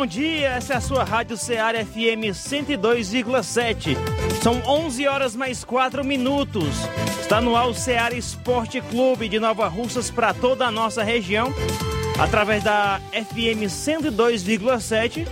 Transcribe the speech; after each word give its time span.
Bom 0.00 0.06
dia, 0.06 0.52
essa 0.52 0.72
é 0.72 0.76
a 0.78 0.80
sua 0.80 1.04
Rádio 1.04 1.36
Ceará 1.36 1.84
FM 1.84 2.32
102,7. 2.32 3.98
São 4.42 4.62
11 4.66 5.06
horas 5.06 5.36
mais 5.36 5.62
4 5.62 6.02
minutos. 6.02 6.68
Está 7.20 7.38
no 7.38 7.54
ar 7.54 7.68
o 7.68 7.74
Ceará 7.74 8.14
Esporte 8.14 8.80
Clube 8.80 9.28
de 9.28 9.38
Nova 9.38 9.68
Russas 9.68 10.10
para 10.10 10.32
toda 10.32 10.64
a 10.64 10.70
nossa 10.70 11.02
região, 11.02 11.52
através 12.18 12.64
da 12.64 12.98
FM 13.12 13.68
102,7. 13.68 15.28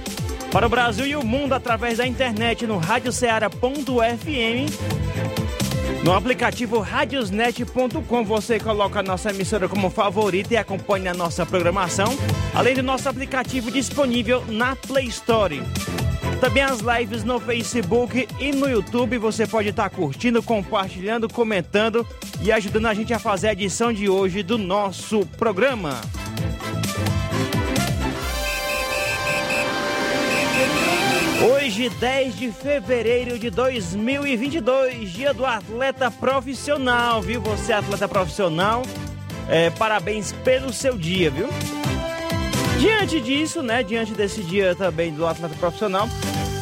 Para 0.53 0.67
o 0.67 0.69
Brasil 0.69 1.07
e 1.07 1.17
o 1.17 1.25
mundo, 1.25 1.55
através 1.55 1.97
da 1.97 2.07
internet 2.07 2.67
no 2.67 2.77
radioceara.fm 2.77 5.08
no 6.03 6.13
aplicativo 6.13 6.79
radiosnet.com 6.79 8.25
você 8.25 8.59
coloca 8.59 9.01
a 9.01 9.03
nossa 9.03 9.31
emissora 9.31 9.69
como 9.69 9.91
favorita 9.91 10.55
e 10.55 10.57
acompanha 10.57 11.11
a 11.11 11.15
nossa 11.15 11.45
programação, 11.45 12.17
além 12.55 12.75
do 12.75 12.83
nosso 12.83 13.09
aplicativo 13.09 13.71
disponível 13.71 14.45
na 14.47 14.77
Play 14.77 15.07
Store. 15.07 15.63
Também 16.41 16.63
as 16.63 16.81
lives 16.81 17.25
no 17.25 17.41
Facebook 17.41 18.29
e 18.39 18.53
no 18.53 18.69
YouTube 18.69 19.19
você 19.19 19.47
pode 19.47 19.71
estar 19.71 19.91
curtindo, 19.91 20.41
compartilhando, 20.41 21.29
comentando 21.29 22.07
e 22.41 22.53
ajudando 22.53 22.87
a 22.87 22.95
gente 22.95 23.13
a 23.13 23.19
fazer 23.19 23.49
a 23.49 23.53
edição 23.53 23.93
de 23.93 24.09
hoje 24.09 24.45
do 24.45 24.57
nosso 24.57 25.27
programa. 25.37 26.01
Hoje, 31.41 31.89
10 31.89 32.37
de 32.37 32.51
fevereiro 32.51 33.39
de 33.39 33.49
2022, 33.49 35.13
dia 35.13 35.33
do 35.33 35.47
atleta 35.47 36.11
profissional, 36.11 37.23
viu? 37.23 37.41
Você, 37.43 37.73
atleta 37.73 38.09
profissional, 38.09 38.83
é, 39.49 39.71
parabéns 39.71 40.33
pelo 40.33 40.73
seu 40.73 40.99
dia, 40.99 41.31
viu? 41.31 41.49
Diante 42.81 43.21
disso, 43.21 43.63
né? 43.63 43.85
Diante 43.85 44.15
desse 44.15 44.43
dia 44.43 44.75
também 44.75 45.13
do 45.13 45.25
atleta 45.25 45.55
profissional, 45.55 46.09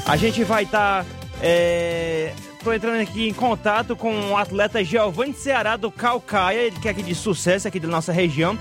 a 0.04 0.14
gente 0.18 0.44
vai 0.44 0.64
estar. 0.64 1.04
Tá, 1.04 1.10
é, 1.40 2.34
tô 2.62 2.70
entrando 2.70 3.00
aqui 3.00 3.26
em 3.26 3.32
contato 3.32 3.96
com 3.96 4.30
o 4.30 4.36
atleta 4.36 4.84
Giovanni 4.84 5.32
Ceará 5.32 5.78
do 5.78 5.90
Calcaia, 5.90 6.64
ele 6.64 6.78
que 6.78 6.86
é 6.86 6.90
aqui 6.90 7.02
de 7.02 7.14
sucesso, 7.14 7.66
aqui 7.66 7.80
da 7.80 7.88
nossa 7.88 8.12
região. 8.12 8.58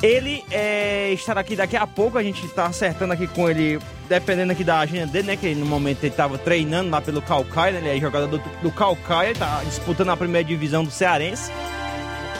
Ele 0.00 0.44
é, 0.52 1.10
estará 1.12 1.40
aqui 1.40 1.56
daqui 1.56 1.76
a 1.76 1.84
pouco, 1.84 2.16
a 2.16 2.22
gente 2.22 2.46
está 2.46 2.66
acertando 2.66 3.12
aqui 3.12 3.26
com 3.26 3.50
ele, 3.50 3.80
dependendo 4.08 4.52
aqui 4.52 4.64
da 4.64 4.78
agenda 4.78 5.06
dele, 5.06 5.28
né? 5.28 5.36
Que 5.36 5.54
no 5.54 5.66
momento 5.66 5.98
ele 6.02 6.08
estava 6.08 6.38
treinando 6.38 6.90
lá 6.90 7.00
pelo 7.00 7.20
Calcaia, 7.20 7.72
né, 7.72 7.90
ele 7.90 7.98
é 7.98 8.00
jogador 8.00 8.26
do, 8.26 8.38
do 8.62 8.72
Calcaia, 8.72 9.32
está 9.32 9.62
disputando 9.64 10.10
a 10.10 10.16
primeira 10.16 10.46
divisão 10.46 10.84
do 10.84 10.90
Cearense. 10.90 11.52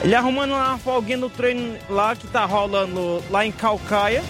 Ele 0.01 0.15
arrumando 0.15 0.51
uma 0.51 0.77
folguinha 0.77 1.17
no 1.17 1.29
treino 1.29 1.77
lá 1.89 2.15
que 2.15 2.25
está 2.25 2.45
rolando 2.45 3.23
lá 3.29 3.45
em 3.45 3.51
Calcaia. 3.51 4.23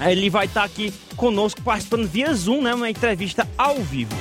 Ele 0.00 0.30
vai 0.30 0.46
estar 0.46 0.60
tá 0.60 0.66
aqui 0.66 0.92
conosco 1.16 1.60
participando 1.62 2.08
via 2.08 2.32
Zoom, 2.34 2.62
né? 2.62 2.74
Uma 2.74 2.90
entrevista 2.90 3.46
ao 3.56 3.76
vivo. 3.76 4.16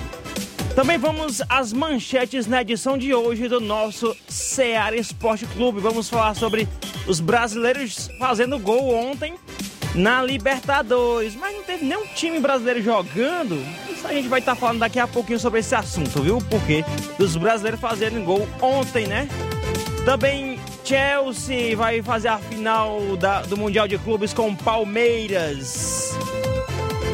Também 0.75 0.97
vamos 0.97 1.41
às 1.49 1.73
manchetes 1.73 2.45
na 2.45 2.61
edição 2.61 2.97
de 2.97 3.13
hoje 3.13 3.47
do 3.47 3.59
nosso 3.59 4.15
Ceará 4.27 4.95
Esporte 4.95 5.45
Clube. 5.45 5.79
Vamos 5.79 6.09
falar 6.09 6.35
sobre 6.35 6.67
os 7.07 7.19
brasileiros 7.19 8.09
fazendo 8.19 8.59
gol 8.59 8.93
ontem 8.93 9.35
na 9.99 10.23
Libertadores. 10.23 11.35
Mas 11.35 11.55
não 11.55 11.63
teve 11.63 11.85
nenhum 11.85 12.07
time 12.07 12.39
brasileiro 12.39 12.81
jogando. 12.81 13.61
Isso 13.89 14.07
a 14.07 14.13
gente 14.13 14.27
vai 14.27 14.39
estar 14.39 14.55
tá 14.55 14.59
falando 14.59 14.79
daqui 14.79 14.99
a 14.99 15.07
pouquinho 15.07 15.39
sobre 15.39 15.59
esse 15.59 15.75
assunto, 15.75 16.21
viu? 16.21 16.39
Porque 16.49 16.83
dos 17.17 17.35
brasileiros 17.35 17.79
fazendo 17.79 18.23
gol 18.23 18.47
ontem, 18.61 19.05
né? 19.05 19.27
Também 20.05 20.59
Chelsea 20.83 21.75
vai 21.75 22.01
fazer 22.01 22.29
a 22.29 22.37
final 22.39 23.17
da, 23.17 23.41
do 23.41 23.57
Mundial 23.57 23.87
de 23.87 23.97
Clubes 23.97 24.33
com 24.33 24.55
Palmeiras. 24.55 26.17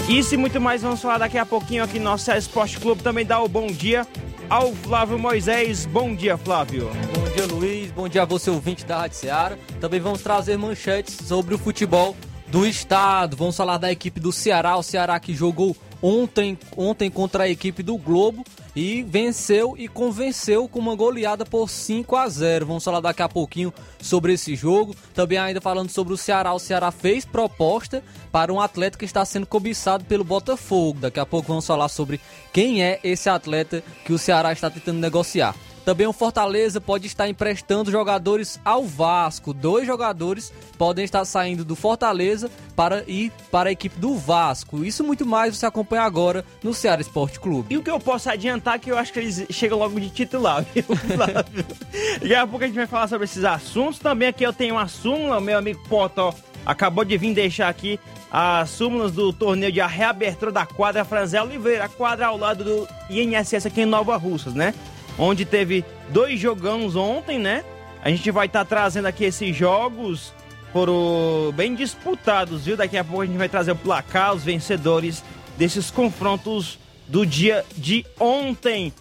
Isso 0.07 0.35
e 0.35 0.37
muito 0.37 0.61
mais 0.61 0.83
vamos 0.83 1.01
falar 1.01 1.17
daqui 1.17 1.37
a 1.37 1.45
pouquinho 1.45 1.83
aqui 1.83 1.97
no 1.97 2.05
nosso 2.05 2.31
Esporte 2.31 2.79
Clube. 2.79 3.01
Também 3.01 3.25
dá 3.25 3.41
o 3.41 3.47
bom 3.47 3.67
dia 3.67 4.05
ao 4.47 4.71
Flávio 4.73 5.17
Moisés. 5.17 5.87
Bom 5.87 6.15
dia, 6.15 6.37
Flávio. 6.37 6.91
Bom 7.15 7.33
dia, 7.33 7.45
Luiz. 7.47 7.91
Bom 7.91 8.07
dia 8.07 8.21
a 8.21 8.25
você, 8.25 8.51
ouvinte 8.51 8.85
da 8.85 8.99
Rádio 8.99 9.17
Ceará. 9.17 9.57
Também 9.81 9.99
vamos 9.99 10.21
trazer 10.21 10.57
manchetes 10.57 11.17
sobre 11.27 11.55
o 11.55 11.57
futebol 11.57 12.15
do 12.47 12.65
estado. 12.65 13.35
Vamos 13.35 13.57
falar 13.57 13.77
da 13.77 13.91
equipe 13.91 14.19
do 14.19 14.31
Ceará. 14.31 14.77
O 14.77 14.83
Ceará 14.83 15.19
que 15.19 15.33
jogou 15.33 15.75
ontem, 16.01 16.57
ontem 16.75 17.09
contra 17.09 17.43
a 17.43 17.49
equipe 17.49 17.81
do 17.81 17.97
Globo 17.97 18.43
e 18.75 19.03
venceu 19.03 19.75
e 19.77 19.87
convenceu 19.87 20.67
com 20.67 20.79
uma 20.79 20.95
goleada 20.95 21.45
por 21.45 21.69
5 21.69 22.15
a 22.15 22.27
0. 22.27 22.65
Vamos 22.65 22.83
falar 22.83 22.99
daqui 22.99 23.21
a 23.21 23.29
pouquinho 23.29 23.73
sobre 23.99 24.33
esse 24.33 24.55
jogo. 24.55 24.95
Também 25.13 25.37
ainda 25.37 25.61
falando 25.61 25.89
sobre 25.89 26.13
o 26.13 26.17
Ceará. 26.17 26.53
O 26.53 26.59
Ceará 26.59 26.91
fez 26.91 27.25
proposta 27.25 28.03
para 28.31 28.53
um 28.53 28.59
atleta 28.59 28.97
que 28.97 29.05
está 29.05 29.23
sendo 29.23 29.45
cobiçado 29.45 30.03
pelo 30.05 30.23
Botafogo. 30.23 30.99
Daqui 30.99 31.19
a 31.19 31.25
pouco 31.25 31.47
vamos 31.47 31.65
falar 31.65 31.89
sobre 31.89 32.19
quem 32.51 32.83
é 32.83 32.99
esse 33.03 33.29
atleta 33.29 33.83
que 34.03 34.13
o 34.13 34.19
Ceará 34.19 34.51
está 34.51 34.69
tentando 34.69 34.99
negociar. 34.99 35.55
Também 35.85 36.07
o 36.07 36.13
Fortaleza 36.13 36.81
pode 36.81 37.05
estar 37.05 37.29
emprestando 37.29 37.91
jogadores 37.91 38.59
ao 38.65 38.83
Vasco. 38.83 39.53
Dois 39.53 39.85
jogadores 39.85 40.51
podem 40.79 41.05
estar 41.05 41.23
saindo 41.25 41.63
do 41.63 41.75
Fortaleza 41.75 42.49
para 42.75 43.03
ir 43.07 43.31
para 43.51 43.69
a 43.69 43.71
equipe 43.71 43.99
do 43.99 44.15
Vasco. 44.15 44.83
Isso 44.83 45.03
muito 45.03 45.27
mais 45.27 45.55
você 45.55 45.67
acompanha 45.67 46.01
agora 46.01 46.43
no 46.63 46.73
Ceará 46.73 46.99
Esporte 46.99 47.39
Clube. 47.39 47.73
E 47.73 47.77
o 47.77 47.83
que 47.83 47.91
eu 47.91 47.99
posso 47.99 48.29
adiantar 48.29 48.75
é 48.75 48.79
que 48.79 48.91
eu 48.91 48.97
acho 48.97 49.13
que 49.13 49.19
eles 49.19 49.45
chegam 49.51 49.77
logo 49.77 49.99
de 49.99 50.09
titular, 50.09 50.65
viu, 50.73 50.83
Daqui 52.19 52.33
a 52.33 52.47
pouco 52.47 52.63
a 52.63 52.67
gente 52.67 52.75
vai 52.75 52.87
falar 52.87 53.07
sobre 53.07 53.25
esses 53.25 53.43
assuntos. 53.43 53.99
Também 53.99 54.29
aqui 54.29 54.43
eu 54.43 54.51
tenho 54.51 54.75
uma 54.75 54.87
súmula, 54.87 55.39
meu 55.39 55.57
amigo 55.57 55.81
Potó 55.87 56.33
acabou 56.65 57.05
de 57.05 57.15
vir 57.15 57.33
deixar 57.33 57.69
aqui 57.69 57.99
as 58.31 58.71
súmulas 58.71 59.11
do 59.11 59.31
torneio 59.31 59.71
de 59.71 59.79
reabertura 59.79 60.51
da 60.51 60.65
quadra 60.65 61.05
Franzé 61.05 61.41
Oliveira, 61.41 61.85
a 61.85 61.89
quadra 61.89 62.25
ao 62.25 62.37
lado 62.37 62.63
do 62.63 62.87
INSS 63.09 63.67
aqui 63.67 63.81
em 63.81 63.85
Nova 63.85 64.17
Russas, 64.17 64.53
né? 64.53 64.73
Onde 65.17 65.45
teve 65.45 65.83
dois 66.09 66.39
jogões 66.39 66.95
ontem, 66.95 67.39
né? 67.39 67.63
A 68.03 68.09
gente 68.09 68.29
vai 68.31 68.45
estar 68.47 68.59
tá 68.59 68.65
trazendo 68.65 69.07
aqui 69.07 69.25
esses 69.25 69.55
jogos 69.55 70.33
foram 70.75 71.53
bem 71.55 71.73
disputados, 71.73 72.65
viu? 72.65 72.75
Daqui 72.75 72.97
a 72.97 73.03
pouco 73.03 73.21
a 73.21 73.25
gente 73.25 73.37
vai 73.37 73.47
trazer 73.47 73.71
o 73.71 73.77
placar, 73.77 74.33
os 74.33 74.43
vencedores 74.43 75.23
desses 75.57 75.89
confrontos 75.89 76.77
do 77.07 77.25
dia 77.25 77.63
de 77.77 78.05
ontem. 78.19 78.91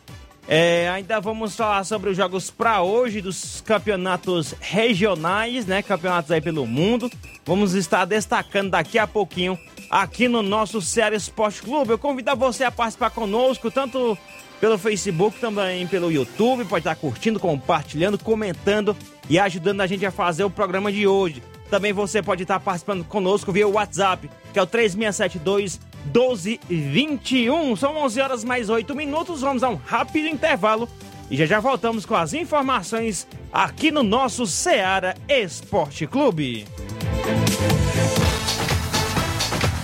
É, 0.47 0.89
ainda 0.91 1.19
vamos 1.21 1.57
falar 1.57 1.83
sobre 1.83 2.11
os 2.11 2.17
jogos 2.17 2.49
para 2.49 2.81
hoje 2.83 3.21
dos 3.21 3.61
campeonatos 3.63 4.55
regionais, 4.61 5.67
né? 5.67 5.83
Campeonatos 5.83 6.31
aí 6.31 6.41
pelo 6.41 6.65
mundo. 6.65 7.11
Vamos 7.45 7.75
estar 7.75 8.05
destacando 8.05 8.71
daqui 8.71 8.97
a 8.97 9.07
pouquinho 9.09 9.59
aqui 9.91 10.29
no 10.29 10.43
nosso 10.43 10.81
Ceará 10.81 11.17
Esporte 11.17 11.61
Clube. 11.61 11.91
Eu 11.91 11.99
convido 11.99 12.37
você 12.37 12.63
a 12.63 12.71
participar 12.71 13.11
conosco, 13.11 13.69
tanto 13.69 14.17
pelo 14.65 14.79
Facebook, 14.79 15.39
também 15.39 15.87
pelo 15.87 16.11
YouTube. 16.11 16.65
Pode 16.65 16.81
estar 16.81 16.97
curtindo, 16.97 17.39
compartilhando, 17.39 18.19
comentando 18.19 18.97
e 19.29 19.39
ajudando 19.39 19.83
a 19.83 19.87
gente 19.87 20.07
a 20.07 20.11
fazer 20.11 20.43
o 20.43 20.49
programa 20.49 20.91
de 20.91 21.07
hoje. 21.07 21.43
Também 21.69 21.93
você 21.93 22.23
pode 22.23 22.45
estar 22.45 22.59
participando 22.59 23.05
conosco 23.05 23.53
via 23.53 23.69
WhatsApp, 23.69 24.31
que 24.55 24.59
é 24.59 24.63
o 24.63 24.67
3672 24.67 25.79
1221. 26.07 27.77
São 27.77 27.95
11 27.95 28.21
horas 28.23 28.43
mais 28.43 28.71
8 28.71 28.95
minutos. 28.95 29.43
Vamos 29.43 29.63
a 29.63 29.69
um 29.69 29.75
rápido 29.75 30.29
intervalo 30.29 30.89
e 31.31 31.37
já 31.37 31.45
já 31.45 31.61
voltamos 31.61 32.07
com 32.07 32.15
as 32.15 32.33
informações 32.33 33.29
aqui 33.53 33.91
no 33.91 34.03
nosso 34.03 34.47
Ceará 34.47 35.15
Esporte 35.29 36.07
Clube. 36.07 36.67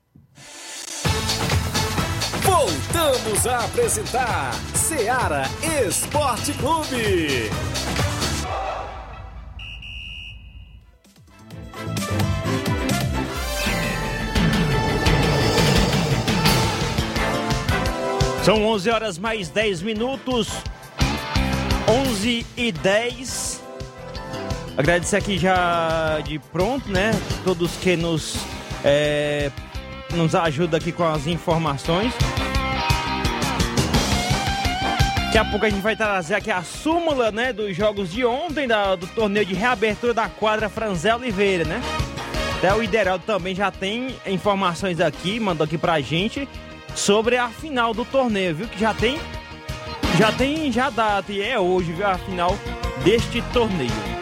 Voltamos 2.44 3.48
a 3.48 3.66
apresentar 3.66 4.54
Seara 4.75 5.44
Esporte 5.88 6.54
Clube. 6.54 7.50
São 18.44 18.63
11 18.63 18.89
horas 18.92 19.18
mais 19.18 19.50
10 19.50 19.81
minutos. 19.81 20.50
11 21.88 22.45
e 22.56 22.72
10. 22.72 23.55
Agradecer 24.77 25.16
aqui 25.16 25.38
já 25.38 26.19
de 26.24 26.38
pronto, 26.38 26.89
né? 26.89 27.12
Todos 27.44 27.72
que 27.77 27.95
nos, 27.95 28.36
é, 28.83 29.50
nos 30.13 30.36
ajudam 30.36 30.77
aqui 30.77 30.92
com 30.92 31.06
as 31.06 31.27
informações. 31.27 32.13
Daqui 35.36 35.38
a 35.38 35.51
pouco 35.51 35.66
a 35.66 35.69
gente 35.69 35.81
vai 35.81 35.95
trazer 35.95 36.36
aqui 36.36 36.50
a 36.50 36.63
súmula, 36.63 37.30
né, 37.30 37.51
dos 37.51 37.75
jogos 37.75 38.10
de 38.10 38.24
ontem, 38.24 38.68
da, 38.68 38.95
do 38.95 39.06
torneio 39.07 39.45
de 39.45 39.54
reabertura 39.54 40.13
da 40.13 40.30
quadra 40.30 40.69
Franzé 40.69 41.13
Oliveira, 41.13 41.66
né? 41.66 41.81
Até 42.57 42.74
o 42.74 42.81
Ideraldo 42.81 43.25
também 43.25 43.54
já 43.54 43.69
tem 43.69 44.16
informações 44.25 45.01
aqui, 45.01 45.38
mandou 45.39 45.66
aqui 45.66 45.77
pra 45.77 46.00
gente 46.00 46.48
sobre 46.95 47.36
a 47.36 47.50
final 47.50 47.94
do 47.94 48.06
torneio, 48.06 48.56
viu? 48.56 48.68
Que 48.68 48.80
já 48.80 48.94
tem 48.94 49.19
já 50.18 50.31
tem 50.31 50.72
já 50.72 50.89
data 50.89 51.30
e 51.31 51.42
é 51.42 51.60
hoje, 51.60 51.92
viu? 51.92 52.07
A 52.07 52.18
final 52.18 52.57
deste 53.04 53.42
torneio. 53.51 54.14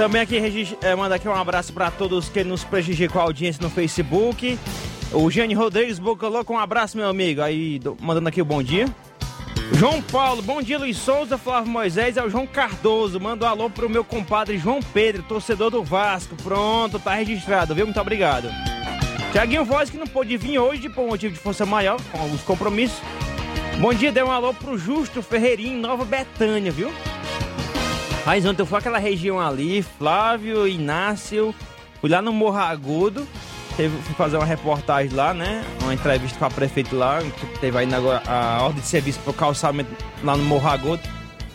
Também 0.00 0.22
aqui 0.22 0.38
é, 0.80 0.94
manda 0.94 1.14
aqui 1.14 1.28
um 1.28 1.34
abraço 1.34 1.74
para 1.74 1.90
todos 1.90 2.30
que 2.30 2.42
nos 2.42 2.64
com 2.64 3.18
a 3.18 3.22
audiência 3.22 3.62
no 3.62 3.68
Facebook. 3.68 4.58
O 5.12 5.30
Jane 5.30 5.52
Rodrigues 5.52 5.98
colocou 5.98 6.56
um 6.56 6.58
abraço, 6.58 6.96
meu 6.96 7.06
amigo. 7.06 7.42
Aí, 7.42 7.78
do, 7.78 7.94
mandando 8.00 8.30
aqui 8.30 8.40
o 8.40 8.44
bom 8.46 8.62
dia. 8.62 8.86
João 9.74 10.00
Paulo, 10.00 10.40
bom 10.40 10.62
dia 10.62 10.78
Luiz 10.78 10.96
Souza, 10.96 11.36
Flávio 11.36 11.70
Moisés, 11.70 12.16
é 12.16 12.24
o 12.24 12.30
João 12.30 12.46
Cardoso. 12.46 13.20
Manda 13.20 13.44
um 13.44 13.48
alô 13.50 13.68
pro 13.68 13.90
meu 13.90 14.02
compadre 14.02 14.56
João 14.56 14.80
Pedro, 14.80 15.22
torcedor 15.22 15.70
do 15.70 15.84
Vasco. 15.84 16.34
Pronto, 16.36 16.98
tá 16.98 17.12
registrado, 17.12 17.74
viu? 17.74 17.84
Muito 17.84 18.00
obrigado. 18.00 18.48
Tiaguinho 19.32 19.66
Voz 19.66 19.90
que 19.90 19.98
não 19.98 20.06
pôde 20.06 20.34
vir 20.38 20.58
hoje 20.58 20.88
por 20.88 21.06
motivo 21.06 21.34
de 21.34 21.40
força 21.40 21.66
maior, 21.66 22.00
com 22.10 22.24
os 22.32 22.40
compromissos. 22.40 22.98
Bom 23.78 23.92
dia, 23.92 24.10
dê 24.10 24.22
um 24.22 24.30
alô 24.30 24.54
pro 24.54 24.78
Justo 24.78 25.20
Ferreirinho, 25.20 25.78
Nova 25.78 26.06
Betânia, 26.06 26.72
viu? 26.72 26.90
Mas 28.24 28.44
ontem 28.44 28.62
eu 28.62 28.66
fui 28.66 28.78
aquela 28.78 28.98
região 28.98 29.40
ali, 29.40 29.82
Flávio, 29.82 30.68
Inácio, 30.68 31.54
fui 32.00 32.10
lá 32.10 32.20
no 32.20 32.32
Morro 32.32 32.58
Agudo, 32.58 33.26
teve, 33.76 33.96
fui 34.02 34.14
fazer 34.14 34.36
uma 34.36 34.44
reportagem 34.44 35.12
lá, 35.12 35.32
né? 35.32 35.64
Uma 35.82 35.94
entrevista 35.94 36.38
com 36.38 36.44
a 36.44 36.50
prefeita 36.50 36.94
lá, 36.94 37.20
que 37.20 37.58
teve 37.58 37.78
ainda 37.78 37.96
agora 37.96 38.22
a 38.26 38.62
ordem 38.62 38.82
de 38.82 38.86
serviço 38.86 39.18
pro 39.20 39.32
calçamento 39.32 39.90
lá 40.22 40.36
no 40.36 40.44
Morro 40.44 40.68
Agudo. 40.68 41.02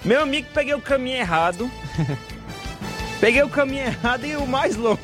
Meu 0.03 0.21
amigo, 0.21 0.47
peguei 0.53 0.73
o 0.73 0.81
caminho 0.81 1.17
errado. 1.17 1.69
peguei 3.21 3.43
o 3.43 3.49
caminho 3.49 3.85
errado 3.85 4.25
e 4.25 4.35
o 4.35 4.45
mais 4.45 4.75
longo. 4.75 4.99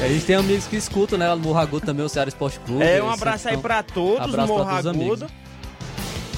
E 0.00 0.04
a 0.04 0.08
gente 0.08 0.24
tem 0.24 0.36
amigos 0.36 0.66
que 0.66 0.76
escutam, 0.76 1.18
né? 1.18 1.28
Lá 1.28 1.36
no 1.36 1.42
Morro 1.42 1.58
Agudo 1.58 1.86
também, 1.86 2.04
o 2.04 2.08
Ceará 2.08 2.28
Esporte 2.28 2.60
Clube. 2.60 2.84
É, 2.84 3.02
um 3.02 3.10
abraço 3.10 3.48
aí 3.48 3.56
pra 3.56 3.82
todos, 3.82 4.20
abraço 4.20 4.48
Morro 4.48 4.64
pra 4.64 4.82
todos 4.82 4.86
os 4.86 5.02
Agudo. 5.02 5.26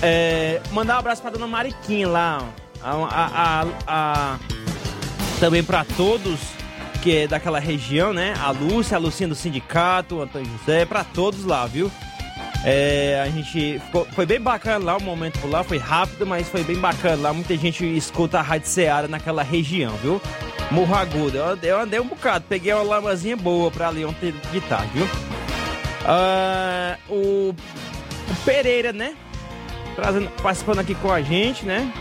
É, 0.00 0.60
mandar 0.72 0.96
um 0.96 0.98
abraço 1.00 1.20
pra 1.20 1.30
dona 1.30 1.46
Mariquinha 1.46 2.08
lá, 2.08 2.38
ó. 2.42 2.67
A, 2.82 2.92
a, 3.10 3.66
a, 3.86 4.38
também 5.40 5.62
pra 5.62 5.84
todos 5.96 6.38
que 7.02 7.16
é 7.16 7.28
daquela 7.28 7.58
região, 7.60 8.12
né? 8.12 8.34
A 8.42 8.50
Lúcia, 8.50 8.96
a 8.96 9.00
Lucinha 9.00 9.28
do 9.28 9.34
sindicato, 9.34 10.16
o 10.16 10.22
Antônio 10.22 10.50
José, 10.58 10.84
pra 10.84 11.04
todos 11.04 11.44
lá, 11.44 11.64
viu? 11.66 11.90
É, 12.64 13.22
a 13.24 13.28
gente 13.30 13.78
ficou, 13.78 14.04
foi 14.12 14.26
bem 14.26 14.40
bacana 14.40 14.84
lá 14.84 14.96
o 14.96 15.02
momento 15.02 15.38
por 15.38 15.48
lá, 15.48 15.62
foi 15.62 15.78
rápido, 15.78 16.26
mas 16.26 16.48
foi 16.48 16.64
bem 16.64 16.76
bacana 16.76 17.22
lá. 17.22 17.32
Muita 17.32 17.56
gente 17.56 17.84
escuta 17.96 18.40
a 18.40 18.42
Rádio 18.42 18.68
Ceará 18.68 19.06
naquela 19.06 19.44
região, 19.44 19.92
viu? 20.02 20.20
Morro 20.72 20.94
Agudo. 20.96 21.36
Eu, 21.38 21.48
andei- 21.50 21.70
eu 21.70 21.80
andei 21.80 22.00
um 22.00 22.06
bocado, 22.08 22.44
peguei 22.48 22.72
uma 22.74 22.82
lamazinha 22.82 23.36
boa 23.36 23.70
pra 23.70 23.88
ali 23.88 24.04
ontem 24.04 24.34
de 24.52 24.60
tarde, 24.62 24.90
viu? 24.92 25.08
Ah, 26.04 26.96
o, 27.08 27.50
o 27.54 28.34
Pereira, 28.44 28.92
né? 28.92 29.14
Trazendo, 29.94 30.28
participando 30.42 30.80
aqui 30.80 30.94
com 30.96 31.12
a 31.12 31.22
gente, 31.22 31.64
né? 31.64 31.92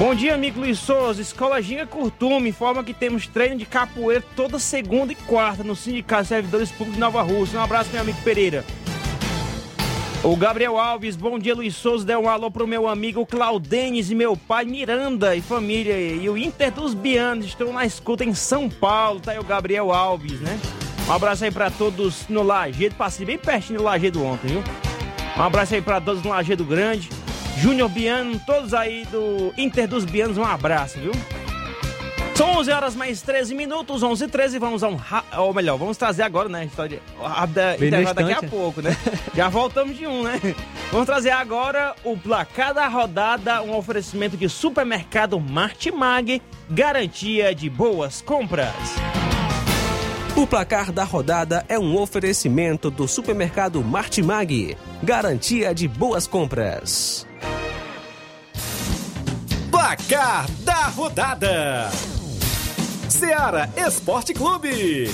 Bom 0.00 0.14
dia, 0.14 0.34
amigo 0.34 0.60
Luiz 0.60 0.78
Souza. 0.78 1.20
Escola 1.20 1.60
Ginga 1.60 1.84
Curtume 1.84 2.48
informa 2.48 2.82
que 2.82 2.94
temos 2.94 3.26
treino 3.26 3.58
de 3.58 3.66
capoeira 3.66 4.24
toda 4.34 4.58
segunda 4.58 5.12
e 5.12 5.14
quarta 5.14 5.62
no 5.62 5.76
Sindicato 5.76 6.22
de 6.22 6.28
Servidores 6.28 6.70
Públicos 6.70 6.94
de 6.94 7.00
Nova 7.00 7.20
Rússia. 7.20 7.60
Um 7.60 7.62
abraço, 7.62 7.90
meu 7.92 8.00
amigo 8.00 8.18
Pereira. 8.22 8.64
O 10.24 10.34
Gabriel 10.36 10.78
Alves, 10.78 11.16
bom 11.16 11.38
dia, 11.38 11.54
Luiz 11.54 11.76
Souza. 11.76 12.06
Dê 12.06 12.16
um 12.16 12.30
alô 12.30 12.50
pro 12.50 12.66
meu 12.66 12.88
amigo 12.88 13.26
Claudenes 13.26 14.10
e 14.10 14.14
meu 14.14 14.38
pai 14.38 14.64
Miranda 14.64 15.36
e 15.36 15.42
família. 15.42 15.94
E 16.00 16.26
o 16.30 16.38
Inter 16.38 16.72
dos 16.72 16.94
Bianos 16.94 17.44
estão 17.44 17.70
na 17.70 17.84
escuta 17.84 18.24
em 18.24 18.32
São 18.32 18.70
Paulo. 18.70 19.20
Tá 19.20 19.32
aí 19.32 19.38
o 19.38 19.44
Gabriel 19.44 19.92
Alves, 19.92 20.40
né? 20.40 20.58
Um 21.06 21.12
abraço 21.12 21.44
aí 21.44 21.50
pra 21.50 21.70
todos 21.70 22.26
no 22.26 22.42
Lajedo. 22.42 22.94
Passei 22.94 23.26
bem 23.26 23.36
pertinho 23.36 23.80
do 23.80 23.84
Lajedo 23.84 24.24
ontem, 24.24 24.48
viu? 24.48 24.64
Um 25.36 25.42
abraço 25.42 25.74
aí 25.74 25.82
pra 25.82 26.00
todos 26.00 26.22
no 26.22 26.30
Lajeado 26.30 26.64
Grande. 26.64 27.10
Júnior 27.60 27.90
Biano, 27.90 28.40
todos 28.46 28.72
aí 28.72 29.04
do 29.12 29.52
Inter 29.54 29.86
dos 29.86 30.06
Bianos, 30.06 30.38
um 30.38 30.44
abraço, 30.44 30.98
viu? 30.98 31.12
São 32.34 32.56
11 32.56 32.72
horas 32.72 32.96
mais 32.96 33.20
13 33.20 33.54
minutos, 33.54 34.02
11 34.02 34.24
e 34.24 34.28
13, 34.28 34.58
vamos 34.58 34.82
a 34.82 34.88
um, 34.88 34.98
ou 35.36 35.52
melhor, 35.52 35.76
vamos 35.76 35.98
trazer 35.98 36.22
agora, 36.22 36.48
né, 36.48 36.64
história 36.64 37.02
rápida, 37.22 37.74
intervalo 37.74 38.14
daqui 38.14 38.46
a 38.46 38.48
pouco, 38.48 38.80
né? 38.80 38.96
Já 39.36 39.50
voltamos 39.50 39.94
de 39.94 40.06
um, 40.06 40.22
né? 40.22 40.40
Vamos 40.90 41.04
trazer 41.04 41.32
agora 41.32 41.94
o 42.02 42.16
placar 42.16 42.72
da 42.72 42.88
rodada, 42.88 43.60
um 43.60 43.76
oferecimento 43.76 44.38
de 44.38 44.48
supermercado 44.48 45.38
Martimag, 45.38 46.40
garantia 46.70 47.54
de 47.54 47.68
boas 47.68 48.22
compras. 48.22 48.72
O 50.36 50.46
placar 50.46 50.92
da 50.92 51.02
rodada 51.02 51.64
é 51.68 51.78
um 51.78 51.98
oferecimento 52.00 52.90
do 52.90 53.08
supermercado 53.08 53.82
Martimag, 53.82 54.76
garantia 55.02 55.74
de 55.74 55.88
boas 55.88 56.26
compras. 56.26 57.26
Placar 59.70 60.48
da 60.60 60.86
rodada. 60.86 61.90
Seara 63.08 63.68
Esporte 63.76 64.32
Clube. 64.32 65.10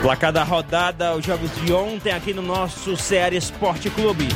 Placar 0.00 0.32
da 0.32 0.42
rodada, 0.42 1.14
os 1.14 1.24
jogos 1.24 1.50
de 1.56 1.72
ontem 1.72 2.12
aqui 2.12 2.32
no 2.32 2.42
nosso 2.42 2.96
Ceará 2.96 3.36
Esporte 3.36 3.90
Clube. 3.90 4.26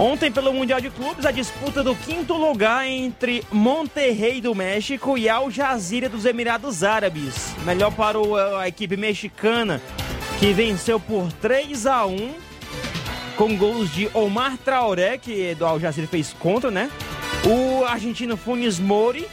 Ontem, 0.00 0.30
pelo 0.30 0.54
Mundial 0.54 0.80
de 0.80 0.90
Clubes, 0.90 1.26
a 1.26 1.32
disputa 1.32 1.82
do 1.82 1.92
quinto 1.92 2.34
lugar 2.34 2.86
entre 2.86 3.42
Monterrey 3.50 4.40
do 4.40 4.54
México 4.54 5.18
e 5.18 5.28
Al 5.28 5.50
Jazeera 5.50 6.08
dos 6.08 6.24
Emirados 6.24 6.84
Árabes. 6.84 7.52
Melhor 7.64 7.92
para 7.92 8.16
a 8.60 8.68
equipe 8.68 8.96
mexicana, 8.96 9.82
que 10.38 10.52
venceu 10.52 11.00
por 11.00 11.32
3 11.32 11.84
a 11.86 12.06
1 12.06 12.32
com 13.36 13.56
gols 13.56 13.92
de 13.92 14.08
Omar 14.14 14.56
Traoré, 14.58 15.18
que 15.18 15.56
do 15.56 15.66
Al 15.66 15.80
Jazeera 15.80 16.08
fez 16.08 16.32
contra, 16.32 16.70
né? 16.70 16.88
O 17.44 17.84
argentino 17.84 18.36
Funes 18.36 18.78
Mori 18.78 19.26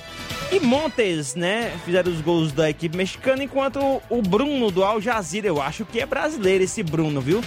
e 0.52 0.60
Montes, 0.60 1.36
né? 1.36 1.72
Fizeram 1.86 2.12
os 2.12 2.22
gols 2.22 2.52
da 2.52 2.72
equipe 2.72 2.98
mexicana, 2.98 3.44
enquanto 3.44 4.02
o 4.10 4.22
Bruno 4.24 4.72
do 4.72 4.84
Al 4.84 5.00
Jazeera, 5.00 5.48
eu 5.48 5.62
acho 5.62 5.86
que 5.86 6.00
é 6.00 6.08
brasileiro 6.08 6.64
esse 6.64 6.82
Bruno, 6.82 7.22
viu? 7.22 7.44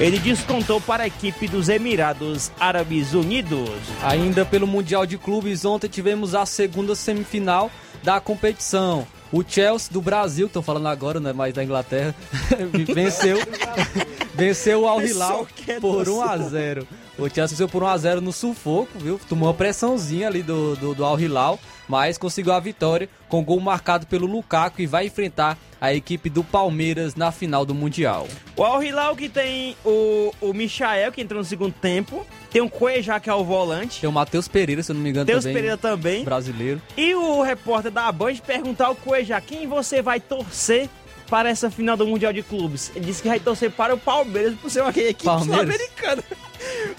Ele 0.00 0.18
descontou 0.18 0.80
para 0.80 1.04
a 1.04 1.06
equipe 1.06 1.46
dos 1.46 1.68
Emirados 1.68 2.50
Árabes 2.58 3.14
Unidos. 3.14 3.70
Ainda 4.02 4.44
pelo 4.44 4.66
Mundial 4.66 5.06
de 5.06 5.16
Clubes, 5.16 5.64
ontem 5.64 5.88
tivemos 5.88 6.34
a 6.34 6.44
segunda 6.44 6.94
semifinal 6.94 7.70
da 8.02 8.20
competição. 8.20 9.06
O 9.30 9.42
Chelsea 9.46 9.92
do 9.92 10.02
Brasil, 10.02 10.46
estão 10.46 10.62
falando 10.62 10.88
agora, 10.88 11.20
não 11.20 11.30
é 11.30 11.32
mais 11.32 11.54
da 11.54 11.64
Inglaterra, 11.64 12.14
venceu, 12.94 13.38
venceu 14.34 14.82
o 14.82 14.88
Al 14.88 15.00
Hilal 15.00 15.46
por 15.80 16.08
1 16.08 16.22
a 16.22 16.38
0. 16.38 16.88
O 17.18 17.28
Chelsea 17.28 17.48
venceu 17.48 17.68
por 17.68 17.82
1 17.82 17.86
a 17.86 17.98
0 17.98 18.20
no 18.20 18.32
sufoco, 18.32 18.98
viu? 18.98 19.20
Tomou 19.28 19.48
uma 19.48 19.54
pressãozinha 19.54 20.28
ali 20.28 20.42
do, 20.42 20.74
do, 20.76 20.94
do 20.94 21.04
Al 21.04 21.20
Hilal, 21.20 21.58
mas 21.86 22.16
conseguiu 22.16 22.52
a 22.52 22.60
vitória 22.60 23.08
com 23.28 23.44
gol 23.44 23.60
marcado 23.60 24.06
pelo 24.06 24.26
Lukaku 24.26 24.80
e 24.80 24.86
vai 24.86 25.06
enfrentar 25.06 25.58
a 25.80 25.92
equipe 25.92 26.30
do 26.30 26.42
Palmeiras 26.42 27.14
na 27.14 27.30
final 27.30 27.66
do 27.66 27.74
Mundial. 27.74 28.26
O 28.56 28.62
Al 28.62 28.82
Hilal 28.82 29.14
que 29.14 29.28
tem 29.28 29.76
o, 29.84 30.32
o 30.40 30.54
Michael, 30.54 31.12
que 31.12 31.20
entrou 31.20 31.38
no 31.40 31.44
segundo 31.44 31.74
tempo, 31.74 32.26
tem 32.50 32.62
o 32.62 32.70
Cuejá, 32.70 33.20
que 33.20 33.28
é 33.28 33.34
o 33.34 33.44
volante. 33.44 34.00
Tem 34.00 34.08
o 34.08 34.12
Matheus 34.12 34.48
Pereira, 34.48 34.82
se 34.82 34.92
eu 34.92 34.94
não 34.94 35.02
me 35.02 35.10
engano 35.10 35.26
Matheus 35.26 35.44
também. 35.44 35.54
Pereira 35.54 35.76
também. 35.76 36.24
Brasileiro. 36.24 36.80
E 36.96 37.14
o 37.14 37.42
repórter 37.42 37.90
da 37.90 38.10
Band 38.10 38.36
perguntar 38.46 38.86
ao 38.86 38.94
Cuejá 38.94 39.40
quem 39.40 39.66
você 39.66 40.00
vai 40.00 40.18
torcer 40.18 40.88
para 41.28 41.48
essa 41.48 41.70
final 41.70 41.96
do 41.96 42.06
Mundial 42.06 42.32
de 42.32 42.42
Clubes. 42.42 42.92
Ele 42.94 43.06
disse 43.06 43.22
que 43.22 43.28
vai 43.28 43.40
torcer 43.40 43.70
para 43.70 43.94
o 43.94 43.98
Palmeiras 43.98 44.54
por 44.60 44.70
ser 44.70 44.82
uma 44.82 44.90
equipe 44.90 45.22
sul-americana. 45.22 46.22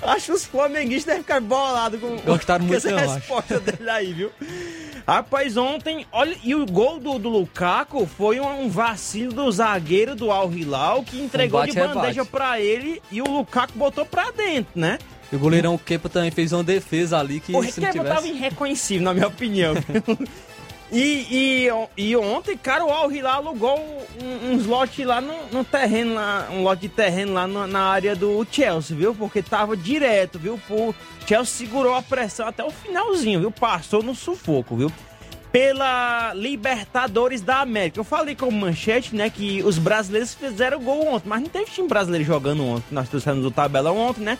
Acho 0.01 0.25
que 0.27 0.31
os 0.31 0.45
flamenguistas 0.45 1.05
devem 1.05 1.21
ficar 1.21 1.41
bolados 1.41 1.99
com, 1.99 2.17
Gostaram 2.17 2.65
muito, 2.65 2.77
essa 2.77 2.91
não, 2.91 3.15
resposta 3.15 3.59
dele 3.59 3.89
aí, 3.89 4.13
viu? 4.13 4.31
Rapaz, 5.07 5.57
ontem, 5.57 6.05
olha, 6.11 6.35
e 6.43 6.55
o 6.55 6.65
gol 6.65 6.99
do, 6.99 7.19
do 7.19 7.29
Lukaku 7.29 8.05
foi 8.05 8.39
um, 8.39 8.63
um 8.63 8.69
vacilo 8.69 9.33
do 9.33 9.51
zagueiro 9.51 10.15
do 10.15 10.31
Al 10.31 10.51
Hilal 10.51 11.03
que 11.03 11.21
entregou 11.21 11.61
Um 11.61 11.65
de 11.65 11.73
bandeja 11.73 12.23
pra 12.23 12.59
ele 12.59 13.01
e 13.11 13.21
o 13.21 13.27
Lukaku 13.27 13.77
botou 13.77 14.05
pra 14.05 14.31
dentro, 14.31 14.71
né? 14.79 14.97
E 15.31 15.35
o 15.35 15.39
goleirão 15.39 15.77
Kepa 15.77 16.07
também 16.09 16.31
fez 16.31 16.53
uma 16.53 16.63
defesa 16.63 17.17
ali 17.19 17.39
que 17.39 17.55
O 17.55 17.63
se 17.63 17.81
não 17.81 17.91
tivesse... 17.91 18.15
tava 18.15 18.27
irreconhecível, 18.27 19.03
na 19.03 19.13
minha 19.13 19.27
opinião. 19.27 19.73
e, 20.93 21.67
e, 21.67 21.69
e 22.09 22.15
ontem, 22.15 22.55
cara, 22.55 22.85
o 22.85 22.91
Al 22.91 23.11
Hilal 23.11 23.37
alugou 23.47 23.79
um, 24.21 24.51
uns 24.53 24.65
lá 25.03 25.19
no, 25.19 25.33
no 25.51 25.63
terreno, 25.63 26.13
lá, 26.13 26.47
um 26.51 26.61
lote 26.61 26.83
de 26.83 26.89
terreno 26.89 27.33
lá 27.33 27.47
no- 27.47 27.65
na 27.67 27.81
área 27.81 28.15
do 28.15 28.45
Chelsea, 28.49 28.95
viu? 28.95 29.15
Porque 29.15 29.41
tava 29.41 29.75
direto, 29.75 30.37
viu? 30.37 30.59
O 30.69 30.93
Chelsea 31.27 31.65
segurou 31.67 31.95
a 31.95 32.01
pressão 32.01 32.47
até 32.47 32.63
o 32.63 32.69
finalzinho, 32.69 33.39
viu? 33.39 33.51
Passou 33.51 34.03
no 34.03 34.13
sufoco, 34.13 34.75
viu? 34.75 34.91
Pela 35.51 36.33
Libertadores 36.35 37.41
da 37.41 37.59
América. 37.61 37.99
Eu 37.99 38.03
falei 38.03 38.35
com 38.35 38.47
o 38.47 38.51
Manchete, 38.51 39.15
né, 39.15 39.29
que 39.29 39.61
os 39.63 39.77
brasileiros 39.77 40.33
fizeram 40.33 40.79
gol 40.79 41.07
ontem, 41.13 41.29
mas 41.29 41.41
não 41.41 41.49
teve 41.49 41.69
time 41.71 41.87
brasileiro 41.87 42.25
jogando 42.25 42.65
ontem. 42.65 42.85
Nós 42.91 43.07
trouxemos 43.09 43.45
o 43.45 43.51
tabelão 43.51 43.97
ontem, 43.97 44.21
né? 44.21 44.37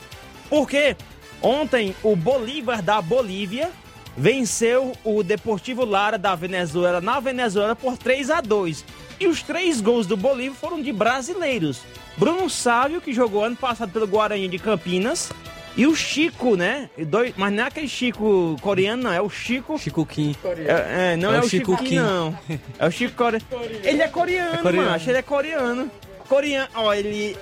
Porque 0.50 0.96
ontem 1.42 1.96
o 2.02 2.16
Bolívar 2.16 2.82
da 2.82 3.02
Bolívia 3.02 3.70
venceu 4.18 4.94
o 5.04 5.24
Deportivo 5.24 5.86
Lara 5.86 6.18
da 6.18 6.36
Venezuela 6.36 7.02
na 7.02 7.20
Venezuela 7.20 7.76
por 7.76 7.98
3 7.98 8.30
a 8.30 8.42
2 8.42 8.86
E 9.20 9.28
os 9.28 9.42
três 9.42 9.80
gols 9.82 10.06
do 10.08 10.16
Bolívar 10.18 10.56
foram 10.58 10.82
de 10.82 10.92
brasileiros. 10.92 11.82
Bruno 12.18 12.50
Sávio, 12.50 13.02
que 13.02 13.12
jogou 13.14 13.44
ano 13.44 13.56
passado 13.56 13.92
pelo 13.92 14.08
Guarani 14.08 14.48
de 14.48 14.60
Campinas, 14.60 15.32
e 15.76 15.88
o 15.88 15.96
Chico, 15.96 16.56
né? 16.56 16.88
Dois- 17.08 17.34
mas 17.36 17.52
não 17.52 17.64
é 17.64 17.68
aquele 17.68 17.88
Chico 17.88 18.56
coreano, 18.62 19.04
não, 19.04 19.12
é 19.14 19.20
o 19.22 19.30
Chico. 19.30 19.80
Chico 19.80 20.06
Kim. 20.06 20.36
É, 20.68 21.14
é, 21.14 21.18
não 21.18 21.34
é, 21.34 21.38
É 21.38 21.40
o 21.40 21.50
Chico, 21.50 21.72
Chico 21.72 21.84
Kim, 21.84 21.96
não. 21.96 22.38
É 22.78 22.88
o 22.88 22.92
Chico 22.92 23.16
coreano. 23.16 23.46
Ele 23.84 24.02
é 24.02 24.08
coreano, 24.08 24.54
É 24.54 24.58
coreano. 24.62 24.90
mano. 24.92 25.04
Ele 25.08 25.18
é 25.18 25.22
coreano. 25.24 25.92
Coreano, 26.30 26.68
ó, 26.76 26.94
ele. 26.94 27.36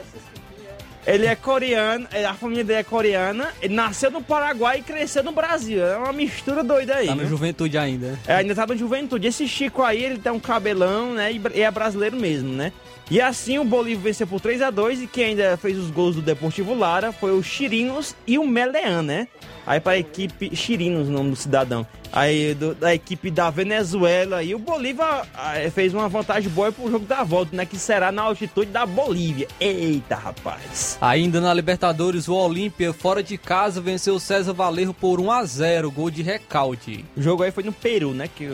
Ele 1.06 1.26
é 1.26 1.36
coreano, 1.36 2.08
é, 2.12 2.26
a 2.26 2.34
família 2.34 2.64
dele 2.64 2.80
é 2.80 2.84
coreana, 2.84 3.50
ele 3.62 3.74
nasceu 3.74 4.12
no 4.12 4.22
Paraguai 4.22 4.80
e 4.80 4.82
cresceu 4.84 5.24
no 5.24 5.32
Brasil. 5.32 5.84
É 5.84 5.98
uma 5.98 6.14
mistura 6.14 6.64
doida 6.64 6.96
aí. 6.96 7.08
Tá 7.08 7.16
no 7.16 7.22
viu? 7.22 7.30
Juventude 7.30 7.78
ainda. 7.78 8.20
É, 8.28 8.36
ainda 8.36 8.54
tá 8.54 8.68
no 8.68 8.78
juventude. 8.78 9.28
Esse 9.28 9.48
Chico 9.48 9.82
aí, 9.82 10.04
ele 10.04 10.20
tem 10.20 10.32
um 10.32 10.40
cabelão, 10.40 11.14
né? 11.14 11.32
E 11.54 11.62
é 11.62 11.72
brasileiro 11.72 12.16
mesmo, 12.18 12.54
né? 12.54 12.72
E 13.12 13.20
assim 13.20 13.60
o 13.60 13.66
Bolívar 13.66 14.04
venceu 14.06 14.26
por 14.26 14.40
3 14.40 14.62
a 14.62 14.70
2 14.72 15.02
e 15.02 15.08
quem 15.08 15.26
ainda 15.26 15.58
fez 15.58 15.78
os 15.78 15.92
gols 15.92 16.16
do 16.16 16.22
Deportivo 16.22 16.74
Lara 16.74 17.12
foi 17.12 17.38
o 17.38 17.44
Chirinos 17.44 18.16
e 18.26 18.40
o 18.40 18.48
Melean, 18.48 19.02
né? 19.02 19.28
Aí 19.68 19.82
para 19.82 19.92
a 19.94 19.98
equipe 19.98 20.56
Chirinos, 20.56 21.10
o 21.10 21.12
nome 21.12 21.32
do 21.32 21.36
cidadão. 21.36 21.86
Aí 22.14 22.54
do- 22.54 22.74
da 22.74 22.96
equipe 22.96 23.30
da 23.30 23.50
Venezuela 23.50 24.42
e 24.42 24.56
o 24.56 24.60
Bolívar 24.60 25.28
ah, 25.36 25.56
fez 25.74 25.94
uma 25.94 26.08
vantagem 26.08 26.50
boa 26.50 26.72
pro 26.72 26.90
jogo 26.90 27.06
da 27.06 27.22
volta, 27.22 27.54
né? 27.54 27.66
Que 27.66 27.78
será 27.78 28.14
na 28.14 28.22
altitude 28.22 28.72
da 28.72 28.86
Bolívia. 28.86 29.48
Eita, 29.60 30.16
rapaz. 30.16 30.98
Ainda 31.02 31.42
na 31.42 31.54
Libertadores, 31.54 32.30
o 32.30 32.34
Olímpia, 32.34 32.94
fora 32.94 33.22
de 33.22 33.38
casa, 33.38 33.82
venceu 33.82 34.16
o 34.16 34.20
César 34.22 34.54
Valerro 34.54 34.94
por 34.94 35.20
1 35.20 35.30
a 35.32 35.44
0 35.44 35.92
gol 35.92 36.10
de 36.10 36.22
recalde. 36.22 37.04
O 37.18 37.22
jogo 37.22 37.44
aí 37.44 37.52
foi 37.52 37.64
no 37.64 37.74
Peru, 37.74 38.14
né? 38.14 38.30
Que 38.34 38.50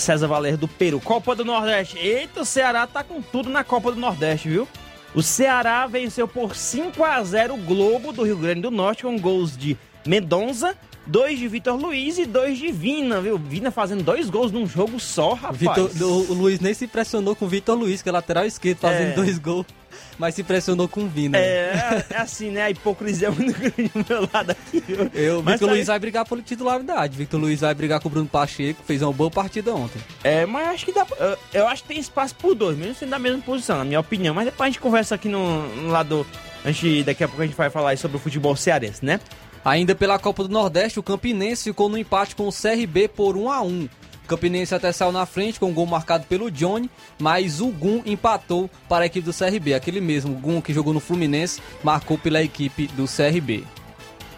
César 0.00 0.26
Valer 0.26 0.56
do 0.56 0.66
Peru. 0.66 1.00
Copa 1.00 1.34
do 1.34 1.44
Nordeste. 1.44 1.98
Eita, 1.98 2.40
o 2.42 2.44
Ceará 2.44 2.86
tá 2.86 3.04
com 3.04 3.20
tudo 3.22 3.48
na 3.50 3.62
Copa 3.62 3.92
do 3.92 4.00
Nordeste, 4.00 4.48
viu? 4.48 4.66
O 5.14 5.22
Ceará 5.22 5.86
venceu 5.86 6.26
por 6.28 6.54
5 6.54 7.04
a 7.04 7.22
0 7.22 7.54
o 7.54 7.56
Globo 7.58 8.12
do 8.12 8.22
Rio 8.22 8.36
Grande 8.36 8.60
do 8.62 8.70
Norte 8.70 9.02
com 9.02 9.18
gols 9.18 9.56
de 9.56 9.76
Mendonça, 10.06 10.76
dois 11.06 11.38
de 11.38 11.46
Vitor 11.48 11.76
Luiz 11.76 12.16
e 12.18 12.24
dois 12.24 12.56
de 12.58 12.70
Vina, 12.72 13.20
viu? 13.20 13.36
Vina 13.36 13.70
fazendo 13.70 14.02
dois 14.02 14.30
gols 14.30 14.50
num 14.52 14.66
jogo 14.66 14.98
só, 15.00 15.34
rapaz. 15.34 15.58
Vitor, 15.58 15.90
o, 16.02 16.30
o 16.30 16.34
Luiz 16.34 16.60
nem 16.60 16.72
se 16.72 16.84
impressionou 16.84 17.34
com 17.36 17.44
o 17.44 17.48
Vitor 17.48 17.76
Luiz, 17.76 18.00
que 18.02 18.08
é 18.08 18.12
lateral 18.12 18.44
esquerdo, 18.46 18.78
fazendo 18.78 19.10
É. 19.10 19.14
dois 19.14 19.38
gols, 19.38 19.66
mas 20.20 20.34
se 20.34 20.42
impressionou 20.42 20.86
com 20.86 21.04
o 21.04 21.08
Vina. 21.08 21.38
É, 21.38 22.04
é 22.10 22.16
assim, 22.18 22.50
né? 22.50 22.64
A 22.64 22.70
hipocrisia 22.70 23.28
é 23.28 23.30
muito 23.30 23.54
grande 23.58 23.88
do 23.88 24.04
meu 24.06 24.28
lado 24.32 24.50
aqui? 24.50 24.84
Eu, 25.14 25.42
Mas 25.42 25.54
Vitor 25.54 25.68
tá 25.68 25.74
Luiz 25.74 25.86
vai 25.86 25.98
brigar 25.98 26.26
por 26.26 26.42
titularidade. 26.42 27.16
Victor 27.16 27.40
Luiz 27.40 27.60
vai 27.60 27.74
brigar 27.74 28.00
com 28.00 28.08
o 28.08 28.10
Bruno 28.10 28.28
Pacheco, 28.28 28.82
fez 28.84 29.00
uma 29.00 29.12
boa 29.14 29.30
partida 29.30 29.74
ontem. 29.74 29.98
É, 30.22 30.44
mas 30.44 30.68
acho 30.68 30.84
que 30.84 30.92
dá. 30.92 31.06
Eu, 31.18 31.38
eu 31.54 31.68
acho 31.68 31.82
que 31.82 31.88
tem 31.88 31.98
espaço 31.98 32.34
por 32.34 32.54
dois, 32.54 32.76
mesmo 32.76 32.94
sendo 32.94 33.08
da 33.08 33.18
mesma 33.18 33.40
posição, 33.40 33.78
na 33.78 33.84
minha 33.84 33.98
opinião. 33.98 34.34
Mas 34.34 34.44
depois 34.44 34.68
a 34.68 34.70
gente 34.70 34.80
conversa 34.80 35.14
aqui 35.14 35.28
no, 35.28 35.66
no 35.76 35.88
lado. 35.88 36.26
A 36.62 36.70
gente, 36.70 37.02
daqui 37.02 37.24
a 37.24 37.28
pouco 37.28 37.42
a 37.42 37.46
gente 37.46 37.56
vai 37.56 37.70
falar 37.70 37.90
aí 37.90 37.96
sobre 37.96 38.18
o 38.18 38.20
futebol 38.20 38.54
cearense, 38.54 39.02
né? 39.02 39.18
Ainda 39.64 39.94
pela 39.94 40.18
Copa 40.18 40.42
do 40.42 40.50
Nordeste, 40.50 40.98
o 40.98 41.02
Campinense 41.02 41.64
ficou 41.64 41.88
no 41.88 41.96
empate 41.96 42.36
com 42.36 42.46
o 42.46 42.52
CRB 42.52 43.08
por 43.08 43.36
1 43.36 43.50
a 43.50 43.62
1 43.62 43.84
O 43.84 43.88
Campinense 44.30 44.72
até 44.72 44.92
saiu 44.92 45.10
na 45.10 45.26
frente 45.26 45.58
com 45.58 45.66
um 45.66 45.74
gol 45.74 45.86
marcado 45.86 46.24
pelo 46.26 46.52
Johnny, 46.52 46.88
mas 47.18 47.60
o 47.60 47.66
Gum 47.66 48.00
empatou 48.06 48.70
para 48.88 49.02
a 49.02 49.06
equipe 49.06 49.26
do 49.26 49.34
CRB. 49.36 49.74
Aquele 49.74 50.00
mesmo 50.00 50.34
Gum 50.34 50.60
que 50.60 50.72
jogou 50.72 50.94
no 50.94 51.00
Fluminense 51.00 51.60
marcou 51.82 52.16
pela 52.16 52.40
equipe 52.40 52.86
do 52.86 53.06
CRB. 53.06 53.64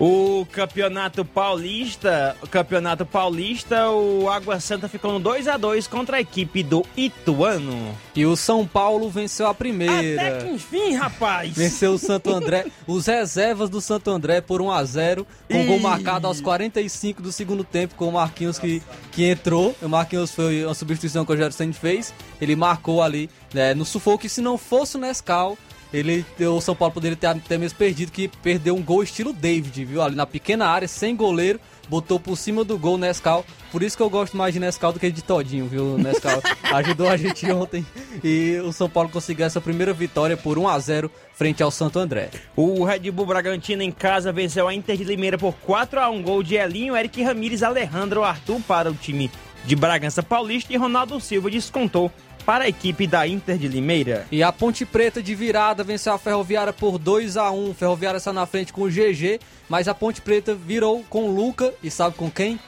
O 0.04 0.44
Campeonato 0.50 1.24
Paulista, 1.24 2.36
o 2.42 2.48
Campeonato 2.48 3.06
Paulista, 3.06 3.88
o 3.88 4.28
Água 4.28 4.58
Santa 4.58 4.88
ficou 4.88 5.12
no 5.12 5.20
2 5.20 5.46
a 5.46 5.56
2 5.56 5.86
contra 5.86 6.16
a 6.16 6.20
equipe 6.20 6.60
do 6.60 6.84
Ituano. 6.96 7.96
E 8.12 8.26
o 8.26 8.34
São 8.34 8.66
Paulo 8.66 9.08
venceu 9.08 9.46
a 9.46 9.54
primeira. 9.54 10.20
Até 10.20 10.44
que 10.44 10.50
enfim, 10.54 10.94
rapaz. 10.94 11.54
Venceu 11.54 11.92
o 11.92 11.98
Santo 11.98 12.34
André, 12.34 12.66
os 12.84 13.06
reservas 13.06 13.70
do 13.70 13.80
Santo 13.80 14.10
André 14.10 14.40
por 14.40 14.60
1 14.60 14.72
a 14.72 14.84
0 14.84 15.24
com 15.48 15.66
gol 15.66 15.78
marcado 15.78 16.26
aos 16.26 16.40
45 16.40 17.22
do 17.22 17.30
segundo 17.30 17.62
tempo 17.62 17.94
com 17.94 18.08
o 18.08 18.12
Marquinhos 18.12 18.58
que, 18.58 18.82
que 19.12 19.30
entrou. 19.30 19.72
O 19.80 19.88
Marquinhos 19.88 20.32
foi 20.32 20.64
uma 20.64 20.74
substituição 20.74 21.24
que 21.24 21.30
o 21.30 21.36
Rogério 21.36 21.74
fez. 21.74 22.12
Ele 22.40 22.56
marcou 22.56 23.04
ali 23.04 23.30
né, 23.54 23.72
no 23.72 23.84
sufoco 23.84 24.26
e 24.26 24.28
se 24.28 24.40
não 24.40 24.58
fosse 24.58 24.96
o 24.96 25.00
Nescau, 25.00 25.56
ele, 25.92 26.24
o 26.40 26.60
São 26.60 26.74
Paulo 26.74 26.94
poderia 26.94 27.16
ter 27.16 27.26
até 27.26 27.58
mesmo 27.58 27.78
perdido, 27.78 28.10
que 28.10 28.28
perdeu 28.28 28.74
um 28.74 28.82
gol 28.82 29.02
estilo 29.02 29.32
David, 29.32 29.84
viu? 29.84 30.02
Ali 30.02 30.16
na 30.16 30.26
pequena 30.26 30.66
área, 30.66 30.88
sem 30.88 31.14
goleiro, 31.14 31.60
botou 31.88 32.18
por 32.18 32.36
cima 32.36 32.64
do 32.64 32.78
gol 32.78 32.96
Nescau. 32.96 33.44
Por 33.70 33.82
isso 33.82 33.96
que 33.96 34.02
eu 34.02 34.08
gosto 34.08 34.36
mais 34.36 34.54
de 34.54 34.60
Nescau 34.60 34.92
do 34.92 34.98
que 34.98 35.10
de 35.10 35.22
Todinho, 35.22 35.66
viu? 35.66 35.98
Nescau 35.98 36.42
ajudou 36.72 37.08
a 37.08 37.16
gente 37.16 37.50
ontem 37.50 37.84
e 38.24 38.58
o 38.64 38.72
São 38.72 38.88
Paulo 38.88 39.10
conseguiu 39.10 39.44
essa 39.44 39.60
primeira 39.60 39.92
vitória 39.92 40.36
por 40.36 40.58
1 40.58 40.68
a 40.68 40.78
0 40.78 41.10
frente 41.34 41.62
ao 41.62 41.70
Santo 41.70 41.98
André. 41.98 42.30
O 42.56 42.84
Red 42.84 43.10
Bull 43.10 43.26
Bragantino 43.26 43.82
em 43.82 43.90
casa 43.90 44.32
venceu 44.32 44.68
a 44.68 44.74
Inter 44.74 44.96
de 44.96 45.04
Limeira 45.04 45.36
por 45.36 45.54
4 45.54 46.00
a 46.00 46.08
1 46.08 46.22
gol 46.22 46.42
de 46.42 46.54
Elinho, 46.54 46.96
Eric 46.96 47.22
Ramírez, 47.22 47.62
Alejandro 47.62 48.22
Arthur 48.22 48.60
para 48.62 48.90
o 48.90 48.94
time 48.94 49.30
de 49.64 49.76
Bragança 49.76 50.22
Paulista 50.22 50.72
e 50.72 50.76
Ronaldo 50.76 51.20
Silva 51.20 51.50
descontou 51.50 52.10
para 52.44 52.64
a 52.64 52.68
equipe 52.68 53.06
da 53.06 53.26
Inter 53.26 53.56
de 53.56 53.68
Limeira. 53.68 54.26
E 54.30 54.42
a 54.42 54.52
Ponte 54.52 54.84
Preta 54.84 55.22
de 55.22 55.34
virada 55.34 55.84
venceu 55.84 56.12
a 56.12 56.18
Ferroviária 56.18 56.72
por 56.72 56.98
2 56.98 57.36
a 57.36 57.50
1 57.50 57.74
Ferroviária 57.74 58.18
está 58.18 58.32
na 58.32 58.46
frente 58.46 58.72
com 58.72 58.82
o 58.82 58.90
GG, 58.90 59.40
mas 59.68 59.88
a 59.88 59.94
Ponte 59.94 60.20
Preta 60.20 60.54
virou 60.54 61.04
com 61.08 61.24
o 61.24 61.34
Luca 61.34 61.72
e 61.82 61.90
sabe 61.90 62.16
com 62.16 62.30
quem? 62.30 62.58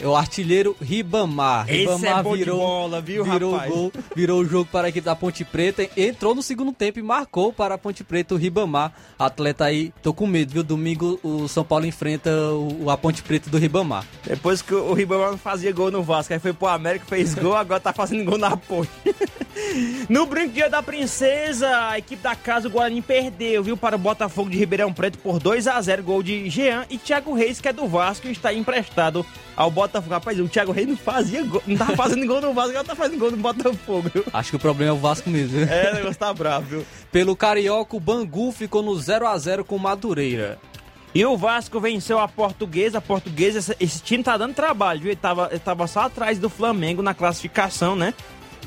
É 0.00 0.06
o 0.06 0.14
artilheiro 0.14 0.76
Ribamar. 0.80 1.68
Esse 1.68 1.78
Ribamar 1.78 2.26
é 2.26 2.36
virou, 2.36 2.58
bola, 2.58 3.00
viu, 3.00 3.24
virou 3.24 3.52
rapaz? 3.52 3.72
gol, 3.72 3.92
virou 4.14 4.40
o 4.40 4.44
jogo 4.44 4.68
para 4.70 4.86
a 4.86 4.90
equipe 4.90 5.04
da 5.04 5.16
Ponte 5.16 5.44
Preta. 5.44 5.88
Entrou 5.96 6.34
no 6.34 6.42
segundo 6.42 6.72
tempo 6.72 6.98
e 6.98 7.02
marcou 7.02 7.52
para 7.52 7.74
a 7.74 7.78
Ponte 7.78 8.04
Preta 8.04 8.34
o 8.34 8.36
Ribamar. 8.36 8.92
Atleta 9.18 9.64
aí, 9.64 9.92
tô 10.02 10.12
com 10.12 10.26
medo, 10.26 10.52
viu? 10.52 10.62
Domingo 10.62 11.18
o 11.22 11.48
São 11.48 11.64
Paulo 11.64 11.86
enfrenta 11.86 12.30
o, 12.30 12.90
a 12.90 12.96
Ponte 12.96 13.22
Preta 13.22 13.48
do 13.48 13.56
Ribamar. 13.56 14.04
Depois 14.24 14.60
que 14.60 14.74
o 14.74 14.92
Ribamar 14.92 15.30
não 15.30 15.38
fazia 15.38 15.72
gol 15.72 15.90
no 15.90 16.02
Vasco, 16.02 16.32
aí 16.32 16.38
foi 16.38 16.52
pro 16.52 16.68
América, 16.68 17.06
fez 17.06 17.34
gol, 17.34 17.56
agora 17.56 17.80
tá 17.80 17.92
fazendo 17.92 18.24
gol 18.24 18.38
na 18.38 18.56
Ponte. 18.56 18.90
no 20.08 20.26
Dia 20.52 20.68
da 20.68 20.82
Princesa, 20.82 21.88
a 21.88 21.98
equipe 21.98 22.22
da 22.22 22.36
casa, 22.36 22.68
o 22.68 22.70
Guarani, 22.70 23.00
perdeu, 23.00 23.62
viu, 23.62 23.76
para 23.76 23.96
o 23.96 23.98
Botafogo 23.98 24.50
de 24.50 24.58
Ribeirão 24.58 24.92
Preto 24.92 25.18
por 25.18 25.38
2 25.38 25.66
a 25.66 25.80
0 25.80 26.02
gol 26.02 26.22
de 26.22 26.48
Jean 26.50 26.84
e 26.90 26.98
Thiago 26.98 27.34
Reis, 27.34 27.60
que 27.60 27.68
é 27.68 27.72
do 27.72 27.88
Vasco, 27.88 28.28
está 28.28 28.52
emprestado 28.52 29.24
ao 29.56 29.70
Botafogo. 29.70 29.85
Rapaz, 30.10 30.38
o 30.40 30.48
Thiago 30.48 30.72
Reis 30.72 30.88
não 30.88 30.96
fazia 30.96 31.42
gol, 31.44 31.62
não 31.66 31.76
tava 31.76 31.96
fazendo 31.96 32.26
gol 32.26 32.40
no 32.40 32.52
Vasco, 32.52 32.70
agora 32.70 32.84
tá 32.84 32.94
fazendo 32.94 33.18
gol 33.18 33.30
no 33.30 33.36
Botafogo, 33.36 34.10
viu? 34.12 34.24
Acho 34.32 34.50
que 34.50 34.56
o 34.56 34.60
problema 34.60 34.92
é 34.92 34.94
o 34.94 34.98
Vasco 34.98 35.30
mesmo. 35.30 35.58
viu? 35.58 35.68
É, 35.68 35.92
o 35.92 35.94
negócio 35.94 36.18
tá 36.18 36.32
bravo, 36.32 36.66
viu? 36.66 36.86
Pelo 37.10 37.36
Carioca, 37.36 37.96
o 37.96 38.00
Bangu 38.00 38.52
ficou 38.52 38.82
no 38.82 38.94
0 38.98 39.26
a 39.26 39.38
0 39.38 39.64
com 39.64 39.76
o 39.76 39.80
Madureira. 39.80 40.58
E 41.14 41.24
o 41.24 41.34
Vasco 41.34 41.80
venceu 41.80 42.18
a 42.18 42.28
Portuguesa. 42.28 42.98
A 42.98 43.00
Portuguesa, 43.00 43.58
esse, 43.58 43.76
esse 43.80 44.02
time 44.02 44.22
tá 44.22 44.36
dando 44.36 44.54
trabalho, 44.54 45.00
viu? 45.00 45.10
Ele 45.10 45.16
tava, 45.16 45.48
ele 45.50 45.60
tava 45.60 45.86
só 45.86 46.00
atrás 46.00 46.38
do 46.38 46.50
Flamengo 46.50 47.00
na 47.00 47.14
classificação, 47.14 47.96
né? 47.96 48.12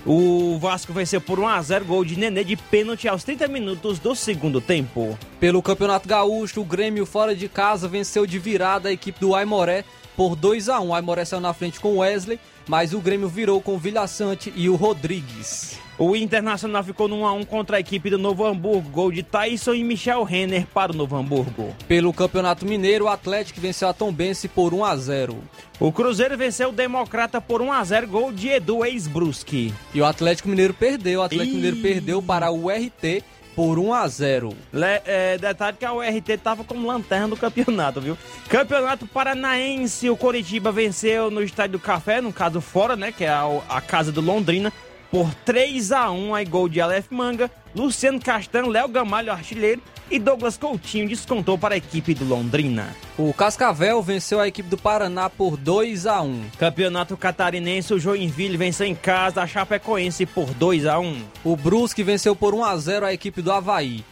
O 0.05 0.57
Vasco 0.59 0.93
venceu 0.93 1.19
por 1.19 1.39
1x0, 1.39 1.83
gol 1.83 2.05
de 2.05 2.17
Nenê 2.17 2.43
de 2.43 2.55
pênalti 2.55 3.07
aos 3.07 3.23
30 3.23 3.47
minutos 3.47 3.99
do 3.99 4.15
segundo 4.15 4.61
tempo. 4.61 5.17
Pelo 5.39 5.61
Campeonato 5.61 6.07
Gaúcho, 6.07 6.61
o 6.61 6.65
Grêmio 6.65 7.05
fora 7.05 7.35
de 7.35 7.47
casa 7.47 7.87
venceu 7.87 8.25
de 8.25 8.39
virada 8.39 8.89
a 8.89 8.91
equipe 8.91 9.19
do 9.19 9.35
Aimoré 9.35 9.83
por 10.19 10.35
2 10.35 10.67
a 10.67 10.81
1 10.81 10.89
O 10.89 10.93
Aimoré 10.93 11.23
saiu 11.23 11.39
na 11.39 11.53
frente 11.53 11.79
com 11.79 11.93
o 11.93 11.97
Wesley, 11.99 12.37
mas 12.67 12.93
o 12.93 12.99
Grêmio 12.99 13.29
virou 13.29 13.61
com 13.61 13.75
o 13.75 13.77
Vilha 13.77 14.05
Sante 14.05 14.51
e 14.53 14.67
o 14.67 14.75
Rodrigues. 14.75 15.79
O 15.97 16.13
Internacional 16.13 16.83
ficou 16.83 17.07
no 17.07 17.21
1x1 17.21 17.45
contra 17.45 17.77
a 17.77 17.79
equipe 17.79 18.09
do 18.09 18.17
Novo 18.17 18.45
Hamburgo, 18.45 18.89
gol 18.89 19.13
de 19.13 19.23
Tyson 19.23 19.75
e 19.75 19.83
Michel 19.83 20.23
Renner 20.23 20.67
para 20.73 20.91
o 20.91 20.95
Novo 20.95 21.15
Hamburgo. 21.15 21.73
Pelo 21.87 22.11
Campeonato 22.11 22.65
Mineiro, 22.65 23.05
o 23.05 23.07
Atlético 23.07 23.61
venceu 23.61 23.87
a 23.87 23.93
Tombense 23.93 24.49
por 24.49 24.73
1 24.73 24.83
a 24.83 24.97
0 24.97 25.37
O 25.79 25.89
Cruzeiro 25.89 26.37
venceu 26.37 26.67
o 26.67 26.73
Democrata 26.73 27.39
por 27.39 27.61
1x0, 27.61 28.05
gol 28.07 28.33
de 28.33 28.49
Edu 28.49 28.83
Ex-Brusque. 28.83 29.73
E 29.93 30.01
o 30.01 30.05
Atlético 30.05 30.49
Mineiro 30.49 30.73
perdeu. 30.73 31.21
O 31.21 31.23
Atlético 31.23 31.51
Ih. 31.51 31.55
Mineiro 31.55 31.77
perdeu 31.77 32.21
para 32.21 32.51
o 32.51 32.69
RT 32.69 33.23
por 33.59 33.77
1 33.77 33.93
a 33.93 34.07
0 34.07 34.55
Le- 34.71 35.01
é, 35.05 35.37
detalhe 35.37 35.75
que 35.75 35.83
a 35.83 35.91
URT 35.91 36.37
tava 36.41 36.63
como 36.63 36.87
lanterna 36.87 37.27
do 37.27 37.35
campeonato, 37.35 37.99
viu? 37.99 38.17
Campeonato 38.47 39.05
Paranaense, 39.05 40.09
o 40.09 40.15
Coritiba 40.15 40.71
venceu 40.71 41.29
no 41.29 41.43
Estádio 41.43 41.73
do 41.73 41.79
Café, 41.79 42.21
no 42.21 42.31
caso 42.31 42.61
fora, 42.61 42.95
né? 42.95 43.11
Que 43.11 43.25
é 43.25 43.27
a, 43.29 43.43
a 43.67 43.81
casa 43.81 44.13
do 44.13 44.21
Londrina, 44.21 44.71
por 45.11 45.33
3 45.43 45.91
a 45.91 46.09
1 46.09 46.35
aí 46.35 46.45
gol 46.45 46.69
de 46.69 46.79
Aleph 46.79 47.07
Manga, 47.11 47.51
Luciano 47.75 48.17
Castanho, 48.21 48.69
Léo 48.69 48.87
Gamalho, 48.87 49.29
artilheiro, 49.29 49.81
e 50.11 50.19
Douglas 50.19 50.57
Coutinho 50.57 51.07
descontou 51.07 51.57
para 51.57 51.75
a 51.75 51.77
equipe 51.77 52.13
do 52.13 52.25
Londrina. 52.25 52.87
O 53.17 53.33
Cascavel 53.33 54.01
venceu 54.01 54.39
a 54.39 54.47
equipe 54.47 54.69
do 54.69 54.77
Paraná 54.77 55.29
por 55.29 55.55
2 55.57 56.05
a 56.07 56.21
1 56.21 56.43
Campeonato 56.57 57.15
Catarinense, 57.17 57.93
o 57.93 57.99
Joinville 57.99 58.57
venceu 58.57 58.87
em 58.87 58.95
casa 58.95 59.41
a 59.41 59.47
Chapecoense 59.47 60.25
por 60.25 60.53
2 60.53 60.85
a 60.85 60.99
1 60.99 61.21
O 61.43 61.55
Brusque 61.55 62.03
venceu 62.03 62.35
por 62.35 62.53
1 62.53 62.63
a 62.63 62.77
0 62.77 63.05
a 63.05 63.13
equipe 63.13 63.41
do 63.41 63.51
Havaí. 63.51 64.03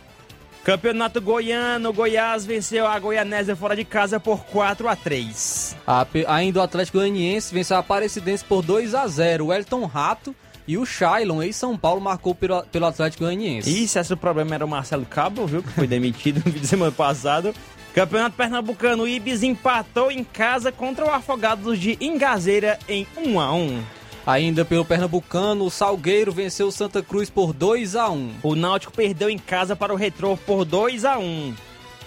Campeonato 0.64 1.22
Goiano, 1.22 1.94
Goiás 1.94 2.46
venceu 2.46 2.86
a 2.86 3.00
Goianésia 3.00 3.56
fora 3.56 3.74
de 3.74 3.86
casa 3.86 4.20
por 4.20 4.40
4 4.48 4.90
a 4.90 4.96
3 4.98 5.78
A- 5.88 6.06
ainda 6.28 6.60
o 6.60 6.62
Atlético 6.62 6.98
Goianiense 6.98 7.54
venceu 7.54 7.78
a 7.78 7.80
Aparecidense 7.80 8.44
por 8.44 8.62
2 8.62 8.94
a 8.94 9.08
0 9.08 9.46
O 9.46 9.54
Elton 9.54 9.86
Rato 9.86 10.36
e 10.68 10.78
o 10.78 10.86
Shailon, 10.86 11.42
ex-São 11.42 11.78
Paulo, 11.78 12.02
marcou 12.02 12.36
pelo, 12.36 12.62
pelo 12.64 12.86
Atlético 12.86 13.24
Goianiense. 13.24 13.70
E 13.70 13.88
se 13.88 13.98
esse 13.98 14.14
o 14.14 14.18
problema 14.18 14.54
era 14.56 14.66
o 14.66 14.68
Marcelo 14.68 15.06
Cabo, 15.06 15.46
viu? 15.46 15.64
Que 15.64 15.72
foi 15.72 15.88
demitido 15.88 16.42
no 16.46 16.52
fim 16.52 16.60
de 16.60 16.68
semana 16.68 16.92
passado. 16.92 17.54
Campeonato 17.94 18.36
Pernambucano, 18.36 19.04
o 19.04 19.08
Ibis 19.08 19.42
empatou 19.42 20.12
em 20.12 20.24
casa 20.24 20.72
contra 20.72 21.06
o 21.06 21.10
Afogados 21.10 21.80
de 21.80 21.98
Ingazeira 22.00 22.78
em 22.88 23.08
1 23.18 23.40
a 23.40 23.54
1 23.54 23.84
Ainda 24.28 24.66
pelo 24.66 24.86
Pernambucano, 24.86 25.66
o 25.66 25.72
Salgueiro 25.72 26.32
venceu 26.32 26.68
o 26.68 26.72
Santa 26.72 27.02
Cruz 27.02 27.30
por 27.30 27.54
2 27.54 27.96
a 27.96 28.10
1 28.10 28.32
O 28.44 28.56
Náutico 28.56 28.94
perdeu 28.94 29.30
em 29.30 29.38
casa 29.40 29.76
para 29.76 29.94
o 29.94 29.96
Retrô 29.96 30.38
por 30.38 30.64
2 30.64 31.06
a 31.06 31.18
1 31.18 31.56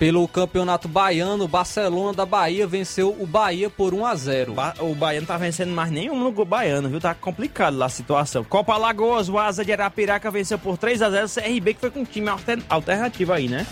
Pelo 0.00 0.26
Campeonato 0.26 0.88
Baiano, 0.88 1.44
o 1.44 1.48
Barcelona 1.48 2.14
da 2.14 2.24
Bahia 2.24 2.66
venceu 2.66 3.14
o 3.20 3.26
Bahia 3.26 3.68
por 3.68 3.92
1 3.92 4.06
a 4.06 4.14
0 4.14 4.54
Ba- 4.54 4.74
O 4.80 4.94
Baiano 4.94 5.26
tá 5.26 5.36
vencendo 5.36 5.72
mais 5.74 5.90
nenhum 5.90 6.18
no 6.18 6.32
Baiano, 6.44 6.88
viu? 6.88 6.98
Tá 6.98 7.14
complicado 7.14 7.76
lá 7.76 7.84
a 7.84 7.90
situação. 7.90 8.42
Copa 8.42 8.72
Alagoas, 8.72 9.28
o 9.28 9.38
Asa 9.38 9.62
de 9.62 9.72
Arapiraca 9.74 10.30
venceu 10.30 10.58
por 10.58 10.78
3 10.78 11.02
a 11.02 11.10
0 11.10 11.26
o 11.26 11.28
CRB, 11.28 11.74
que 11.74 11.80
foi 11.80 11.90
com 11.90 12.00
um 12.00 12.04
time 12.04 12.30
alter- 12.30 12.62
alternativo 12.70 13.34
aí, 13.34 13.46
né? 13.46 13.66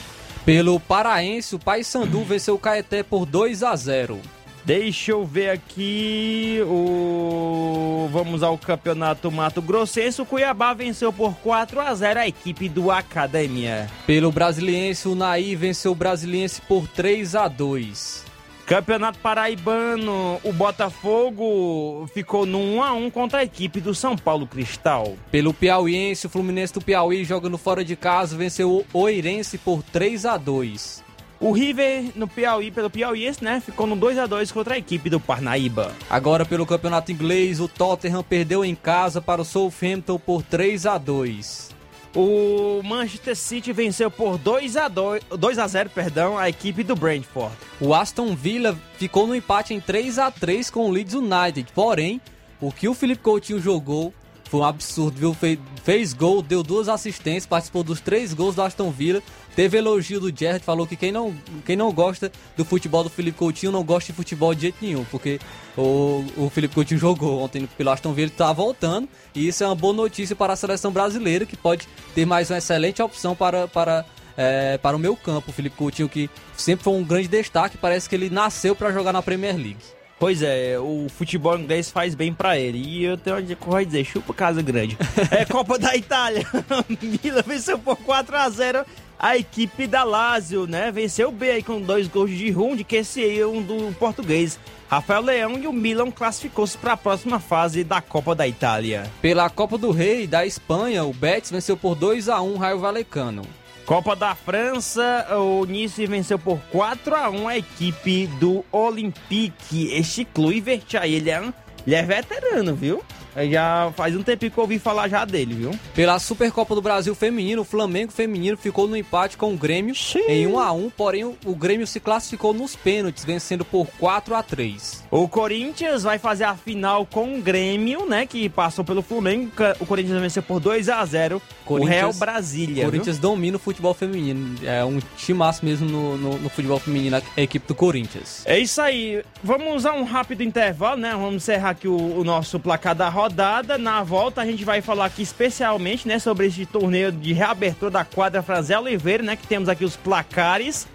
Pelo 0.45 0.79
Paraense, 0.79 1.55
o 1.55 1.59
Paysandu 1.59 2.23
venceu 2.25 2.55
o 2.55 2.59
Caeté 2.59 3.03
por 3.03 3.25
2 3.25 3.63
a 3.63 3.75
0 3.75 4.21
Deixa 4.69 5.13
eu 5.13 5.25
ver 5.25 5.49
aqui 5.49 6.59
o. 6.67 8.07
Vamos 8.13 8.43
ao 8.43 8.59
campeonato 8.59 9.33
Mato 9.33 9.63
Grossense. 9.63 10.21
O 10.21 10.27
Cuiabá 10.27 10.75
venceu 10.75 11.11
por 11.11 11.35
4 11.37 11.81
a 11.81 11.95
0 11.95 12.21
a 12.21 12.29
equipe 12.29 12.69
do 12.69 12.91
Academia. 12.91 13.89
Pelo 14.07 14.31
Brasiliense, 14.31 15.09
o 15.09 15.15
Naí 15.15 15.57
venceu 15.57 15.93
o 15.93 15.95
Brasiliense 15.95 16.61
por 16.61 16.87
3 16.87 17.35
a 17.35 17.49
2 17.49 18.27
Campeonato 18.67 19.19
Paraibano, 19.21 20.39
o 20.45 20.53
Botafogo 20.53 22.07
ficou 22.13 22.45
no 22.45 22.59
1 22.59 22.83
a 22.83 22.93
1 22.93 23.11
contra 23.11 23.39
a 23.39 23.45
equipe 23.45 23.81
do 23.81 23.95
São 23.95 24.15
Paulo 24.15 24.47
Cristal. 24.47 25.17
Pelo 25.31 25.55
Piauiense, 25.55 26.27
o 26.27 26.31
Fluminense 26.31 26.75
do 26.75 26.83
Piauí 26.83 27.25
jogando 27.25 27.57
fora 27.57 27.83
de 27.83 27.97
casa 27.97 28.37
venceu 28.37 28.85
o 28.93 28.99
Oirense 28.99 29.57
por 29.57 29.83
3 29.83 30.27
a 30.27 30.37
2 30.37 31.08
O 31.41 31.53
River 31.53 32.11
no 32.17 32.27
Piauí, 32.27 32.71
pelo 32.73 32.91
Piauiense, 32.91 33.45
né, 33.45 33.63
ficou 33.65 33.87
no 33.87 33.95
2 33.95 34.19
a 34.19 34.27
2 34.27 34.51
contra 34.51 34.75
a 34.75 34.79
equipe 34.79 35.09
do 35.09 35.21
Parnaíba. 35.21 35.95
Agora 36.11 36.45
pelo 36.45 36.67
Campeonato 36.67 37.13
Inglês, 37.13 37.61
o 37.61 37.69
Tottenham 37.69 38.25
perdeu 38.25 38.65
em 38.65 38.75
casa 38.75 39.23
para 39.23 39.41
o 39.41 39.45
Southampton 39.45 40.19
por 40.19 40.43
3 40.43 40.85
a 40.87 40.99
2 40.99 41.71
O 42.17 42.83
Manchester 42.83 43.37
City 43.37 43.73
venceu 43.73 44.11
por 44.11 44.37
2 44.37 44.77
a 44.77 44.89
2, 44.89 45.23
2 45.39 45.59
a 45.61 45.67
0, 45.69 45.91
perdão, 45.91 46.37
a 46.37 46.49
equipe 46.49 46.83
do 46.83 46.97
Brentford. 46.97 47.55
O 47.81 47.95
Aston 47.95 48.35
Villa 48.35 48.77
ficou 48.97 49.25
no 49.25 49.37
empate 49.37 49.73
em 49.73 49.81
3 49.81 50.19
a 50.19 50.33
3 50.33 50.69
com 50.71 50.87
o 50.87 50.91
Leeds 50.91 51.15
United. 51.15 51.71
Porém, 51.73 52.21
o 52.61 52.73
que 52.73 52.89
o 52.89 52.95
Felipe 52.95 53.23
Coutinho 53.23 53.61
jogou 53.61 54.13
foi 54.49 54.61
um 54.61 54.65
absurdo, 54.65 55.19
viu? 55.19 55.37
Fez, 55.85 56.13
gol, 56.13 56.43
deu 56.43 56.63
duas 56.63 56.89
assistências, 56.89 57.47
participou 57.47 57.83
dos 57.83 58.01
três 58.01 58.33
gols 58.33 58.55
do 58.55 58.63
Aston 58.63 58.91
Villa. 58.91 59.23
Teve 59.55 59.79
elogio 59.79 60.21
do 60.21 60.35
Gerrard, 60.35 60.65
falou 60.65 60.87
que 60.87 60.97
quem 60.97 61.11
não, 61.11 61.35
quem 61.67 61.77
não 61.77 61.93
gosta 61.93 62.31
do 62.57 62.65
futebol 62.65 63.03
do 63.03 63.11
Felipe 63.11 63.37
Coutinho 63.39 63.73
não 63.73 63.83
gosta 63.83 64.13
de 64.13 64.17
futebol 64.17 64.55
de 64.55 64.63
jeito 64.63 64.77
nenhum, 64.81 65.05
porque 65.05 65.41
o, 65.77 66.25
o 66.37 66.49
Felipe 66.49 66.75
Coutinho 66.75 67.01
jogou 67.01 67.41
ontem 67.41 67.69
pelo 67.77 67.91
Aston 67.91 68.13
Villa, 68.13 68.29
está 68.29 68.53
voltando, 68.53 69.09
e 69.35 69.49
isso 69.49 69.65
é 69.65 69.67
uma 69.67 69.75
boa 69.75 69.93
notícia 69.93 70.37
para 70.37 70.53
a 70.53 70.57
seleção 70.57 70.93
brasileira, 70.93 71.45
que 71.45 71.57
pode 71.57 71.89
ter 72.15 72.25
mais 72.25 72.51
uma 72.51 72.59
excelente 72.59 73.03
opção 73.03 73.35
para, 73.35 73.67
para 73.67 74.07
é, 74.39 74.79
para 74.79 74.97
o 74.97 75.01
meu 75.01 75.17
campo. 75.17 75.51
O 75.51 75.53
Felipe 75.53 75.77
Coutinho, 75.77 76.09
que 76.09 76.31
sempre 76.57 76.85
foi 76.85 76.93
um 76.93 77.03
grande 77.03 77.27
destaque, 77.27 77.77
parece 77.77 78.09
que 78.09 78.15
ele 78.15 78.31
nasceu 78.31 78.77
para 78.77 78.93
jogar 78.93 79.13
na 79.13 79.21
Premier 79.21 79.57
League. 79.57 79.98
Pois 80.19 80.43
é, 80.43 80.77
o 80.79 81.07
futebol 81.09 81.57
inglês 81.57 81.91
faz 81.91 82.15
bem 82.15 82.33
para 82.35 82.59
ele. 82.59 82.79
E 82.79 83.05
eu 83.05 83.17
tenho 83.17 83.37
onde 83.37 83.55
correr 83.55 83.85
dizer, 83.85 84.05
chupa 84.05 84.35
casa 84.35 84.61
grande. 84.61 84.97
É 85.31 85.45
Copa 85.45 85.79
da 85.79 85.95
Itália. 85.95 86.45
Milan 87.23 87.43
venceu 87.47 87.79
por 87.79 87.97
4 87.97 88.37
a 88.37 88.51
0 88.51 88.85
a 89.19 89.37
equipe 89.37 89.87
da 89.87 90.05
Lazio, 90.05 90.67
né? 90.67 90.93
Venceu 90.93 91.33
bem 91.33 91.51
aí 91.51 91.63
com 91.63 91.81
dois 91.81 92.07
gols 92.07 92.31
de 92.31 92.51
Rundi, 92.51 92.85
que 92.85 92.97
esse 92.97 93.21
aí 93.21 93.41
é 93.41 93.47
um 93.47 93.61
do 93.61 93.93
português. 93.99 94.59
Rafael 94.89 95.23
Leão 95.23 95.59
e 95.59 95.67
o 95.67 95.73
Milan 95.73 96.11
classificou-se 96.11 96.79
para 96.79 96.93
a 96.93 96.97
próxima 96.97 97.39
fase 97.41 97.85
da 97.85 98.01
Copa 98.01 98.35
da 98.35 98.47
Itália. 98.47 99.11
Pela 99.21 99.51
Copa 99.51 99.77
do 99.77 99.91
Rei 99.91 100.27
da 100.27 100.47
Espanha, 100.47 101.05
o 101.05 101.13
Betis 101.13 101.51
venceu 101.51 101.77
por 101.77 101.95
2 101.95 102.29
a 102.29 102.41
1 102.41 102.55
o 102.55 102.57
Raio 102.57 102.79
Valecano. 102.79 103.43
Copa 103.89 104.15
da 104.15 104.35
França, 104.35 105.27
o 105.35 105.65
Nice 105.65 106.05
venceu 106.07 106.39
por 106.39 106.61
4 106.71 107.15
a 107.17 107.31
1 107.31 107.49
a 107.49 107.57
equipe 107.57 108.27
do 108.39 108.63
Olympique. 108.71 109.91
Este 109.95 110.27
Kluivert 110.27 110.95
aí, 111.01 111.15
ele 111.15 111.31
é, 111.31 111.43
ele 111.87 111.97
é 111.97 112.03
veterano, 112.03 112.75
viu? 112.75 113.03
Já 113.47 113.93
faz 113.97 114.17
um 114.17 114.23
tempinho 114.23 114.51
que 114.51 114.59
eu 114.59 114.63
ouvi 114.63 114.79
falar 114.79 115.09
já 115.09 115.25
dele, 115.25 115.55
viu? 115.55 115.71
Pela 115.95 116.19
Supercopa 116.19 116.75
do 116.75 116.83
Brasil 116.83 117.15
Feminino, 117.15 117.63
o 117.63 117.65
Flamengo 117.65 118.13
Feminino 118.13 118.57
ficou 118.57 118.89
no 118.89 118.97
empate 118.97 119.37
com 119.37 119.53
o 119.53 119.57
Grêmio 119.57 119.95
Xiii. 119.95 120.25
em 120.29 120.47
1 120.47 120.59
a 120.59 120.73
1 120.73 120.91
porém 120.91 121.25
o 121.25 121.55
Grêmio 121.55 121.87
se 121.87 122.01
classificou 122.01 122.53
nos 122.53 122.75
pênaltis, 122.75 123.25
vencendo 123.25 123.65
por 123.65 123.87
4 123.99 124.35
a 124.35 124.43
3 124.43 125.05
O 125.11 125.29
Corinthians 125.29 126.03
vai 126.03 126.19
fazer 126.19 126.45
a 126.45 126.55
final 126.55 127.07
com 127.07 127.39
o 127.39 127.43
Grêmio, 127.43 128.07
né? 128.07 128.27
Que 128.27 128.49
passou 128.49 128.85
pelo 128.85 129.03
Flamengo. 129.03 129.51
O 129.81 129.87
Corinthians 129.87 130.21
venceu 130.21 130.43
por 130.43 130.61
2 130.61 130.89
a 130.89 131.05
0 131.05 131.41
o 131.67 131.85
Real 131.85 132.13
Brasília. 132.13 132.85
O 132.85 132.87
Corinthians 132.87 133.19
viu? 133.19 133.31
domina 133.31 133.57
o 133.57 133.61
futebol 133.61 133.95
feminino. 133.95 134.57
É 134.65 134.85
um 134.85 134.99
timaço 135.17 135.65
mesmo 135.65 135.89
no, 135.89 136.17
no, 136.17 136.39
no, 136.39 136.49
futebol 136.49 136.79
feminino, 136.79 137.17
a 137.17 137.41
equipe 137.41 137.67
do 137.67 137.75
Corinthians. 137.75 138.43
É 138.47 138.59
isso 138.59 138.81
aí. 138.81 139.23
Vamos 139.43 139.85
a 139.85 139.93
um 139.93 140.05
rápido 140.05 140.43
intervalo, 140.43 141.01
né? 141.01 141.13
Vamos 141.13 141.37
encerrar 141.37 141.71
aqui 141.71 141.87
o, 141.87 142.19
o 142.19 142.25
nosso 142.25 142.59
placar 142.59 142.95
da 142.95 143.09
roda 143.09 143.28
rodada. 143.29 143.77
Na 143.77 144.03
volta 144.03 144.41
a 144.41 144.47
gente 144.47 144.65
vai 144.65 144.81
falar 144.81 145.05
aqui 145.05 145.23
especialmente, 145.23 146.09
né, 146.09 146.19
sobre 146.19 146.47
esse 146.47 146.65
torneio 146.65 147.13
de 147.13 147.35
reabertura 147.35 147.91
da 147.91 148.05
quadra 148.05 148.43
Franzé 148.43 148.79
Oliveira, 148.79 149.23
né, 149.23 149.37
que 149.37 149.47
temos 149.47 149.69
aqui 149.69 149.85
os 149.85 149.97
placares. 149.97 150.89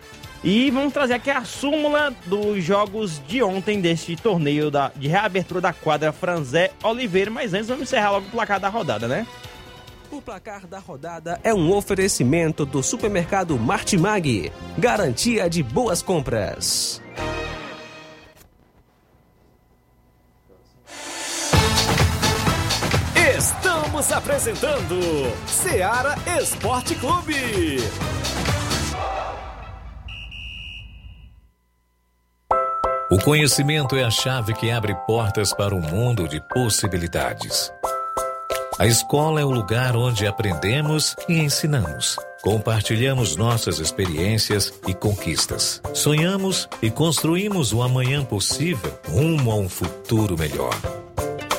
E 0.43 0.69
vamos 0.72 0.91
trazer 0.91 1.13
aqui 1.13 1.30
a 1.30 1.46
súmula 1.46 2.13
dos 2.26 2.62
jogos 2.62 3.22
de 3.28 3.41
ontem 3.41 3.80
deste 3.80 4.15
torneio 4.15 4.69
da, 4.69 4.91
de 4.93 5.08
reabertura 5.08 5.62
da 5.62 5.72
quadra 5.72 6.12
Franzé 6.12 6.72
Oliveira. 6.84 7.32
Mas 7.32 7.54
antes 7.54 7.67
vamos 7.67 7.84
encerrar 7.84 8.12
logo 8.12 8.28
o 8.28 8.32
placar 8.32 8.60
da 8.60 8.67
rodada, 8.67 9.08
né? 9.08 9.26
O 10.12 10.22
placar 10.22 10.67
da 10.67 10.80
rodada 10.80 11.39
é 11.43 11.54
um 11.54 11.72
oferecimento 11.72 12.65
do 12.65 12.84
supermercado 12.84 13.58
Martimag. 13.58 14.52
Garantia 14.78 15.50
de 15.50 15.63
boas 15.63 16.02
compras. 16.02 17.02
Estamos 23.93 24.12
apresentando 24.12 24.99
Seara 25.45 26.15
Esporte 26.41 26.95
Clube. 26.95 27.77
O 33.12 33.19
conhecimento 33.23 33.95
é 33.95 34.03
a 34.03 34.10
chave 34.10 34.56
que 34.56 34.71
abre 34.71 34.95
portas 35.06 35.53
para 35.53 35.75
um 35.75 35.79
mundo 35.79 36.27
de 36.27 36.41
possibilidades. 36.47 37.71
A 38.79 38.88
escola 38.88 39.39
é 39.39 39.45
o 39.45 39.51
lugar 39.51 39.95
onde 39.95 40.25
aprendemos 40.25 41.15
e 41.29 41.38
ensinamos. 41.38 42.17
Compartilhamos 42.41 43.36
nossas 43.36 43.77
experiências 43.77 44.73
e 44.88 44.95
conquistas. 44.95 45.79
Sonhamos 45.93 46.67
e 46.82 46.89
construímos 46.89 47.71
o 47.71 47.84
amanhã 47.84 48.25
possível 48.25 48.99
rumo 49.08 49.51
a 49.51 49.56
um 49.56 49.69
futuro 49.69 50.36
melhor. 50.36 51.02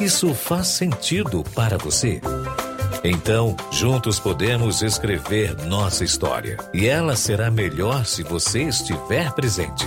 Isso 0.00 0.34
faz 0.34 0.68
sentido 0.68 1.44
para 1.54 1.78
você? 1.78 2.20
Então, 3.04 3.56
juntos 3.70 4.18
podemos 4.18 4.82
escrever 4.82 5.54
nossa 5.66 6.04
história. 6.04 6.56
E 6.72 6.86
ela 6.86 7.14
será 7.16 7.50
melhor 7.50 8.04
se 8.04 8.22
você 8.22 8.62
estiver 8.62 9.30
presente. 9.32 9.86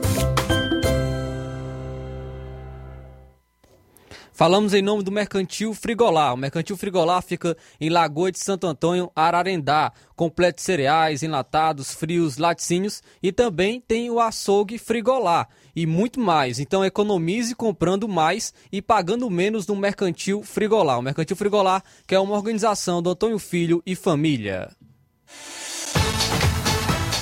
Falamos 4.41 4.73
em 4.73 4.81
nome 4.81 5.03
do 5.03 5.11
Mercantil 5.11 5.71
Frigolar. 5.71 6.33
O 6.33 6.35
Mercantil 6.35 6.75
Frigolar 6.75 7.21
fica 7.21 7.55
em 7.79 7.91
Lagoa 7.91 8.31
de 8.31 8.39
Santo 8.39 8.65
Antônio, 8.65 9.11
Ararendá. 9.15 9.93
Completo 10.15 10.55
de 10.55 10.63
cereais, 10.63 11.21
enlatados, 11.21 11.93
frios, 11.93 12.37
laticínios 12.37 13.03
e 13.21 13.31
também 13.31 13.79
tem 13.79 14.09
o 14.09 14.19
açougue 14.19 14.79
Frigolar 14.79 15.47
e 15.75 15.85
muito 15.85 16.19
mais. 16.19 16.57
Então 16.59 16.83
economize 16.83 17.53
comprando 17.53 18.07
mais 18.07 18.51
e 18.71 18.81
pagando 18.81 19.29
menos 19.29 19.67
no 19.67 19.75
Mercantil 19.75 20.41
Frigolar. 20.41 20.97
O 20.97 21.03
Mercantil 21.03 21.35
Frigolar, 21.35 21.83
que 22.07 22.15
é 22.15 22.19
uma 22.19 22.33
organização 22.33 22.99
do 22.99 23.11
Antônio 23.11 23.37
Filho 23.37 23.83
e 23.85 23.95
Família. 23.95 24.71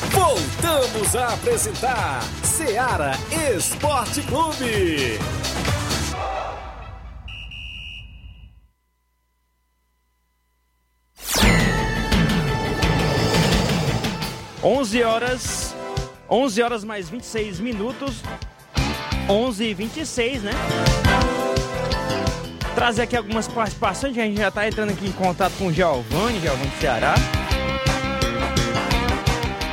Voltamos 0.09 1.17
a 1.17 1.33
apresentar 1.33 2.23
Seara 2.45 3.11
Esporte 3.53 4.21
Clube. 4.21 5.19
11 14.63 15.03
horas, 15.03 15.75
11 16.29 16.61
horas 16.61 16.83
mais 16.83 17.09
26 17.09 17.59
minutos, 17.61 18.21
11 19.29 19.63
e 19.63 19.73
26, 19.73 20.43
né? 20.43 20.51
Trazer 22.75 23.03
aqui 23.03 23.15
algumas 23.15 23.47
participações, 23.47 24.17
a 24.17 24.21
gente 24.21 24.37
já 24.37 24.49
está 24.49 24.67
entrando 24.67 24.91
aqui 24.91 25.07
em 25.07 25.11
contato 25.13 25.53
com 25.57 25.67
o 25.67 25.73
Giovanni, 25.73 26.39
Giovanni 26.41 26.71
Ceará. 26.79 27.15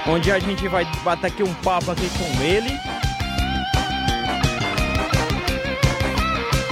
Onde 0.09 0.31
a 0.31 0.39
gente 0.39 0.69
vai 0.69 0.85
bater 1.03 1.27
aqui 1.27 1.43
um 1.43 1.55
papo 1.55 1.91
aqui 1.91 2.09
com 2.11 2.43
ele. 2.43 2.71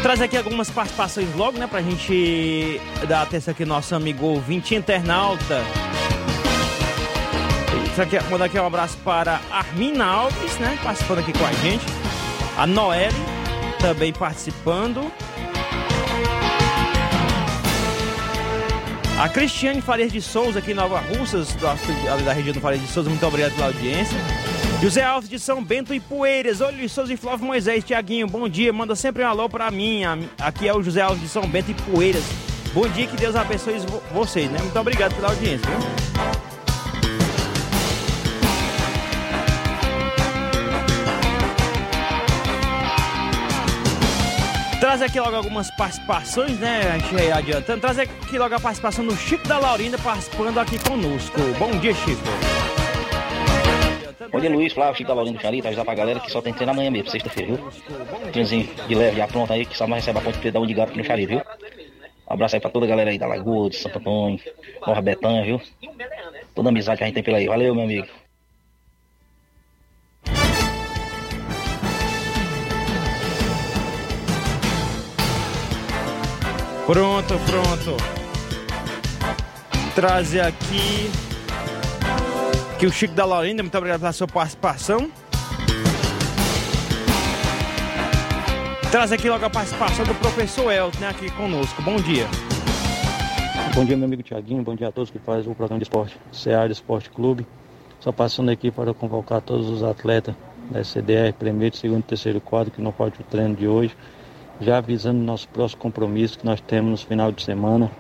Trazer 0.03 0.25
aqui 0.25 0.37
algumas 0.37 0.71
participações 0.71 1.35
logo, 1.35 1.59
né? 1.59 1.67
Pra 1.67 1.83
gente 1.83 2.81
dar 3.09 3.23
atenção 3.23 3.53
aqui 3.53 3.65
nosso 3.65 3.95
amigo 3.95 4.27
ouvinte 4.27 4.75
internauta. 4.75 5.63
Mandar 8.31 8.47
aqui 8.47 8.59
um 8.59 8.67
abraço 8.67 8.97
para 9.05 9.41
Armina 9.51 10.05
Alves, 10.05 10.59
né? 10.59 10.77
Participando 10.83 11.21
aqui 11.21 11.33
com 11.33 11.45
a 11.45 11.53
gente. 11.53 11.85
A 12.59 12.67
Noelle 12.67 13.15
também 13.81 14.13
participando. 14.13 15.13
A 19.17 19.29
Cristiane 19.29 19.81
Farias 19.81 20.11
de 20.11 20.21
Souza, 20.21 20.59
aqui 20.59 20.73
em 20.73 20.75
Nova 20.75 20.99
Russas, 20.99 21.55
da 21.55 22.33
região 22.33 22.53
do 22.53 22.61
Farias 22.61 22.83
de 22.83 22.89
Souza, 22.89 23.09
muito 23.09 23.25
obrigado 23.25 23.55
pela 23.55 23.69
audiência. 23.69 24.19
José 24.83 25.05
Alves 25.05 25.31
de 25.31 25.39
São 25.39 25.63
Bento 25.63 25.95
e 25.95 26.01
Poeiras. 26.01 26.61
Oi, 26.61 26.73
Luiz 26.73 26.91
Souza 26.91 27.13
e 27.13 27.17
Flávio 27.17 27.47
Moisés. 27.47 27.85
Tiaguinho, 27.85 28.27
bom 28.27 28.49
dia. 28.49 28.73
Manda 28.73 28.97
sempre 28.97 29.23
um 29.23 29.29
alô 29.29 29.49
pra 29.49 29.71
mim. 29.71 30.03
Aqui 30.39 30.67
é 30.67 30.75
o 30.75 30.83
José 30.83 31.01
Alves 31.01 31.23
de 31.23 31.29
São 31.29 31.47
Bento 31.47 31.71
e 31.71 31.75
Poeiras. 31.75 32.25
Bom 32.75 32.89
dia, 32.89 33.07
que 33.07 33.17
Deus 33.17 33.37
abençoe 33.37 33.77
vocês, 34.13 34.51
né? 34.51 34.59
Muito 34.61 34.79
obrigado 34.79 35.15
pela 35.15 35.29
audiência, 35.29 35.65
viu? 35.71 36.04
Traz 44.95 45.11
aqui 45.11 45.19
logo 45.19 45.35
algumas 45.35 45.73
participações, 45.73 46.57
né? 46.61 46.83
A 46.83 46.99
gente 46.99 47.33
adiantando. 47.33 47.81
Traz 47.81 47.99
aqui 47.99 48.39
logo 48.39 48.55
a 48.55 48.61
participação 48.61 49.05
do 49.05 49.17
Chico 49.17 49.45
da 49.49 49.59
Laurinda 49.59 49.99
participando 49.99 50.57
aqui 50.57 50.79
conosco. 50.79 51.37
Bom 51.59 51.73
dia, 51.81 51.93
Chico. 51.93 52.23
Bom 54.31 54.39
dia, 54.39 54.51
Luiz, 54.51 54.73
Flávio, 54.73 54.95
Chico 54.95 55.09
da 55.09 55.15
Laurinda. 55.15 55.41
Tá 55.41 55.49
avisar 55.49 55.85
pra 55.85 55.95
galera 55.97 56.21
que 56.21 56.31
só 56.31 56.41
tem 56.41 56.55
treino 56.55 56.71
amanhã 56.71 56.93
mesmo, 56.93 57.11
sexta-feira, 57.11 57.57
viu? 57.57 57.73
Treinzinho 58.31 58.69
de 58.87 58.95
leve 58.95 59.17
já 59.17 59.27
pronto 59.27 59.53
aí, 59.53 59.67
que 59.67 59.77
só 59.77 59.85
mais 59.89 60.05
recebe 60.05 60.21
a 60.21 60.23
ponte 60.23 60.39
de 60.39 60.57
um 60.57 60.65
de 60.65 60.75
gato 60.75 60.91
aqui 60.91 60.99
no 60.99 61.05
Xari, 61.05 61.27
viu? 61.27 61.43
Abraço 62.29 62.55
aí 62.55 62.61
pra 62.61 62.71
toda 62.71 62.87
a 62.87 62.89
galera 62.89 63.11
aí 63.11 63.19
da 63.19 63.27
Lagoa, 63.27 63.71
de 63.71 63.77
Santo 63.77 63.99
Antônio, 63.99 64.39
Nova 64.87 65.03
Betânia, 65.03 65.43
viu? 65.43 65.61
Toda 66.55 66.69
a 66.69 66.71
amizade 66.71 66.99
que 66.99 67.03
a 67.03 67.07
gente 67.09 67.15
tem 67.17 67.25
pela 67.25 67.39
aí. 67.39 67.49
Valeu, 67.49 67.75
meu 67.75 67.83
amigo. 67.83 68.07
Pronto, 76.87 77.35
pronto. 77.47 77.97
Trazer 79.95 80.41
aqui 80.41 81.11
que 82.79 82.85
o 82.85 82.93
Chico 82.93 83.15
da 83.15 83.25
Laurinda, 83.25 83.63
muito 83.63 83.79
obrigado 83.79 84.01
pela 84.01 84.13
sua 84.13 84.27
participação. 84.29 85.11
Traz 88.91 89.13
aqui 89.13 89.31
logo 89.31 89.47
a 89.47 89.49
participação 89.49 90.05
do 90.05 90.15
professor 90.17 90.71
Elton, 90.71 90.99
né, 91.01 91.09
aqui 91.09 91.31
conosco. 91.33 91.81
Bom 91.81 91.97
dia. 91.97 92.27
Bom 93.75 93.87
dia, 93.87 93.97
meu 93.97 94.05
amigo 94.05 94.23
Tiaguinho. 94.23 94.63
Bom 94.63 94.75
dia 94.75 94.89
a 94.89 94.93
todos 94.93 95.11
que 95.11 95.19
fazem 95.19 95.51
o 95.51 95.55
programa 95.55 95.79
de 95.79 95.85
esporte 95.85 96.19
Seara 96.31 96.71
Esporte 96.71 97.09
Clube. 97.09 97.47
Só 97.99 98.13
passando 98.13 98.51
aqui 98.51 98.71
para 98.71 98.93
convocar 98.93 99.41
todos 99.41 99.71
os 99.71 99.83
atletas 99.83 100.35
da 100.71 100.85
CDR, 100.85 101.33
primeiro, 101.33 101.75
segundo 101.75 102.01
e 102.01 102.03
terceiro 102.03 102.43
quadro, 102.43 102.71
que 102.71 102.83
não 102.83 102.93
pode 102.93 103.19
o 103.19 103.25
treino 103.25 103.57
de 103.57 103.67
hoje. 103.67 103.97
Já 104.61 104.79
avisando 104.79 105.19
nosso 105.21 105.49
próximo 105.49 105.83
compromisso 105.83 106.39
que 106.39 106.45
nós 106.45 106.61
temos 106.61 106.91
no 106.91 107.07
final 107.09 107.33
de 107.33 107.43
semana, 107.43 107.91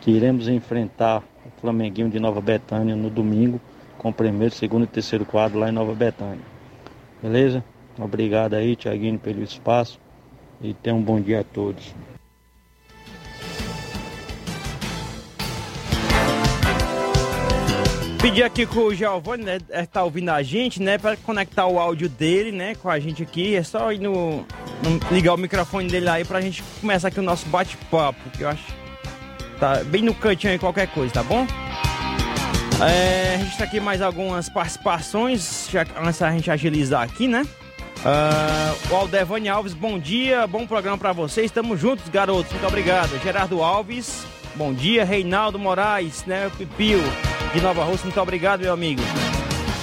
que 0.00 0.10
iremos 0.10 0.48
enfrentar 0.48 1.22
o 1.44 1.60
Flamenguinho 1.60 2.08
de 2.08 2.18
Nova 2.18 2.40
Betânia 2.40 2.96
no 2.96 3.10
domingo, 3.10 3.60
com 3.98 4.08
o 4.08 4.14
primeiro, 4.14 4.54
segundo 4.54 4.84
e 4.84 4.86
terceiro 4.86 5.26
quadro 5.26 5.58
lá 5.58 5.68
em 5.68 5.72
Nova 5.72 5.94
Betânia. 5.94 6.44
Beleza? 7.22 7.62
Obrigado 7.98 8.54
aí, 8.54 8.74
Tiaguinho, 8.74 9.18
pelo 9.18 9.42
espaço 9.42 9.98
e 10.62 10.72
tenha 10.72 10.96
um 10.96 11.02
bom 11.02 11.20
dia 11.20 11.40
a 11.40 11.44
todos. 11.44 11.94
Pedir 18.28 18.42
aqui 18.42 18.66
com 18.66 18.80
o 18.80 18.94
Giovanni, 18.94 19.42
né, 19.42 19.58
é, 19.70 19.86
tá 19.86 20.04
ouvindo 20.04 20.28
a 20.28 20.42
gente, 20.42 20.82
né, 20.82 20.98
para 20.98 21.16
conectar 21.16 21.66
o 21.66 21.78
áudio 21.78 22.10
dele, 22.10 22.52
né, 22.52 22.74
com 22.74 22.90
a 22.90 23.00
gente 23.00 23.22
aqui. 23.22 23.56
É 23.56 23.62
só 23.62 23.90
ir 23.90 24.00
no, 24.00 24.44
no 24.82 25.00
ligar 25.10 25.32
o 25.32 25.38
microfone 25.38 25.88
dele 25.88 26.10
aí 26.10 26.26
pra 26.26 26.38
gente 26.42 26.62
começar 26.78 27.08
aqui 27.08 27.20
o 27.20 27.22
nosso 27.22 27.46
bate-papo, 27.46 28.28
que 28.36 28.42
eu 28.42 28.50
acho 28.50 28.62
tá 29.58 29.82
bem 29.82 30.02
no 30.02 30.14
cantinho 30.14 30.52
aí 30.52 30.58
qualquer 30.58 30.88
coisa, 30.88 31.14
tá 31.14 31.22
bom? 31.22 31.46
É, 32.86 33.36
a 33.36 33.38
gente 33.38 33.56
tá 33.56 33.64
aqui 33.64 33.80
mais 33.80 34.02
algumas 34.02 34.50
participações, 34.50 35.66
já, 35.70 35.86
antes 35.98 36.20
a 36.20 36.30
gente 36.30 36.50
agilizar 36.50 37.04
aqui, 37.04 37.26
né? 37.26 37.46
Uh, 38.00 38.92
o 38.92 38.94
Aldevani 38.94 39.48
Alves, 39.48 39.72
bom 39.72 39.98
dia, 39.98 40.46
bom 40.46 40.66
programa 40.66 40.98
para 40.98 41.14
vocês, 41.14 41.46
estamos 41.46 41.80
juntos, 41.80 42.06
garotos, 42.10 42.52
muito 42.52 42.66
obrigado. 42.66 43.18
Gerardo 43.22 43.62
Alves, 43.62 44.26
bom 44.54 44.74
dia. 44.74 45.02
Reinaldo 45.02 45.58
Moraes, 45.58 46.26
né, 46.26 46.50
Pipio 46.58 47.00
de 47.52 47.60
Nova 47.60 47.84
Rússia, 47.84 48.04
muito 48.04 48.20
obrigado, 48.20 48.60
meu 48.60 48.72
amigo. 48.72 49.02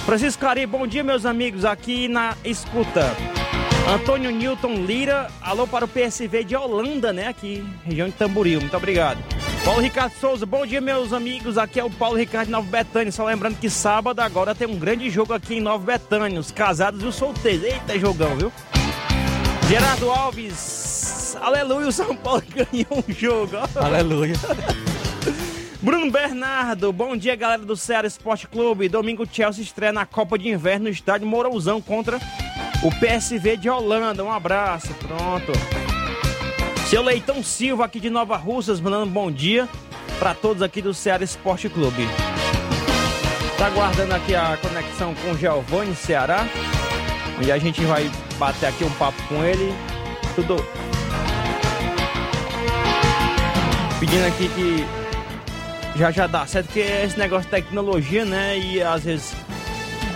Francisco 0.04 0.40
Cari, 0.40 0.66
bom 0.66 0.86
dia, 0.86 1.02
meus 1.02 1.26
amigos, 1.26 1.64
aqui 1.64 2.06
na 2.06 2.36
escuta. 2.44 3.14
Antônio 3.88 4.30
Newton 4.30 4.84
Lira, 4.84 5.28
alô 5.40 5.66
para 5.66 5.84
o 5.84 5.88
PSV 5.88 6.44
de 6.44 6.56
Holanda, 6.56 7.12
né, 7.12 7.28
aqui, 7.28 7.64
região 7.84 8.08
de 8.08 8.14
Tamboril, 8.14 8.60
muito 8.60 8.76
obrigado. 8.76 9.18
Paulo 9.64 9.80
Ricardo 9.80 10.12
Souza, 10.20 10.46
bom 10.46 10.66
dia, 10.66 10.80
meus 10.80 11.12
amigos, 11.12 11.58
aqui 11.58 11.80
é 11.80 11.84
o 11.84 11.90
Paulo 11.90 12.16
Ricardo 12.16 12.46
de 12.46 12.52
Nova 12.52 12.68
Betânia, 12.68 13.12
só 13.12 13.24
lembrando 13.24 13.58
que 13.58 13.70
sábado 13.70 14.20
agora 14.20 14.54
tem 14.54 14.68
um 14.68 14.78
grande 14.78 15.08
jogo 15.10 15.32
aqui 15.32 15.56
em 15.56 15.60
Nova 15.60 15.84
Betânia, 15.84 16.38
os 16.38 16.50
casados 16.50 17.02
e 17.02 17.06
os 17.06 17.14
solteiros, 17.14 17.64
eita 17.64 17.98
jogão, 17.98 18.36
viu? 18.36 18.52
Gerardo 19.68 20.10
Alves, 20.10 21.36
aleluia, 21.40 21.88
o 21.88 21.92
São 21.92 22.14
Paulo 22.16 22.42
ganhou 22.54 23.04
um 23.08 23.12
jogo. 23.12 23.56
Aleluia. 23.74 24.34
Bruno 25.86 26.10
Bernardo, 26.10 26.92
bom 26.92 27.16
dia 27.16 27.36
galera 27.36 27.62
do 27.62 27.76
Ceará 27.76 28.08
Esporte 28.08 28.48
Clube. 28.48 28.88
Domingo 28.88 29.24
Chelsea 29.24 29.62
estreia 29.62 29.92
na 29.92 30.04
Copa 30.04 30.36
de 30.36 30.48
Inverno 30.48 30.86
no 30.86 30.90
estádio 30.90 31.28
Mourãozão 31.28 31.80
contra 31.80 32.18
o 32.82 32.90
PSV 32.90 33.56
de 33.56 33.70
Holanda. 33.70 34.24
Um 34.24 34.32
abraço, 34.32 34.92
pronto. 34.94 35.52
Seu 36.88 37.02
Leitão 37.02 37.40
Silva 37.40 37.84
aqui 37.84 38.00
de 38.00 38.10
Nova 38.10 38.36
Russas, 38.36 38.80
mandando 38.80 39.12
bom 39.12 39.30
dia 39.30 39.68
para 40.18 40.34
todos 40.34 40.60
aqui 40.60 40.82
do 40.82 40.92
Ceará 40.92 41.22
Esporte 41.22 41.68
Clube. 41.68 42.08
Tá 43.56 43.66
aguardando 43.66 44.12
aqui 44.12 44.34
a 44.34 44.58
conexão 44.60 45.14
com 45.14 45.30
o 45.30 45.38
Giovanni 45.38 45.94
Ceará, 45.94 46.48
onde 47.38 47.52
a 47.52 47.58
gente 47.58 47.80
vai 47.82 48.10
bater 48.40 48.66
aqui 48.66 48.82
um 48.82 48.90
papo 48.94 49.22
com 49.28 49.44
ele. 49.44 49.72
Tudo 50.34 50.56
pedindo 54.00 54.26
aqui 54.26 54.48
que 54.48 55.05
já 55.96 56.10
já 56.10 56.26
dá 56.26 56.46
certo, 56.46 56.66
porque 56.66 56.80
esse 56.80 57.18
negócio 57.18 57.44
de 57.44 57.50
tecnologia, 57.50 58.24
né? 58.24 58.58
E 58.58 58.82
às 58.82 59.04
vezes 59.04 59.34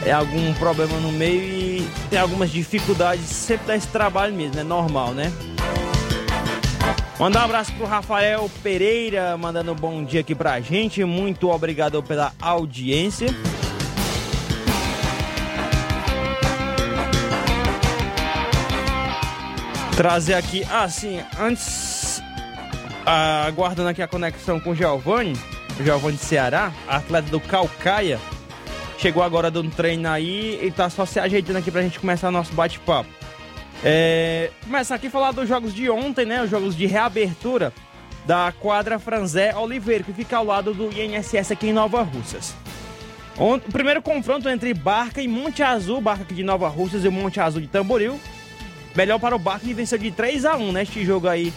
é 0.04 0.12
algum 0.12 0.52
problema 0.54 0.98
no 0.98 1.12
meio 1.12 1.42
e 1.42 1.88
tem 2.08 2.18
algumas 2.18 2.50
dificuldades, 2.50 3.24
sempre 3.24 3.66
dá 3.66 3.76
esse 3.76 3.88
trabalho 3.88 4.34
mesmo, 4.34 4.60
é 4.60 4.64
normal, 4.64 5.12
né? 5.12 5.32
Mandar 7.18 7.42
um 7.42 7.44
abraço 7.44 7.72
pro 7.74 7.84
Rafael 7.84 8.50
Pereira, 8.62 9.36
mandando 9.36 9.72
um 9.72 9.74
bom 9.74 10.02
dia 10.02 10.20
aqui 10.20 10.34
pra 10.34 10.58
gente. 10.60 11.04
Muito 11.04 11.50
obrigado 11.50 12.02
pela 12.02 12.32
audiência. 12.40 13.28
Trazer 19.94 20.32
aqui, 20.32 20.66
ah, 20.70 20.88
sim, 20.88 21.20
antes, 21.38 22.22
ah, 23.04 23.44
aguardando 23.46 23.90
aqui 23.90 24.00
a 24.00 24.08
conexão 24.08 24.58
com 24.58 24.70
o 24.70 24.74
Giovanni. 24.74 25.34
Giovanni 25.82 26.18
Ceará, 26.18 26.72
atleta 26.86 27.30
do 27.30 27.40
Calcaia. 27.40 28.18
Chegou 28.98 29.22
agora 29.22 29.50
dando 29.50 29.70
treino 29.70 30.08
aí 30.08 30.60
e 30.62 30.70
tá 30.70 30.90
só 30.90 31.06
se 31.06 31.18
ajeitando 31.18 31.58
aqui 31.58 31.70
pra 31.70 31.82
gente 31.82 31.98
começar 31.98 32.30
nosso 32.30 32.52
bate-papo. 32.52 33.08
É, 33.82 34.50
começar 34.62 34.94
aqui 34.94 35.08
falar 35.08 35.32
dos 35.32 35.48
jogos 35.48 35.74
de 35.74 35.88
ontem, 35.88 36.26
né? 36.26 36.42
Os 36.42 36.50
jogos 36.50 36.76
de 36.76 36.86
reabertura 36.86 37.72
da 38.26 38.52
quadra 38.60 38.98
Franzé 38.98 39.56
Oliveira, 39.56 40.04
que 40.04 40.12
fica 40.12 40.36
ao 40.36 40.44
lado 40.44 40.74
do 40.74 40.90
INSS 40.92 41.52
aqui 41.52 41.68
em 41.68 41.72
Nova 41.72 42.02
Russas. 42.02 42.54
O 43.38 43.58
primeiro 43.58 44.02
confronto 44.02 44.48
entre 44.50 44.74
Barca 44.74 45.22
e 45.22 45.28
Monte 45.28 45.62
Azul, 45.62 46.00
Barca 46.00 46.24
aqui 46.24 46.34
de 46.34 46.44
Nova 46.44 46.68
Russas 46.68 47.04
e 47.04 47.08
o 47.08 47.12
Monte 47.12 47.40
Azul 47.40 47.62
de 47.62 47.68
Tamboril. 47.68 48.20
Melhor 48.94 49.18
para 49.18 49.34
o 49.34 49.38
Barca 49.38 49.64
que 49.64 49.72
venceu 49.72 49.96
de 49.96 50.10
3 50.10 50.44
a 50.44 50.56
1 50.56 50.72
neste 50.72 51.04
jogo 51.06 51.26
aí, 51.26 51.50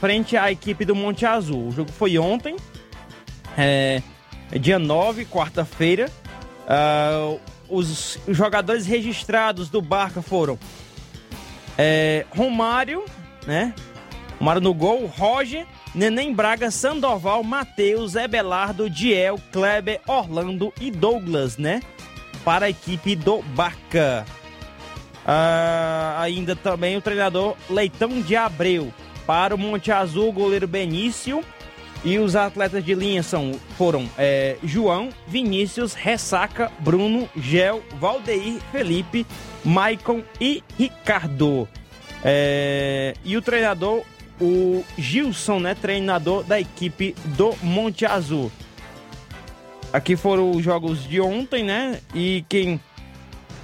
frente 0.00 0.36
à 0.36 0.50
equipe 0.50 0.84
do 0.84 0.96
Monte 0.96 1.24
Azul. 1.24 1.68
O 1.68 1.70
jogo 1.70 1.92
foi 1.92 2.18
ontem, 2.18 2.56
é, 3.56 4.02
dia 4.58 4.78
9, 4.78 5.24
quarta-feira. 5.26 6.10
Uh, 6.68 7.40
os 7.68 8.18
jogadores 8.28 8.86
registrados 8.86 9.68
do 9.68 9.80
Barca 9.80 10.22
foram 10.22 10.58
é, 11.76 12.26
Romário, 12.30 13.04
né? 13.46 13.74
Romário 14.38 14.60
no 14.60 14.72
gol, 14.72 15.06
Roger, 15.06 15.66
Neném 15.94 16.32
Braga, 16.32 16.70
Sandoval, 16.70 17.42
Matheus, 17.42 18.14
Ebelardo, 18.14 18.88
Diel, 18.88 19.38
Kleber, 19.52 20.00
Orlando 20.06 20.72
e 20.80 20.90
Douglas, 20.90 21.56
né? 21.56 21.80
Para 22.44 22.66
a 22.66 22.70
equipe 22.70 23.16
do 23.16 23.42
Barca. 23.42 24.24
Uh, 25.24 26.20
ainda 26.20 26.56
também 26.56 26.96
o 26.96 27.02
treinador 27.02 27.56
Leitão 27.68 28.20
de 28.20 28.34
Abreu. 28.34 28.92
Para 29.26 29.54
o 29.54 29.58
Monte 29.58 29.92
Azul, 29.92 30.32
goleiro 30.32 30.66
Benício. 30.66 31.44
E 32.04 32.18
os 32.18 32.36
atletas 32.36 32.84
de 32.84 32.94
linha 32.94 33.22
são, 33.22 33.52
foram 33.76 34.08
é, 34.16 34.56
João, 34.62 35.08
Vinícius, 35.26 35.94
Ressaca, 35.94 36.70
Bruno, 36.78 37.28
Gel, 37.36 37.82
Valdeir, 37.98 38.60
Felipe, 38.70 39.26
Maicon 39.64 40.22
e 40.40 40.62
Ricardo. 40.78 41.68
É, 42.24 43.14
e 43.24 43.36
o 43.36 43.42
treinador, 43.42 44.02
o 44.40 44.84
Gilson, 44.96 45.58
né? 45.58 45.74
Treinador 45.74 46.44
da 46.44 46.60
equipe 46.60 47.14
do 47.36 47.54
Monte 47.62 48.06
Azul. 48.06 48.50
Aqui 49.92 50.16
foram 50.16 50.50
os 50.50 50.62
jogos 50.62 51.02
de 51.02 51.20
ontem, 51.20 51.64
né? 51.64 52.00
E 52.14 52.44
quem, 52.48 52.80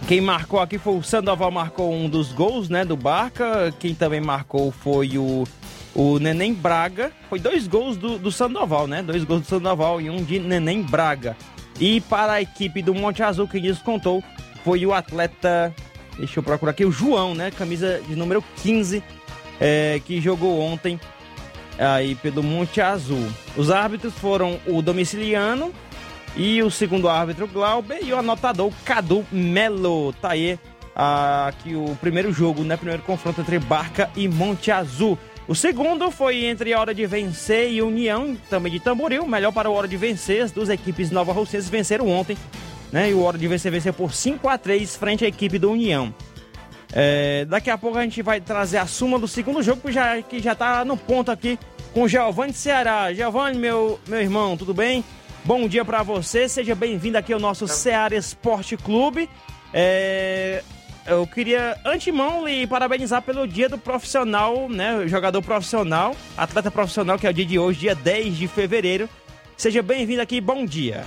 quem 0.09 0.21
marcou 0.21 0.59
aqui 0.59 0.79
foi 0.79 0.97
o 0.97 1.03
Sandoval, 1.03 1.51
marcou 1.51 1.93
um 1.93 2.09
dos 2.09 2.33
gols, 2.33 2.69
né? 2.69 2.85
Do 2.85 2.97
Barca. 2.97 3.73
Quem 3.79 3.95
também 3.95 4.21
marcou 4.21 4.73
foi 4.73 5.19
o 5.19 5.45
o 5.95 6.19
Neném 6.19 6.53
Braga. 6.53 7.13
Foi 7.29 7.39
dois 7.39 7.67
gols 7.67 7.97
do, 7.97 8.19
do 8.19 8.33
Sandoval, 8.33 8.87
né? 8.87 9.03
Dois 9.03 9.25
gols 9.25 9.43
do 9.43 9.47
Sandoval 9.47 10.01
e 10.01 10.11
um 10.11 10.23
de 10.23 10.39
Neném 10.39 10.83
Braga. 10.83 11.37
E 11.79 12.01
para 12.03 12.35
a 12.35 12.43
equipe 12.43 12.83
do 12.83 12.95
Monte 12.95 13.23
Azul, 13.23 13.49
quem 13.49 13.63
descontou 13.63 14.23
foi 14.65 14.85
o 14.85 14.93
atleta. 14.93 15.75
Deixa 16.19 16.39
eu 16.39 16.43
procurar 16.43 16.71
aqui, 16.71 16.85
o 16.85 16.93
João, 16.93 17.35
né? 17.35 17.51
Camisa 17.51 18.01
de 18.07 18.15
número 18.15 18.43
15, 18.63 19.03
é, 19.61 20.01
que 20.05 20.21
jogou 20.21 20.61
ontem 20.61 20.99
aí 21.79 22.15
pelo 22.17 22.43
Monte 22.43 22.81
Azul. 22.81 23.27
Os 23.57 23.71
árbitros 23.71 24.15
foram 24.15 24.61
o 24.67 24.81
domiciliano 24.81 25.73
e 26.37 26.63
o 26.63 26.71
segundo 26.71 27.09
árbitro 27.09 27.47
Glauber 27.47 27.99
e 28.03 28.13
o 28.13 28.19
anotador 28.19 28.73
Cadu 28.85 29.25
Melo. 29.31 30.13
Tá 30.15 30.31
aí 30.33 30.59
aqui 30.95 31.75
o 31.75 31.97
primeiro 32.01 32.33
jogo, 32.33 32.63
né? 32.63 32.77
Primeiro 32.77 33.03
confronto 33.03 33.41
entre 33.41 33.59
Barca 33.59 34.11
e 34.17 34.29
Monte 34.29 34.71
Azul. 34.71 35.19
O 35.47 35.55
segundo 35.55 36.11
foi 36.11 36.47
entre 36.47 36.73
a 36.73 36.81
Hora 36.81 36.95
de 36.95 37.05
Vencer 37.07 37.71
e 37.71 37.83
União, 37.83 38.35
também 38.49 38.73
de 38.73 38.81
Tamboril. 38.81 39.27
Melhor 39.27 39.53
para 39.53 39.69
o 39.69 39.75
Hora 39.75 39.87
de 39.87 39.97
Vencer. 39.97 40.43
As 40.43 40.51
duas 40.51 40.71
equipes 40.71 41.11
Nova 41.11 41.33
Russenses 41.33 41.69
venceram 41.69 42.09
ontem. 42.09 42.37
Né? 42.91 43.11
E 43.11 43.15
o 43.15 43.23
Hora 43.23 43.37
de 43.37 43.47
Vencer 43.47 43.71
venceu 43.71 43.93
por 43.93 44.15
5 44.15 44.49
a 44.49 44.57
3 44.57 44.97
frente 44.97 45.25
à 45.25 45.29
equipe 45.29 45.59
do 45.59 45.71
União. 45.71 46.15
É, 46.93 47.45
daqui 47.45 47.69
a 47.69 47.77
pouco 47.77 47.99
a 47.99 48.03
gente 48.03 48.23
vai 48.23 48.41
trazer 48.41 48.79
a 48.79 48.87
suma 48.87 49.19
do 49.19 49.29
segundo 49.29 49.63
jogo, 49.63 49.83
que 49.83 49.93
já, 49.93 50.23
que 50.23 50.39
já 50.41 50.55
tá 50.55 50.85
no 50.85 50.97
ponto 50.97 51.31
aqui 51.31 51.59
com 51.93 52.05
o 52.05 52.09
Giovanni 52.09 52.53
Ceará. 52.53 53.13
Giovanni, 53.13 53.59
meu, 53.59 54.01
meu 54.07 54.21
irmão, 54.21 54.57
tudo 54.57 54.73
bem? 54.73 55.05
Bom 55.45 55.69
dia 55.69 55.85
para 55.85 56.03
você, 56.03 56.49
seja 56.49 56.75
bem-vindo 56.75 57.19
aqui 57.19 57.33
ao 57.33 57.41
nosso 57.41 57.69
Ceará 57.69 58.17
Esporte 58.17 58.77
Clube. 58.77 59.29
É, 59.75 60.63
eu 61.07 61.27
queria, 61.27 61.77
antemão, 61.85 62.47
lhe 62.47 62.67
parabenizar 62.67 63.21
pelo 63.23 63.47
dia 63.47 63.69
do 63.69 63.79
profissional, 63.79 64.69
né? 64.69 65.07
Jogador 65.07 65.43
profissional, 65.43 66.15
atleta 66.37 66.71
profissional, 66.71 67.19
que 67.19 67.27
é 67.27 67.31
o 67.31 67.35
dia 67.35 67.45
de 67.45 67.59
hoje, 67.59 67.81
dia 67.81 67.95
10 67.95 68.37
de 68.37 68.49
fevereiro. 68.49 69.09
Seja 69.57 69.83
bem-vindo 69.83 70.23
aqui, 70.23 70.41
bom 70.41 70.65
dia. 70.65 71.05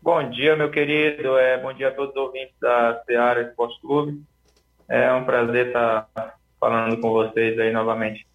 Bom 0.00 0.28
dia, 0.30 0.56
meu 0.56 0.70
querido. 0.70 1.38
É, 1.38 1.58
bom 1.58 1.72
dia 1.72 1.88
a 1.88 1.92
todos 1.92 2.10
os 2.10 2.20
ouvintes 2.20 2.54
da 2.60 3.00
Ceará 3.06 3.40
Esporte 3.42 3.80
Clube. 3.80 4.20
É 4.88 5.12
um 5.12 5.24
prazer 5.24 5.68
estar 5.68 6.08
falando 6.58 7.00
com 7.00 7.10
vocês 7.10 7.58
aí 7.58 7.72
novamente. 7.72 8.26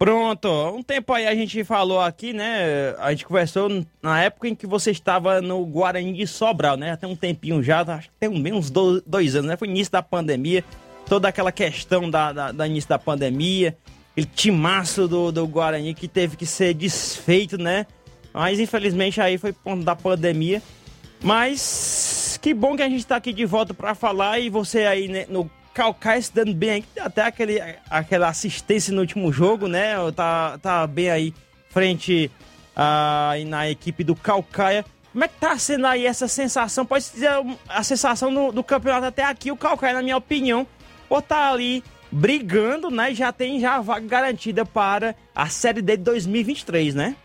Pronto, 0.00 0.48
um 0.74 0.82
tempo 0.82 1.12
aí 1.12 1.26
a 1.26 1.34
gente 1.34 1.62
falou 1.62 2.00
aqui, 2.00 2.32
né? 2.32 2.94
A 3.00 3.10
gente 3.10 3.26
conversou 3.26 3.84
na 4.02 4.22
época 4.22 4.48
em 4.48 4.54
que 4.54 4.66
você 4.66 4.90
estava 4.90 5.42
no 5.42 5.62
Guarani 5.66 6.14
de 6.14 6.26
Sobral, 6.26 6.74
né? 6.78 6.92
Até 6.92 7.06
um 7.06 7.14
tempinho 7.14 7.62
já, 7.62 7.82
acho 7.82 8.08
que 8.08 8.14
tem 8.18 8.30
uns 8.50 8.70
dois 8.70 9.36
anos, 9.36 9.50
né? 9.50 9.58
Foi 9.58 9.68
início 9.68 9.92
da 9.92 10.02
pandemia, 10.02 10.64
toda 11.04 11.28
aquela 11.28 11.52
questão 11.52 12.08
da, 12.08 12.32
da, 12.32 12.50
da 12.50 12.66
início 12.66 12.88
da 12.88 12.98
pandemia, 12.98 13.76
aquele 14.12 14.26
timaço 14.26 15.06
do, 15.06 15.30
do 15.30 15.46
Guarani 15.46 15.92
que 15.92 16.08
teve 16.08 16.34
que 16.34 16.46
ser 16.46 16.72
desfeito, 16.72 17.58
né? 17.58 17.84
Mas 18.32 18.58
infelizmente 18.58 19.20
aí 19.20 19.36
foi 19.36 19.52
ponto 19.52 19.84
da 19.84 19.94
pandemia. 19.94 20.62
Mas 21.22 22.38
que 22.40 22.54
bom 22.54 22.74
que 22.74 22.82
a 22.82 22.88
gente 22.88 23.00
está 23.00 23.16
aqui 23.16 23.34
de 23.34 23.44
volta 23.44 23.74
para 23.74 23.94
falar 23.94 24.38
e 24.38 24.48
você 24.48 24.86
aí 24.86 25.08
né, 25.08 25.26
no 25.28 25.50
Calcaia 25.80 26.20
se 26.20 26.34
dando 26.34 26.52
bem 26.52 26.84
até 27.00 27.22
aquele, 27.22 27.58
aquela 27.88 28.28
assistência 28.28 28.92
no 28.92 29.00
último 29.00 29.32
jogo, 29.32 29.66
né? 29.66 29.94
Tá, 30.14 30.58
tá 30.58 30.86
bem 30.86 31.08
aí 31.08 31.34
frente 31.70 32.30
a, 32.76 33.32
na 33.46 33.70
equipe 33.70 34.04
do 34.04 34.14
Calcaia. 34.14 34.84
Como 35.10 35.24
é 35.24 35.28
que 35.28 35.40
tá 35.40 35.56
sendo 35.56 35.86
aí 35.86 36.04
essa 36.04 36.28
sensação? 36.28 36.84
Pode 36.84 37.10
dizer 37.10 37.30
a 37.66 37.82
sensação 37.82 38.32
do, 38.32 38.52
do 38.52 38.62
campeonato 38.62 39.06
até 39.06 39.24
aqui, 39.24 39.50
o 39.50 39.56
Calcaia, 39.56 39.94
na 39.94 40.02
minha 40.02 40.18
opinião, 40.18 40.66
por 41.08 41.22
tá 41.22 41.50
ali 41.50 41.82
brigando, 42.12 42.90
né? 42.90 43.14
Já 43.14 43.32
tem 43.32 43.58
já 43.58 43.76
a 43.76 43.80
vaga 43.80 44.06
garantida 44.06 44.66
para 44.66 45.14
a 45.34 45.46
Série 45.46 45.80
D 45.80 45.96
de 45.96 46.02
2023, 46.02 46.94
né? 46.94 47.16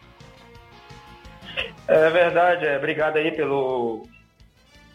É 1.89 2.09
verdade, 2.09 2.65
é. 2.65 2.77
obrigado 2.77 3.17
aí 3.17 3.33
pelo, 3.33 4.07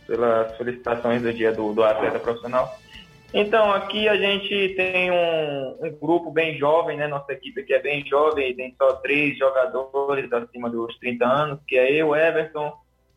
pelas 0.06 0.56
solicitações 0.56 1.20
do 1.20 1.30
dia 1.30 1.52
do, 1.52 1.74
do 1.74 1.84
atleta 1.84 2.18
profissional. 2.18 2.80
Então, 3.32 3.72
aqui 3.72 4.08
a 4.08 4.16
gente 4.16 4.74
tem 4.74 5.10
um, 5.10 5.76
um, 5.86 5.98
grupo 6.00 6.32
bem 6.32 6.58
jovem, 6.58 6.96
né? 6.96 7.06
Nossa 7.06 7.32
equipe 7.32 7.60
aqui 7.60 7.72
é 7.72 7.80
bem 7.80 8.04
jovem, 8.04 8.56
tem 8.56 8.74
só 8.76 8.94
três 8.94 9.38
jogadores 9.38 10.32
acima 10.32 10.68
dos 10.68 10.98
30 10.98 11.24
anos, 11.24 11.60
que 11.66 11.76
é 11.76 11.92
eu, 11.92 12.14
Everton, 12.14 12.72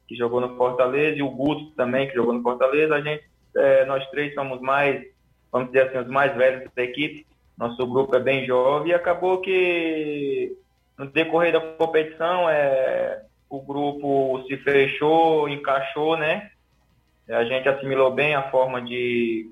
que 0.07 0.15
jogou 0.15 0.39
no 0.39 0.55
Fortaleza, 0.55 1.17
e 1.17 1.23
o 1.23 1.31
Guto 1.31 1.71
também, 1.75 2.07
que 2.07 2.13
jogou 2.13 2.33
no 2.33 2.43
Fortaleza. 2.43 2.93
A 2.93 3.01
gente, 3.01 3.23
é, 3.57 3.85
nós 3.85 4.07
três 4.11 4.35
somos 4.35 4.61
mais, 4.61 5.03
vamos 5.51 5.71
dizer 5.71 5.87
assim, 5.87 5.97
os 5.97 6.07
mais 6.07 6.35
velhos 6.35 6.69
da 6.75 6.83
equipe. 6.83 7.25
Nosso 7.57 7.85
grupo 7.87 8.15
é 8.15 8.19
bem 8.19 8.45
jovem 8.45 8.91
e 8.91 8.93
acabou 8.93 9.41
que 9.41 10.55
no 10.97 11.07
decorrer 11.07 11.53
da 11.53 11.59
competição 11.59 12.47
é, 12.47 13.23
o 13.49 13.59
grupo 13.61 14.43
se 14.47 14.57
fechou, 14.57 15.49
encaixou, 15.49 16.17
né? 16.17 16.51
A 17.27 17.43
gente 17.45 17.67
assimilou 17.67 18.11
bem 18.11 18.35
a 18.35 18.51
forma 18.51 18.81
de 18.81 19.49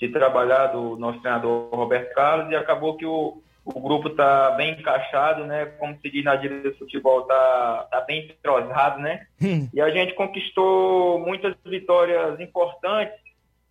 de 0.00 0.08
trabalhar 0.08 0.68
do 0.68 0.96
nosso 0.96 1.20
treinador 1.20 1.68
Roberto 1.70 2.14
Carlos 2.14 2.50
e 2.50 2.56
acabou 2.56 2.96
que 2.96 3.04
o, 3.04 3.42
o 3.64 3.80
grupo 3.80 4.08
está 4.08 4.52
bem 4.52 4.72
encaixado, 4.72 5.44
né? 5.44 5.66
Como 5.78 5.96
se 6.00 6.10
diz 6.10 6.24
na 6.24 6.36
direita 6.36 6.70
do 6.70 6.76
futebol, 6.78 7.20
está 7.20 7.88
tá 7.90 8.00
bem 8.00 8.30
entrosado, 8.30 8.98
né? 9.00 9.26
Hum. 9.42 9.68
E 9.74 9.80
a 9.80 9.90
gente 9.90 10.14
conquistou 10.14 11.18
muitas 11.20 11.54
vitórias 11.66 12.40
importantes. 12.40 13.14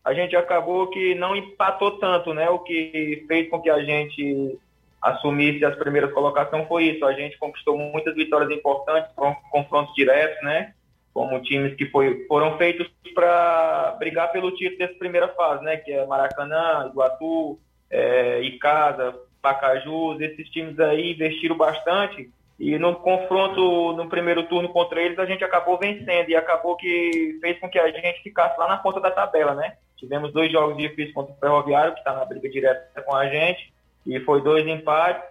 A 0.06 0.14
gente 0.14 0.36
acabou 0.36 0.88
que 0.88 1.16
não 1.16 1.36
empatou 1.36 1.98
tanto, 1.98 2.32
né? 2.34 2.48
O 2.50 2.60
que 2.60 3.26
fez 3.28 3.50
com 3.50 3.60
que 3.60 3.70
a 3.70 3.84
gente 3.84 4.58
assumisse 5.02 5.66
as 5.66 5.76
primeiras 5.76 6.14
colocações 6.14 6.68
foi 6.68 6.84
isso. 6.86 7.04
A 7.06 7.14
gente 7.14 7.38
conquistou 7.40 7.76
muitas 7.76 8.14
vitórias 8.14 8.52
importantes, 8.52 9.12
confrontos 9.52 9.96
diretos, 9.96 10.42
né? 10.44 10.74
Como 11.20 11.42
times 11.42 11.76
que 11.76 11.86
foi, 11.88 12.26
foram 12.30 12.58
feitos 12.58 12.90
para 13.14 13.94
brigar 14.00 14.32
pelo 14.32 14.56
título 14.56 14.78
dessa 14.78 14.94
primeira 14.94 15.28
fase, 15.28 15.62
né? 15.66 15.76
Que 15.76 15.92
é 15.92 16.06
Maracanã, 16.06 16.88
Iguatu, 16.90 17.60
é, 17.92 18.40
Icasa, 18.44 19.14
Pacajus, 19.42 20.22
esses 20.22 20.48
times 20.48 20.80
aí 20.80 21.12
investiram 21.12 21.58
bastante 21.58 22.30
e 22.58 22.80
no 22.80 22.96
confronto 22.96 23.92
no 23.98 24.08
primeiro 24.08 24.44
turno 24.44 24.70
contra 24.70 25.02
eles 25.02 25.20
a 25.20 25.26
gente 25.26 25.44
acabou 25.44 25.78
vencendo 25.78 26.30
e 26.30 26.38
acabou 26.38 26.78
que 26.78 27.38
fez 27.42 27.60
com 27.60 27.68
que 27.68 27.80
a 27.80 27.92
gente 27.92 28.24
ficasse 28.24 28.58
lá 28.58 28.70
na 28.70 28.78
ponta 28.78 29.02
da 29.02 29.12
tabela, 29.12 29.54
né? 29.54 29.76
Tivemos 29.98 30.32
dois 30.32 30.50
jogos 30.50 30.78
difíceis 30.78 31.14
contra 31.14 31.34
o 31.34 31.38
Ferroviário, 31.38 31.96
que 31.96 32.00
está 32.00 32.14
na 32.14 32.24
briga 32.24 32.48
direta 32.48 33.02
com 33.02 33.14
a 33.14 33.28
gente, 33.28 33.74
e 34.08 34.22
foi 34.22 34.42
dois 34.42 34.66
empates, 34.66 35.28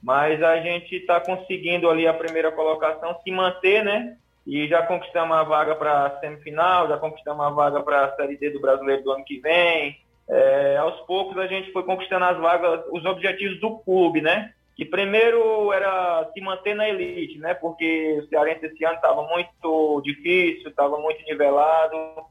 mas 0.00 0.40
a 0.40 0.60
gente 0.60 0.94
está 0.94 1.18
conseguindo 1.18 1.90
ali 1.90 2.06
a 2.06 2.14
primeira 2.14 2.52
colocação 2.52 3.18
se 3.24 3.30
manter, 3.32 3.84
né? 3.84 4.16
E 4.46 4.66
já 4.66 4.82
conquistamos 4.82 5.36
a 5.36 5.42
vaga 5.42 5.74
para 5.74 6.06
a 6.06 6.20
semifinal, 6.20 6.88
já 6.88 6.96
conquistamos 6.98 7.44
a 7.44 7.50
vaga 7.50 7.80
para 7.82 8.06
a 8.06 8.16
Série 8.16 8.36
D 8.36 8.50
do 8.50 8.60
Brasileiro 8.60 9.02
do 9.02 9.12
ano 9.12 9.24
que 9.24 9.38
vem. 9.38 10.00
É, 10.28 10.76
aos 10.78 11.00
poucos 11.06 11.36
a 11.38 11.46
gente 11.46 11.72
foi 11.72 11.82
conquistando 11.84 12.24
as 12.24 12.38
vagas, 12.38 12.84
os 12.90 13.04
objetivos 13.04 13.60
do 13.60 13.78
clube, 13.78 14.20
né? 14.20 14.52
Que 14.74 14.84
primeiro 14.84 15.72
era 15.72 16.28
se 16.32 16.40
manter 16.40 16.74
na 16.74 16.88
elite, 16.88 17.38
né? 17.38 17.54
Porque 17.54 18.18
o 18.20 18.28
Cearense 18.28 18.66
esse 18.66 18.84
ano 18.84 18.96
estava 18.96 19.22
muito 19.22 20.00
difícil, 20.02 20.70
estava 20.70 20.98
muito 20.98 21.22
nivelado. 21.24 22.24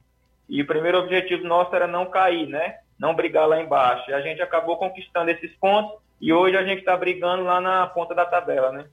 E 0.50 0.62
o 0.62 0.68
primeiro 0.68 0.98
objetivo 0.98 1.48
nosso 1.48 1.74
era 1.76 1.88
não 1.88 2.08
cair, 2.08 2.48
né? 2.48 2.80
Não 3.00 3.16
brigar 3.16 3.48
lá 3.48 3.62
embaixo. 3.62 4.10
E 4.10 4.14
a 4.14 4.22
gente 4.22 4.42
acabou 4.42 4.78
conquistando 4.78 5.32
esses 5.32 5.56
pontos 5.58 5.98
e 6.20 6.34
hoje 6.34 6.58
a 6.58 6.64
gente 6.64 6.80
está 6.80 6.98
brigando 6.98 7.44
lá 7.44 7.62
na 7.62 7.88
ponta 7.88 8.14
da 8.14 8.26
tabela, 8.26 8.72
né? 8.72 8.86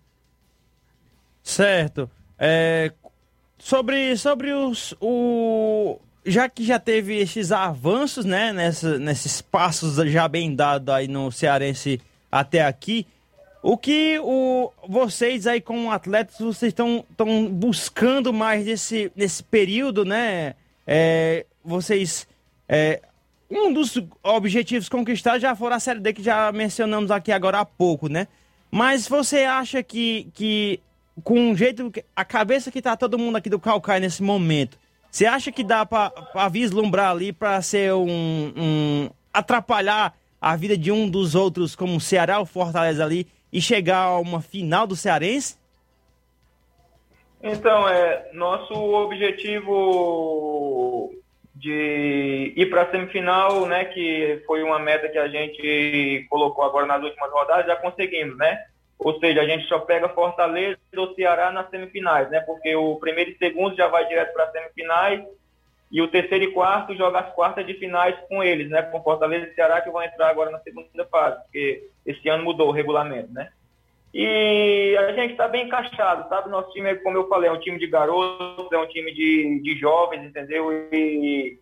Certo. 1.42 2.11
É, 2.38 2.92
sobre 3.59 4.16
sobre 4.16 4.53
os, 4.53 4.94
o 5.01 5.98
já 6.24 6.48
que 6.48 6.64
já 6.64 6.79
teve 6.79 7.16
esses 7.16 7.51
avanços, 7.51 8.24
né, 8.24 8.53
nessa, 8.53 8.98
nesses 8.98 9.40
passos 9.40 9.96
já 10.11 10.29
bem 10.29 10.55
dados 10.55 10.94
aí 10.94 11.09
no 11.09 11.33
Cearense 11.33 12.01
até 12.31 12.64
aqui, 12.64 13.07
o 13.62 13.77
que 13.77 14.18
o, 14.20 14.70
vocês 14.88 15.46
aí 15.46 15.61
como 15.61 15.90
atletas, 15.90 16.38
vocês 16.38 16.72
estão 16.72 17.05
buscando 17.51 18.33
mais 18.33 18.64
nesse, 18.64 19.11
nesse 19.16 19.42
período, 19.42 20.05
né? 20.05 20.55
É, 20.87 21.44
vocês, 21.64 22.27
é, 22.68 23.03
um 23.51 23.72
dos 23.72 24.01
objetivos 24.22 24.88
conquistados 24.88 25.42
já 25.42 25.57
foram 25.57 25.77
a 25.77 25.81
Série 25.81 26.01
D, 26.01 26.12
que 26.12 26.22
já 26.22 26.53
mencionamos 26.53 27.11
aqui 27.11 27.33
agora 27.33 27.61
há 27.61 27.64
pouco, 27.64 28.09
né? 28.09 28.29
Mas 28.70 29.09
você 29.09 29.44
acha 29.44 29.83
que, 29.83 30.29
que 30.35 30.81
com 31.24 31.50
o 31.50 31.57
jeito, 31.57 31.92
a 32.14 32.24
cabeça 32.24 32.70
que 32.70 32.83
tá 32.83 32.96
todo 32.96 33.18
mundo 33.18 33.37
aqui 33.37 33.48
do 33.48 33.59
Calcaia 33.59 34.00
nesse 34.00 34.22
momento, 34.22 34.78
você 35.11 35.26
acha 35.26 35.50
que 35.50 35.64
dá 35.64 35.87
para 35.87 36.48
vislumbrar 36.50 37.11
ali 37.11 37.33
para 37.33 37.61
ser 37.62 37.92
um, 37.94 38.52
um, 38.57 39.11
atrapalhar 39.33 40.14
a 40.40 40.54
vida 40.57 40.76
de 40.76 40.92
um 40.92 41.09
dos 41.09 41.35
outros, 41.35 41.74
como 41.74 41.96
o 41.96 42.00
Ceará, 42.00 42.40
o 42.40 42.46
Fortaleza 42.46 43.04
ali, 43.04 43.26
e 43.52 43.61
chegar 43.61 44.03
a 44.03 44.18
uma 44.18 44.40
final 44.40 44.86
do 44.86 44.95
Cearense? 44.95 45.57
Então, 47.42 47.88
é 47.88 48.30
nosso 48.32 48.74
objetivo 48.74 49.53
de 51.55 52.53
ir 52.57 52.66
para 52.70 52.82
a 52.82 52.90
semifinal, 52.90 53.66
né, 53.66 53.86
que 53.86 54.42
foi 54.47 54.62
uma 54.62 54.78
meta 54.78 55.09
que 55.09 55.18
a 55.18 55.26
gente 55.26 56.26
colocou 56.28 56.64
agora 56.64 56.86
nas 56.86 57.03
últimas 57.03 57.30
rodadas, 57.32 57.66
já 57.66 57.76
conseguimos, 57.76 58.36
né? 58.36 58.64
Ou 58.99 59.18
seja, 59.20 59.42
a 59.42 59.46
gente 59.46 59.66
só 59.68 59.78
pega 59.78 60.09
Fortaleza 60.09 60.78
ou 60.96 61.14
Ceará 61.14 61.53
nas 61.53 61.70
semifinais, 61.70 62.28
né? 62.30 62.40
Porque 62.40 62.74
o 62.74 62.96
primeiro 62.96 63.30
e 63.30 63.38
segundo 63.38 63.76
já 63.76 63.86
vai 63.86 64.07
direto 64.07 64.32
para 64.32 64.44
as 64.44 64.53
semifinais 64.53 65.24
e 65.90 66.03
o 66.03 66.09
terceiro 66.09 66.44
e 66.44 66.53
quarto 66.53 66.94
joga 66.94 67.20
as 67.20 67.32
quartas 67.34 67.66
de 67.66 67.74
finais 67.74 68.16
com 68.28 68.42
eles, 68.42 68.68
né? 68.68 68.82
Com 68.82 69.03
Fortaleza 69.03 69.46
e 69.46 69.55
Ceará 69.55 69.80
que 69.80 69.90
vão 69.90 70.03
entrar 70.03 70.28
agora 70.28 70.51
na 70.51 70.59
segunda 70.61 71.07
fase, 71.07 71.40
porque 71.44 71.88
esse 72.05 72.28
ano 72.28 72.44
mudou 72.44 72.68
o 72.68 72.72
regulamento, 72.72 73.32
né? 73.32 73.51
E 74.12 74.96
a 74.99 75.12
gente 75.12 75.32
está 75.32 75.46
bem 75.46 75.66
encaixado, 75.66 76.28
sabe? 76.28 76.49
Nosso 76.49 76.72
time, 76.72 76.94
como 76.96 77.16
eu 77.16 77.28
falei, 77.28 77.49
é 77.49 77.53
um 77.53 77.61
time 77.61 77.78
de 77.78 77.86
garotos, 77.86 78.72
é 78.72 78.78
um 78.78 78.86
time 78.86 79.12
de, 79.12 79.61
de 79.62 79.78
jovens, 79.78 80.24
entendeu? 80.24 80.72
E 80.92 81.59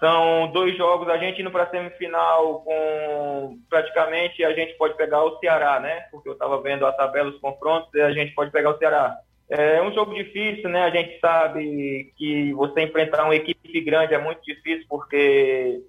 são 0.00 0.50
dois 0.50 0.76
jogos, 0.76 1.08
a 1.08 1.18
gente 1.18 1.42
indo 1.42 1.50
para 1.50 1.68
semifinal 1.68 2.62
com 2.62 3.58
praticamente 3.68 4.42
a 4.42 4.52
gente 4.54 4.72
pode 4.78 4.96
pegar 4.96 5.22
o 5.22 5.38
Ceará, 5.38 5.78
né? 5.78 6.06
Porque 6.10 6.28
eu 6.28 6.32
estava 6.32 6.60
vendo 6.62 6.86
a 6.86 6.92
tabela, 6.92 7.28
os 7.28 7.38
confrontos, 7.38 7.94
a 7.94 8.10
gente 8.10 8.34
pode 8.34 8.50
pegar 8.50 8.70
o 8.70 8.78
Ceará. 8.78 9.16
É 9.50 9.82
um 9.82 9.92
jogo 9.92 10.14
difícil, 10.14 10.70
né? 10.70 10.84
A 10.84 10.90
gente 10.90 11.20
sabe 11.20 12.12
que 12.16 12.52
você 12.54 12.80
enfrentar 12.82 13.24
uma 13.24 13.36
equipe 13.36 13.80
grande 13.82 14.14
é 14.14 14.18
muito 14.18 14.40
difícil 14.42 14.86
porque 14.88 15.82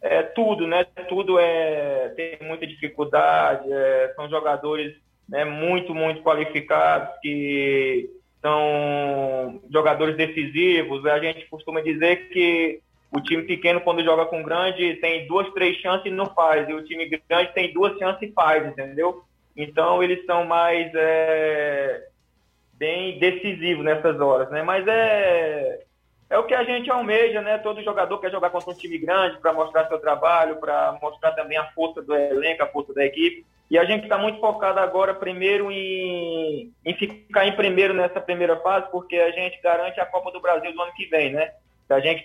é 0.00 0.22
tudo, 0.22 0.66
né? 0.66 0.84
Tudo 1.08 1.38
é 1.38 2.10
tem 2.10 2.38
muita 2.42 2.66
dificuldade, 2.66 3.66
é, 3.72 4.12
são 4.14 4.30
jogadores 4.30 4.94
né, 5.28 5.44
muito, 5.44 5.92
muito 5.92 6.22
qualificados 6.22 7.18
que 7.20 8.08
são 8.40 9.60
jogadores 9.72 10.16
decisivos. 10.16 11.04
A 11.04 11.18
gente 11.18 11.46
costuma 11.46 11.80
dizer 11.80 12.28
que 12.28 12.80
o 13.10 13.20
time 13.20 13.42
pequeno, 13.44 13.80
quando 13.80 14.04
joga 14.04 14.26
com 14.26 14.42
grande, 14.42 14.96
tem 14.96 15.26
duas, 15.26 15.52
três 15.52 15.76
chances 15.78 16.06
e 16.06 16.10
não 16.10 16.26
faz. 16.26 16.68
E 16.68 16.74
o 16.74 16.84
time 16.84 17.06
grande 17.28 17.52
tem 17.52 17.72
duas 17.72 17.96
chances 17.98 18.28
e 18.28 18.32
faz, 18.32 18.66
entendeu? 18.66 19.22
Então, 19.56 20.02
eles 20.02 20.24
são 20.26 20.44
mais 20.44 20.92
é, 20.94 22.08
bem 22.74 23.18
decisivos 23.18 23.84
nessas 23.84 24.20
horas, 24.20 24.50
né? 24.50 24.62
Mas 24.62 24.86
é, 24.86 25.80
é 26.28 26.38
o 26.38 26.44
que 26.44 26.54
a 26.54 26.64
gente 26.64 26.90
almeja, 26.90 27.40
né? 27.40 27.58
Todo 27.58 27.82
jogador 27.82 28.18
quer 28.18 28.30
jogar 28.30 28.50
contra 28.50 28.70
um 28.70 28.76
time 28.76 28.98
grande 28.98 29.38
para 29.38 29.52
mostrar 29.52 29.88
seu 29.88 29.98
trabalho, 29.98 30.56
para 30.56 30.98
mostrar 31.00 31.32
também 31.32 31.56
a 31.56 31.66
força 31.72 32.02
do 32.02 32.14
elenco, 32.14 32.62
a 32.62 32.68
força 32.68 32.92
da 32.92 33.04
equipe. 33.04 33.46
E 33.70 33.78
a 33.78 33.84
gente 33.84 34.04
está 34.04 34.16
muito 34.16 34.38
focado 34.38 34.78
agora, 34.78 35.14
primeiro, 35.14 35.72
em, 35.72 36.72
em 36.84 36.94
ficar 36.94 37.46
em 37.46 37.56
primeiro 37.56 37.94
nessa 37.94 38.20
primeira 38.20 38.56
fase, 38.58 38.88
porque 38.90 39.16
a 39.16 39.30
gente 39.32 39.60
garante 39.60 39.98
a 39.98 40.06
Copa 40.06 40.30
do 40.30 40.40
Brasil 40.40 40.72
do 40.72 40.82
ano 40.82 40.92
que 40.94 41.06
vem, 41.06 41.32
né? 41.32 41.52
Se 41.86 41.92
a 41.92 42.00
gente 42.00 42.24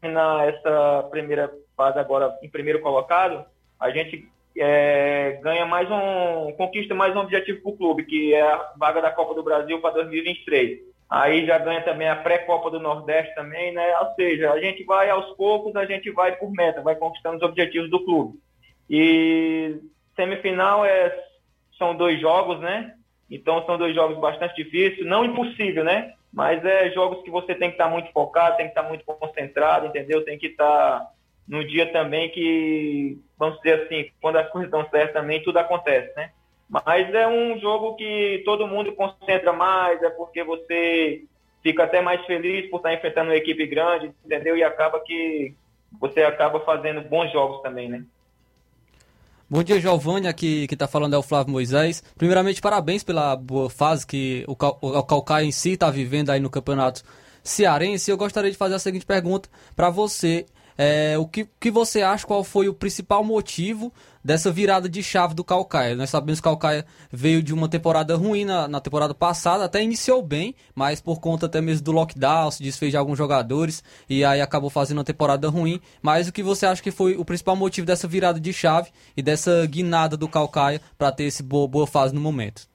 terminar 0.00 0.48
essa 0.48 1.06
primeira 1.10 1.52
fase 1.76 1.98
agora 1.98 2.36
em 2.42 2.48
primeiro 2.48 2.80
colocado, 2.80 3.44
a 3.78 3.90
gente 3.90 4.28
é, 4.56 5.38
ganha 5.42 5.64
mais 5.66 5.88
um, 5.90 6.52
conquista 6.52 6.94
mais 6.94 7.14
um 7.14 7.20
objetivo 7.20 7.62
para 7.62 7.70
o 7.70 7.76
clube, 7.76 8.04
que 8.04 8.34
é 8.34 8.42
a 8.42 8.72
vaga 8.76 9.00
da 9.00 9.10
Copa 9.10 9.34
do 9.34 9.42
Brasil 9.42 9.80
para 9.80 9.94
2023. 9.94 10.80
Aí 11.08 11.46
já 11.46 11.58
ganha 11.58 11.82
também 11.82 12.08
a 12.08 12.16
pré-Copa 12.16 12.70
do 12.70 12.80
Nordeste 12.80 13.34
também, 13.34 13.72
né? 13.72 13.98
Ou 14.00 14.14
seja, 14.14 14.52
a 14.52 14.60
gente 14.60 14.84
vai 14.84 15.08
aos 15.08 15.34
poucos, 15.36 15.74
a 15.74 15.86
gente 15.86 16.10
vai 16.10 16.36
por 16.36 16.50
meta, 16.50 16.82
vai 16.82 16.96
conquistando 16.96 17.36
os 17.36 17.42
objetivos 17.42 17.88
do 17.90 18.04
clube. 18.04 18.38
E 18.90 19.80
Semifinal 20.14 20.84
é, 20.84 21.16
são 21.78 21.94
dois 21.94 22.20
jogos, 22.20 22.60
né? 22.60 22.94
Então 23.30 23.64
são 23.64 23.78
dois 23.78 23.94
jogos 23.94 24.18
bastante 24.18 24.54
difíceis, 24.56 25.06
não 25.06 25.24
impossível, 25.24 25.84
né? 25.84 26.12
Mas 26.32 26.64
é 26.64 26.90
jogos 26.90 27.22
que 27.22 27.30
você 27.30 27.54
tem 27.54 27.70
que 27.70 27.74
estar 27.74 27.88
muito 27.88 28.12
focado, 28.12 28.56
tem 28.56 28.66
que 28.66 28.72
estar 28.72 28.82
muito 28.82 29.04
concentrado, 29.04 29.86
entendeu? 29.86 30.24
Tem 30.24 30.38
que 30.38 30.48
estar 30.48 31.10
no 31.46 31.66
dia 31.66 31.90
também 31.90 32.30
que, 32.30 33.18
vamos 33.38 33.56
dizer 33.58 33.82
assim, 33.82 34.10
quando 34.20 34.36
as 34.36 34.48
coisas 34.50 34.68
estão 34.68 34.88
certas 34.90 35.14
também, 35.14 35.42
tudo 35.42 35.58
acontece, 35.58 36.14
né? 36.14 36.30
Mas 36.68 37.12
é 37.14 37.26
um 37.26 37.58
jogo 37.58 37.96
que 37.96 38.42
todo 38.44 38.66
mundo 38.66 38.92
concentra 38.92 39.52
mais, 39.52 40.02
é 40.02 40.10
porque 40.10 40.44
você 40.44 41.22
fica 41.62 41.84
até 41.84 42.02
mais 42.02 42.24
feliz 42.26 42.68
por 42.68 42.76
estar 42.76 42.92
enfrentando 42.92 43.30
uma 43.30 43.36
equipe 43.36 43.66
grande, 43.66 44.12
entendeu? 44.24 44.56
E 44.56 44.62
acaba 44.62 45.00
que 45.00 45.54
você 45.98 46.22
acaba 46.22 46.60
fazendo 46.60 47.00
bons 47.00 47.32
jogos 47.32 47.62
também, 47.62 47.88
né? 47.88 48.04
Bom 49.50 49.62
dia, 49.62 49.80
Giovanni, 49.80 50.28
aqui 50.28 50.66
que 50.66 50.74
está 50.74 50.86
falando 50.86 51.14
é 51.14 51.16
o 51.16 51.22
Flávio 51.22 51.50
Moisés. 51.52 52.02
Primeiramente, 52.18 52.60
parabéns 52.60 53.02
pela 53.02 53.34
boa 53.34 53.70
fase 53.70 54.06
que 54.06 54.44
o, 54.46 54.54
Cal 54.54 54.78
o 54.82 55.02
Calcaia 55.02 55.46
em 55.46 55.50
si 55.50 55.70
está 55.70 55.90
vivendo 55.90 56.28
aí 56.28 56.38
no 56.38 56.50
campeonato 56.50 57.02
cearense. 57.42 58.10
Eu 58.10 58.18
gostaria 58.18 58.50
de 58.50 58.58
fazer 58.58 58.74
a 58.74 58.78
seguinte 58.78 59.06
pergunta 59.06 59.48
para 59.74 59.88
você. 59.88 60.44
É, 60.76 61.16
o 61.16 61.26
que, 61.26 61.48
que 61.58 61.70
você 61.70 62.02
acha, 62.02 62.26
qual 62.26 62.44
foi 62.44 62.68
o 62.68 62.74
principal 62.74 63.24
motivo 63.24 63.90
dessa 64.28 64.52
virada 64.52 64.90
de 64.90 65.02
chave 65.02 65.34
do 65.34 65.42
Calcaia? 65.42 65.96
Nós 65.96 66.10
sabemos 66.10 66.38
que 66.38 66.46
o 66.46 66.50
Calcaia 66.50 66.84
veio 67.10 67.42
de 67.42 67.54
uma 67.54 67.66
temporada 67.66 68.14
ruim 68.14 68.44
na, 68.44 68.68
na, 68.68 68.78
temporada 68.78 69.14
passada, 69.14 69.64
até 69.64 69.82
iniciou 69.82 70.22
bem, 70.22 70.54
mas 70.74 71.00
por 71.00 71.18
conta 71.18 71.46
até 71.46 71.62
mesmo 71.62 71.82
do 71.82 71.92
lockdown, 71.92 72.50
se 72.50 72.62
desfez 72.62 72.90
de 72.90 72.98
alguns 72.98 73.16
jogadores 73.16 73.82
e 74.06 74.22
aí 74.26 74.42
acabou 74.42 74.68
fazendo 74.68 74.98
uma 74.98 75.04
temporada 75.04 75.48
ruim. 75.48 75.80
Mas 76.02 76.28
o 76.28 76.32
que 76.32 76.42
você 76.42 76.66
acha 76.66 76.82
que 76.82 76.90
foi 76.90 77.16
o 77.16 77.24
principal 77.24 77.56
motivo 77.56 77.86
dessa 77.86 78.06
virada 78.06 78.38
de 78.38 78.52
chave 78.52 78.90
e 79.16 79.22
dessa 79.22 79.66
guinada 79.66 80.14
do 80.14 80.28
Calcaia 80.28 80.78
para 80.98 81.10
ter 81.10 81.24
esse 81.24 81.42
boa, 81.42 81.66
boa 81.66 81.86
fase 81.86 82.14
no 82.14 82.20
momento? 82.20 82.68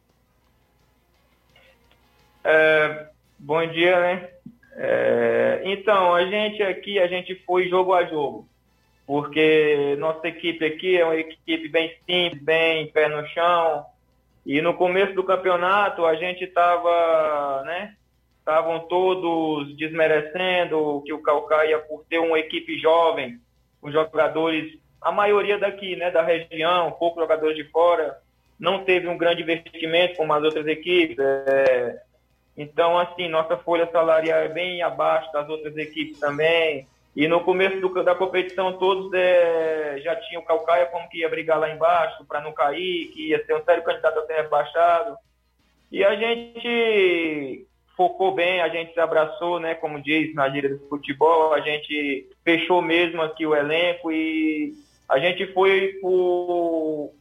É, 2.43 3.09
bom 3.37 3.63
dia, 3.67 3.99
né? 3.99 4.27
É, 4.75 5.61
então, 5.65 6.15
a 6.15 6.25
gente 6.25 6.63
aqui, 6.63 6.97
a 6.97 7.05
gente 7.05 7.35
foi 7.45 7.69
jogo 7.69 7.93
a 7.93 8.05
jogo, 8.05 8.49
porque 9.05 9.95
nossa 9.99 10.27
equipe 10.27 10.65
aqui 10.65 10.97
é 10.97 11.05
uma 11.05 11.15
equipe 11.15 11.67
bem 11.67 11.95
simples, 12.05 12.41
bem 12.41 12.87
pé 12.87 13.07
no 13.07 13.25
chão, 13.27 13.85
e 14.45 14.61
no 14.61 14.73
começo 14.73 15.13
do 15.13 15.23
campeonato 15.23 16.05
a 16.05 16.15
gente 16.15 16.43
estava, 16.43 17.63
né, 17.65 17.95
estavam 18.39 18.79
todos 18.81 19.75
desmerecendo 19.77 21.01
que 21.05 21.13
o 21.13 21.21
Calcaia, 21.21 21.79
por 21.79 22.03
ter 22.09 22.19
uma 22.19 22.39
equipe 22.39 22.77
jovem, 22.79 23.39
os 23.81 23.91
jogadores, 23.93 24.77
a 25.01 25.11
maioria 25.11 25.57
daqui, 25.57 25.95
né, 25.95 26.11
da 26.11 26.21
região, 26.21 26.91
poucos 26.91 27.21
jogadores 27.21 27.55
de 27.55 27.63
fora, 27.65 28.17
não 28.59 28.83
teve 28.83 29.07
um 29.07 29.17
grande 29.17 29.41
investimento 29.41 30.15
como 30.15 30.33
as 30.33 30.43
outras 30.43 30.67
equipes, 30.67 31.17
é, 31.19 32.01
então, 32.55 32.97
assim, 32.99 33.27
nossa 33.27 33.57
folha 33.57 33.89
salarial 33.91 34.39
é 34.39 34.47
bem 34.47 34.81
abaixo 34.81 35.31
das 35.33 35.49
outras 35.49 35.75
equipes 35.75 36.19
também. 36.19 36.87
E 37.15 37.27
no 37.27 37.41
começo 37.41 37.79
do, 37.79 38.03
da 38.03 38.15
competição, 38.15 38.73
todos 38.77 39.13
é, 39.13 39.99
já 40.03 40.15
tinham 40.15 40.41
o 40.41 40.45
Calcaia 40.45 40.87
como 40.87 41.07
que 41.09 41.19
ia 41.19 41.29
brigar 41.29 41.59
lá 41.59 41.69
embaixo 41.69 42.25
para 42.25 42.41
não 42.41 42.51
cair, 42.51 43.09
que 43.13 43.29
ia 43.29 43.45
ser 43.45 43.55
um 43.55 43.63
sério 43.63 43.83
candidato 43.83 44.19
a 44.19 44.25
ser 44.25 44.33
rebaixado. 44.33 45.15
E 45.91 46.03
a 46.03 46.15
gente 46.15 47.67
focou 47.95 48.33
bem, 48.33 48.61
a 48.61 48.67
gente 48.67 48.93
se 48.93 48.99
abraçou, 48.99 49.59
né, 49.59 49.75
como 49.75 50.01
diz 50.01 50.33
na 50.33 50.49
gíria 50.49 50.71
do 50.71 50.87
futebol, 50.89 51.53
a 51.53 51.59
gente 51.59 52.27
fechou 52.43 52.81
mesmo 52.81 53.21
aqui 53.21 53.45
o 53.45 53.55
elenco 53.55 54.11
e 54.11 54.73
a 55.07 55.19
gente 55.19 55.45
foi 55.53 55.99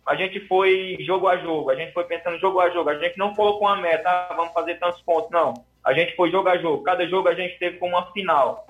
a 0.07 0.15
gente 0.15 0.41
foi 0.49 0.97
jogo 1.01 1.29
a 1.29 1.37
jogo, 1.37 1.69
a 1.69 1.75
gente 1.75 1.93
foi 1.93 2.05
pensando 2.05 2.39
jogo 2.39 2.61
a 2.61 2.71
jogo, 2.71 2.89
a 2.89 2.99
gente 2.99 3.19
não 3.19 3.35
colocou 3.35 3.69
uma 3.69 3.77
meta, 3.77 4.09
ah, 4.09 4.35
vamos 4.35 4.55
fazer 4.55 4.77
tantos 4.77 5.03
pontos, 5.03 5.31
não. 5.31 5.53
A 5.85 5.93
gente 5.93 6.17
foi 6.17 6.31
jogo 6.31 6.49
a 6.49 6.57
jogo, 6.57 6.83
cada 6.83 7.07
jogo 7.07 7.29
a 7.29 7.35
gente 7.35 7.59
teve 7.59 7.77
como 7.77 7.95
uma 7.95 8.11
final. 8.13 8.67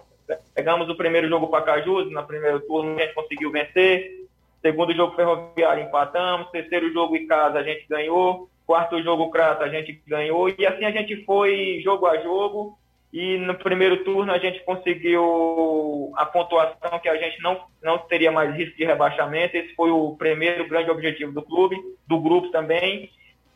Pegamos 0.54 0.88
o 0.88 0.96
primeiro 0.96 1.28
jogo 1.28 1.48
para 1.48 1.64
Cajus, 1.64 2.10
na 2.10 2.22
primeiro 2.22 2.60
turno 2.60 2.96
a 2.96 3.02
gente 3.02 3.14
conseguiu 3.14 3.50
vencer. 3.50 4.22
Segundo 4.60 4.94
jogo 4.94 5.16
ferroviário 5.16 5.82
empatamos, 5.82 6.50
terceiro 6.50 6.92
jogo 6.92 7.16
em 7.16 7.26
casa 7.26 7.58
a 7.58 7.62
gente 7.64 7.84
ganhou, 7.88 8.48
quarto 8.64 9.02
jogo 9.02 9.30
Crato 9.30 9.64
a 9.64 9.68
gente 9.68 10.00
ganhou 10.06 10.48
e 10.48 10.66
assim 10.66 10.84
a 10.84 10.90
gente 10.92 11.24
foi 11.24 11.80
jogo 11.82 12.06
a 12.06 12.18
jogo 12.18 12.78
e 13.12 13.36
no 13.38 13.54
primeiro 13.56 14.04
turno 14.04 14.32
a 14.32 14.38
gente 14.38 14.64
conseguiu 14.64 16.12
a 16.16 16.24
pontuação 16.24 16.98
que 17.00 17.08
a 17.08 17.16
gente 17.16 17.42
não, 17.42 17.60
não 17.82 17.98
teria 17.98 18.32
mais 18.32 18.54
risco 18.54 18.76
de 18.76 18.84
rebaixamento. 18.84 19.56
Esse 19.56 19.74
foi 19.74 19.90
o 19.90 20.16
primeiro 20.16 20.66
grande 20.66 20.90
objetivo 20.90 21.32
do 21.32 21.42
clube, 21.42 21.76
do 22.06 22.18
grupo 22.18 22.50
também. 22.50 23.10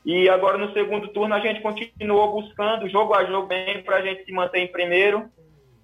E 0.05 0.29
agora 0.29 0.59
no 0.59 0.73
segundo 0.73 1.09
turno 1.09 1.35
a 1.35 1.41
gente 1.41 1.63
continuou 1.63 2.33
buscando 2.33 2.89
jogo 2.89 3.15
a 3.15 3.25
jogo 3.25 3.47
bem 3.47 3.83
para 3.83 3.97
a 3.97 4.03
gente 4.03 4.25
se 4.25 4.33
manter 4.33 4.59
em 4.59 4.67
primeiro 4.67 5.31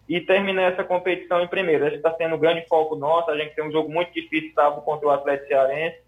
e 0.09 0.21
terminar 0.21 0.73
essa 0.73 0.85
competição 0.85 1.43
em 1.43 1.49
primeiro. 1.49 1.87
Esse 1.87 1.97
está 1.97 2.15
sendo 2.15 2.39
grande 2.39 2.67
foco 2.69 2.97
nosso. 2.97 3.31
A 3.31 3.37
gente 3.37 3.55
tem 3.55 3.65
um 3.65 3.73
jogo 3.73 3.91
muito 3.91 4.13
difícil 4.13 4.53
sábado 4.55 4.83
contra 4.83 5.07
o 5.07 5.11
Atlético 5.11 5.49
Cearense. 5.49 5.99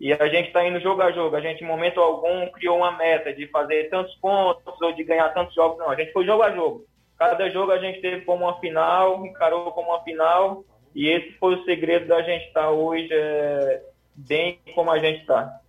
E 0.00 0.12
a 0.12 0.28
gente 0.28 0.48
está 0.48 0.66
indo 0.66 0.80
jogo 0.80 1.00
a 1.02 1.12
jogo. 1.12 1.36
A 1.36 1.40
gente, 1.40 1.62
em 1.62 1.66
momento 1.66 2.00
algum, 2.00 2.50
criou 2.50 2.78
uma 2.78 2.90
meta 2.92 3.32
de 3.32 3.46
fazer 3.48 3.88
tantos 3.88 4.14
pontos 4.16 4.80
ou 4.80 4.92
de 4.92 5.04
ganhar 5.04 5.28
tantos 5.28 5.54
jogos. 5.54 5.78
Não, 5.78 5.90
a 5.90 5.94
gente 5.94 6.12
foi 6.12 6.24
jogo 6.24 6.42
a 6.42 6.50
jogo. 6.50 6.84
Cada 7.16 7.48
jogo 7.50 7.70
a 7.70 7.78
gente 7.78 8.00
teve 8.00 8.22
como 8.22 8.44
uma 8.44 8.58
final, 8.58 9.24
encarou 9.24 9.70
como 9.70 9.90
uma 9.90 10.02
final, 10.02 10.64
e 10.92 11.08
esse 11.08 11.32
foi 11.38 11.54
o 11.54 11.64
segredo 11.64 12.08
da 12.08 12.20
gente 12.20 12.46
estar 12.48 12.62
tá 12.62 12.70
hoje 12.70 13.08
é, 13.12 13.80
bem 14.14 14.58
como 14.74 14.90
a 14.90 14.98
gente 14.98 15.20
está. 15.20 15.60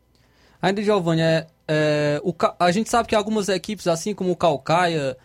Ainda, 0.60 0.82
Giovanni, 0.82 1.22
é, 1.22 1.46
é, 1.68 2.20
o, 2.24 2.34
a 2.60 2.72
gente 2.72 2.90
sabe 2.90 3.08
que 3.08 3.16
algumas 3.16 3.50
equipes, 3.50 3.88
assim 3.88 4.16
como 4.16 4.32
o 4.32 4.36
Calcaia, 4.36 5.16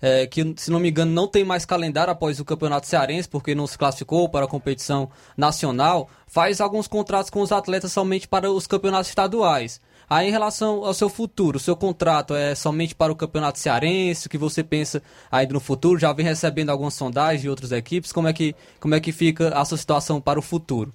é, 0.00 0.26
que 0.26 0.54
se 0.56 0.70
não 0.70 0.80
me 0.80 0.90
engano 0.90 1.12
não 1.12 1.26
tem 1.26 1.44
mais 1.44 1.64
calendário 1.64 2.12
após 2.12 2.38
o 2.40 2.44
Campeonato 2.44 2.86
Cearense, 2.86 3.28
porque 3.28 3.54
não 3.54 3.66
se 3.66 3.76
classificou 3.76 4.28
para 4.28 4.44
a 4.44 4.48
competição 4.48 5.10
nacional, 5.36 6.08
faz 6.26 6.60
alguns 6.60 6.86
contratos 6.86 7.30
com 7.30 7.40
os 7.40 7.52
atletas 7.52 7.92
somente 7.92 8.28
para 8.28 8.50
os 8.50 8.66
campeonatos 8.66 9.08
estaduais. 9.08 9.80
Aí, 10.10 10.28
em 10.28 10.30
relação 10.30 10.86
ao 10.86 10.94
seu 10.94 11.10
futuro, 11.10 11.58
o 11.58 11.60
seu 11.60 11.76
contrato 11.76 12.34
é 12.34 12.54
somente 12.54 12.94
para 12.94 13.12
o 13.12 13.16
Campeonato 13.16 13.58
Cearense? 13.58 14.26
O 14.26 14.30
que 14.30 14.38
você 14.38 14.64
pensa 14.64 15.02
ainda 15.30 15.52
no 15.52 15.60
futuro? 15.60 16.00
Já 16.00 16.14
vem 16.14 16.24
recebendo 16.24 16.70
algumas 16.70 16.94
sondagens 16.94 17.42
de 17.42 17.50
outras 17.50 17.72
equipes? 17.72 18.10
Como 18.10 18.26
é 18.26 18.32
que, 18.32 18.56
como 18.80 18.94
é 18.94 19.00
que 19.00 19.12
fica 19.12 19.50
a 19.50 19.62
sua 19.66 19.76
situação 19.76 20.18
para 20.18 20.38
o 20.38 20.42
futuro? 20.42 20.94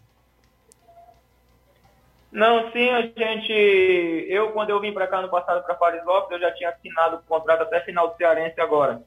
Não, 2.34 2.72
sim, 2.72 2.90
a 2.90 3.02
gente. 3.02 3.54
Eu, 4.28 4.52
quando 4.52 4.72
eu 4.72 4.80
vim 4.82 4.92
para 4.92 5.06
cá 5.06 5.22
no 5.22 5.30
passado 5.30 5.64
para 5.64 5.76
Paris 5.76 6.04
Lopes, 6.04 6.32
eu 6.32 6.40
já 6.40 6.52
tinha 6.52 6.72
assinado 6.72 7.18
o 7.18 7.24
contrato 7.28 7.62
até 7.62 7.80
final 7.82 8.10
do 8.10 8.18
Cearense 8.18 8.60
agora. 8.60 9.04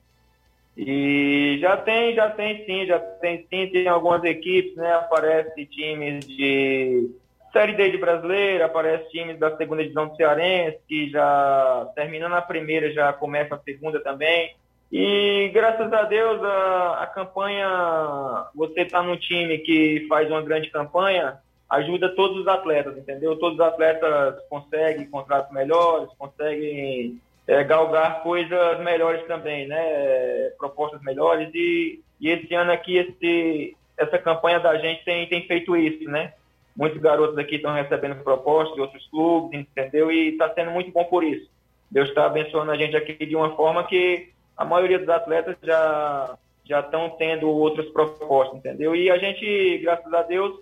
E 0.77 1.59
já 1.61 1.77
tem, 1.77 2.14
já 2.14 2.31
tem 2.31 2.64
sim, 2.64 2.87
já 2.87 3.01
tem 3.01 3.45
sim, 3.51 3.66
tem 3.66 3.89
algumas 3.89 4.22
equipes, 4.22 4.77
né? 4.77 4.93
Aparece 4.95 5.66
times 5.66 6.24
de 6.24 7.11
Série 7.53 7.72
D 7.72 7.91
de 7.91 7.99
brasileira, 7.99 8.66
aparece 8.66 9.11
times 9.11 9.39
da 9.41 9.57
segunda 9.57 9.83
divisão 9.83 10.07
do 10.07 10.14
Cearense, 10.14 10.79
que 10.87 11.11
já 11.11 11.91
terminando 11.97 12.35
a 12.35 12.43
primeira 12.43 12.93
já 12.93 13.12
começa 13.12 13.57
a 13.57 13.61
segunda 13.61 13.99
também. 14.01 14.55
E 14.93 15.51
graças 15.53 15.93
a 15.93 16.03
Deus 16.03 16.41
a, 16.45 17.03
a 17.03 17.07
campanha, 17.09 18.47
você 18.55 18.83
está 18.83 19.03
num 19.03 19.16
time 19.16 19.59
que 19.59 20.07
faz 20.09 20.31
uma 20.31 20.43
grande 20.43 20.70
campanha, 20.70 21.39
ajuda 21.69 22.14
todos 22.14 22.39
os 22.39 22.49
atletas, 22.49 22.97
entendeu? 22.97 23.37
Todos 23.37 23.59
os 23.59 23.64
atletas 23.64 24.37
conseguem 24.49 25.07
contratos 25.07 25.53
melhores, 25.53 26.09
conseguem 26.19 27.21
é, 27.47 27.62
galgar 27.64 28.23
coisas 28.23 28.81
melhores 28.81 29.25
também, 29.27 29.67
né? 29.67 30.51
Propostas 30.59 31.03
melhores 31.03 31.51
e, 31.55 32.01
e 32.21 32.31
esse 32.31 32.55
ano 32.55 32.73
aqui 32.73 32.97
esse, 32.97 33.77
essa 33.97 34.19
campanha 34.19 34.61
da 34.61 34.77
gente 34.79 35.05
tem, 35.05 35.27
tem 35.29 35.47
feito 35.47 35.77
isso, 35.77 36.05
né? 36.09 36.33
Muitos 36.77 37.01
garotos 37.01 37.39
aqui 37.39 37.57
estão 37.57 37.73
recebendo 37.73 38.23
propostas 38.23 38.75
de 38.75 38.81
outros 38.81 39.07
clubes, 39.09 39.61
entendeu? 39.61 40.11
E 40.11 40.29
está 40.29 40.53
sendo 40.53 40.71
muito 40.71 40.93
bom 40.93 41.05
por 41.05 41.25
isso. 41.25 41.49
Deus 41.91 42.09
está 42.09 42.27
abençoando 42.27 42.71
a 42.71 42.77
gente 42.77 42.97
aqui 42.97 43.14
de 43.25 43.35
uma 43.35 43.57
forma 43.57 43.85
que 43.85 44.29
a 44.57 44.64
maioria 44.64 44.99
dos 44.99 45.09
atletas 45.09 45.57
já 45.62 46.37
já 46.69 46.81
estão 46.81 47.11
tendo 47.11 47.49
outras 47.49 47.87
propostas, 47.91 48.59
entendeu? 48.59 48.95
E 48.95 49.09
a 49.09 49.17
gente, 49.19 49.79
graças 49.79 50.12
a 50.12 50.23
Deus, 50.23 50.59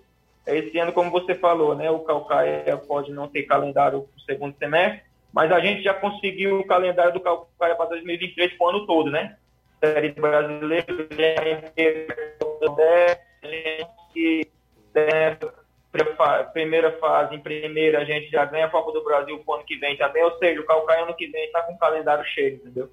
esse 0.47 0.77
ano, 0.77 0.93
como 0.93 1.09
você 1.09 1.35
falou, 1.35 1.75
né, 1.75 1.89
o 1.89 1.99
Calcaia 1.99 2.77
pode 2.87 3.11
não 3.11 3.27
ter 3.27 3.43
calendário 3.43 4.01
para 4.01 4.17
o 4.17 4.21
segundo 4.21 4.57
semestre, 4.57 5.01
mas 5.33 5.51
a 5.51 5.59
gente 5.59 5.81
já 5.83 5.93
conseguiu 5.93 6.59
o 6.59 6.67
calendário 6.67 7.13
do 7.13 7.19
Calcaia 7.19 7.75
para 7.75 7.89
2023 7.89 8.53
para 8.53 8.65
o 8.65 8.69
ano 8.69 8.85
todo, 8.85 9.11
né? 9.11 9.37
Série 9.83 10.11
brasileira, 10.11 10.85
a 11.39 11.43
gente 11.43 12.05
primeira 16.53 16.91
fase, 16.93 17.35
em 17.35 17.39
primeira, 17.39 17.99
a 17.99 18.05
gente 18.05 18.29
já 18.29 18.45
ganha 18.45 18.65
a 18.65 18.69
Copa 18.69 18.91
do 18.91 19.03
Brasil 19.03 19.37
para 19.39 19.51
o 19.51 19.55
ano 19.55 19.65
que 19.65 19.77
vem 19.77 19.97
também, 19.97 20.23
ou 20.23 20.37
seja, 20.37 20.61
o 20.61 20.65
Calcaia 20.65 21.03
ano 21.03 21.15
que 21.15 21.27
vem 21.27 21.45
está 21.45 21.61
com 21.63 21.73
o 21.73 21.77
calendário 21.77 22.23
cheio, 22.25 22.55
entendeu? 22.55 22.89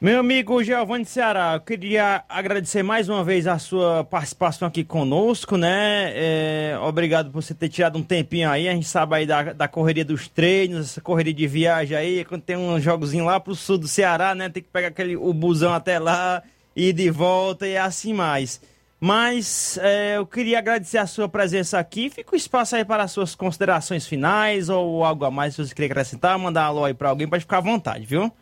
Meu 0.00 0.20
amigo 0.20 0.62
Giovanni 0.62 1.04
Ceará, 1.04 1.54
eu 1.54 1.60
queria 1.60 2.22
agradecer 2.28 2.84
mais 2.84 3.08
uma 3.08 3.24
vez 3.24 3.48
a 3.48 3.58
sua 3.58 4.04
participação 4.04 4.68
aqui 4.68 4.84
conosco, 4.84 5.56
né? 5.56 6.12
É, 6.14 6.78
obrigado 6.80 7.32
por 7.32 7.42
você 7.42 7.52
ter 7.52 7.68
tirado 7.68 7.98
um 7.98 8.02
tempinho 8.04 8.48
aí. 8.48 8.68
A 8.68 8.72
gente 8.72 8.86
sabe 8.86 9.16
aí 9.16 9.26
da, 9.26 9.52
da 9.52 9.66
correria 9.66 10.04
dos 10.04 10.28
treinos, 10.28 10.90
essa 10.90 11.00
correria 11.00 11.34
de 11.34 11.48
viagem 11.48 11.96
aí, 11.96 12.24
quando 12.24 12.42
tem 12.42 12.56
um 12.56 12.78
jogozinho 12.78 13.24
lá 13.24 13.40
pro 13.40 13.56
sul 13.56 13.76
do 13.76 13.88
Ceará, 13.88 14.36
né? 14.36 14.48
Tem 14.48 14.62
que 14.62 14.68
pegar 14.68 14.86
aquele, 14.86 15.16
o 15.16 15.32
busão 15.32 15.74
até 15.74 15.98
lá, 15.98 16.44
ir 16.76 16.92
de 16.92 17.10
volta 17.10 17.66
e 17.66 17.76
assim 17.76 18.12
mais. 18.12 18.60
Mas 19.00 19.80
é, 19.82 20.16
eu 20.16 20.24
queria 20.24 20.60
agradecer 20.60 20.98
a 20.98 21.08
sua 21.08 21.28
presença 21.28 21.76
aqui. 21.76 22.08
Fica 22.08 22.34
o 22.34 22.36
espaço 22.36 22.76
aí 22.76 22.84
para 22.84 23.02
as 23.02 23.10
suas 23.10 23.34
considerações 23.34 24.06
finais 24.06 24.68
ou 24.68 25.04
algo 25.04 25.24
a 25.24 25.30
mais 25.30 25.56
se 25.56 25.66
você 25.66 25.74
queria 25.74 25.90
acrescentar, 25.90 26.38
mandar 26.38 26.66
um 26.66 26.68
alô 26.68 26.84
aí 26.84 26.94
para 26.94 27.08
alguém, 27.08 27.26
pode 27.26 27.42
ficar 27.42 27.58
à 27.58 27.62
vontade, 27.62 28.06
viu? 28.06 28.32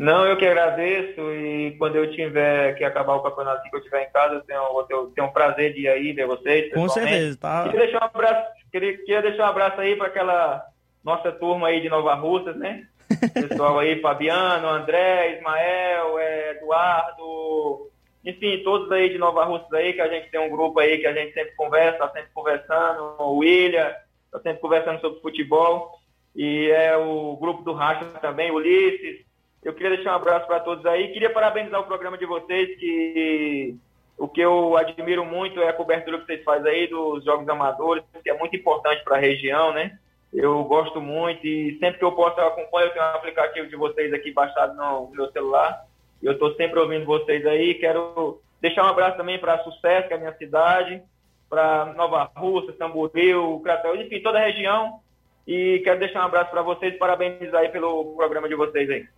Não, 0.00 0.24
eu 0.24 0.34
que 0.38 0.46
agradeço 0.46 1.20
e 1.34 1.76
quando 1.76 1.96
eu 1.96 2.10
tiver 2.10 2.74
que 2.74 2.82
acabar 2.82 3.16
o 3.16 3.22
campeonato 3.22 3.68
que 3.68 3.76
eu 3.76 3.82
tiver 3.82 4.04
em 4.04 4.10
casa, 4.10 4.36
eu 4.36 4.40
tenho, 4.40 4.60
eu 4.88 5.12
tenho 5.14 5.26
um 5.26 5.30
prazer 5.30 5.74
de 5.74 5.82
ir 5.82 5.88
aí 5.88 6.14
ver 6.14 6.26
vocês. 6.26 6.72
Com 6.72 6.88
certeza, 6.88 7.36
tá? 7.38 7.64
Queria 7.64 7.80
deixar 7.80 8.04
um 8.04 8.06
abraço, 8.06 8.50
queria, 8.72 8.96
queria 8.96 9.20
deixar 9.20 9.42
um 9.44 9.50
abraço 9.50 9.78
aí 9.78 9.94
para 9.96 10.06
aquela 10.06 10.64
nossa 11.04 11.30
turma 11.30 11.68
aí 11.68 11.82
de 11.82 11.90
Nova 11.90 12.14
Russas, 12.14 12.56
né? 12.56 12.86
Pessoal 13.34 13.78
aí, 13.78 14.00
Fabiano, 14.00 14.68
André, 14.68 15.36
Ismael, 15.36 16.18
Eduardo, 16.52 17.90
enfim, 18.24 18.62
todos 18.64 18.90
aí 18.90 19.10
de 19.10 19.18
Nova 19.18 19.44
Russas 19.44 19.70
aí, 19.74 19.92
que 19.92 20.00
a 20.00 20.08
gente 20.08 20.30
tem 20.30 20.40
um 20.40 20.48
grupo 20.48 20.80
aí 20.80 20.96
que 20.96 21.06
a 21.06 21.12
gente 21.12 21.34
sempre 21.34 21.54
conversa, 21.56 21.98
tá 21.98 22.08
sempre 22.08 22.30
conversando, 22.32 23.16
o 23.18 23.36
William, 23.36 23.92
tá 24.32 24.40
sempre 24.40 24.62
conversando 24.62 24.98
sobre 25.02 25.20
futebol, 25.20 25.92
e 26.34 26.70
é 26.70 26.96
o 26.96 27.36
grupo 27.36 27.62
do 27.62 27.74
Racha 27.74 28.06
também, 28.22 28.50
Ulisses, 28.50 29.28
eu 29.62 29.74
queria 29.74 29.96
deixar 29.96 30.12
um 30.12 30.16
abraço 30.16 30.46
para 30.46 30.60
todos 30.60 30.84
aí. 30.86 31.12
Queria 31.12 31.30
parabenizar 31.30 31.80
o 31.80 31.86
programa 31.86 32.16
de 32.16 32.26
vocês, 32.26 32.78
que 32.78 33.76
o 34.16 34.28
que 34.28 34.40
eu 34.40 34.76
admiro 34.76 35.24
muito 35.24 35.60
é 35.60 35.68
a 35.68 35.72
cobertura 35.72 36.18
que 36.18 36.26
vocês 36.26 36.44
fazem 36.44 36.70
aí 36.70 36.86
dos 36.86 37.24
jogos 37.24 37.48
amadores, 37.48 38.04
que 38.22 38.30
é 38.30 38.38
muito 38.38 38.56
importante 38.56 39.02
para 39.02 39.16
a 39.16 39.20
região, 39.20 39.72
né? 39.72 39.98
Eu 40.32 40.62
gosto 40.64 41.00
muito 41.00 41.44
e 41.46 41.78
sempre 41.78 41.98
que 41.98 42.04
eu 42.04 42.12
posso 42.12 42.38
eu 42.38 42.46
acompanho, 42.46 42.86
eu 42.86 42.92
tenho 42.92 43.04
um 43.04 43.08
aplicativo 43.08 43.68
de 43.68 43.76
vocês 43.76 44.12
aqui 44.12 44.30
baixado 44.32 44.76
no 44.76 45.10
meu 45.10 45.30
celular. 45.32 45.84
Eu 46.22 46.32
estou 46.32 46.54
sempre 46.54 46.78
ouvindo 46.78 47.04
vocês 47.04 47.44
aí. 47.46 47.74
Quero 47.74 48.40
deixar 48.60 48.84
um 48.84 48.88
abraço 48.88 49.16
também 49.16 49.38
para 49.38 49.62
Sucesso, 49.64 50.06
que 50.06 50.14
é 50.14 50.16
a 50.16 50.20
minha 50.20 50.36
cidade, 50.36 51.02
para 51.48 51.86
Nova 51.96 52.30
Rússia, 52.36 52.74
Tamboril, 52.74 53.60
Cratel, 53.64 53.96
enfim, 53.96 54.20
toda 54.20 54.38
a 54.38 54.44
região. 54.44 55.00
E 55.46 55.80
quero 55.82 55.98
deixar 55.98 56.20
um 56.20 56.26
abraço 56.26 56.50
para 56.50 56.62
vocês 56.62 56.94
e 56.94 56.98
parabenizar 56.98 57.62
aí 57.62 57.68
pelo 57.70 58.14
programa 58.14 58.48
de 58.48 58.54
vocês 58.54 58.88
aí. 58.88 59.08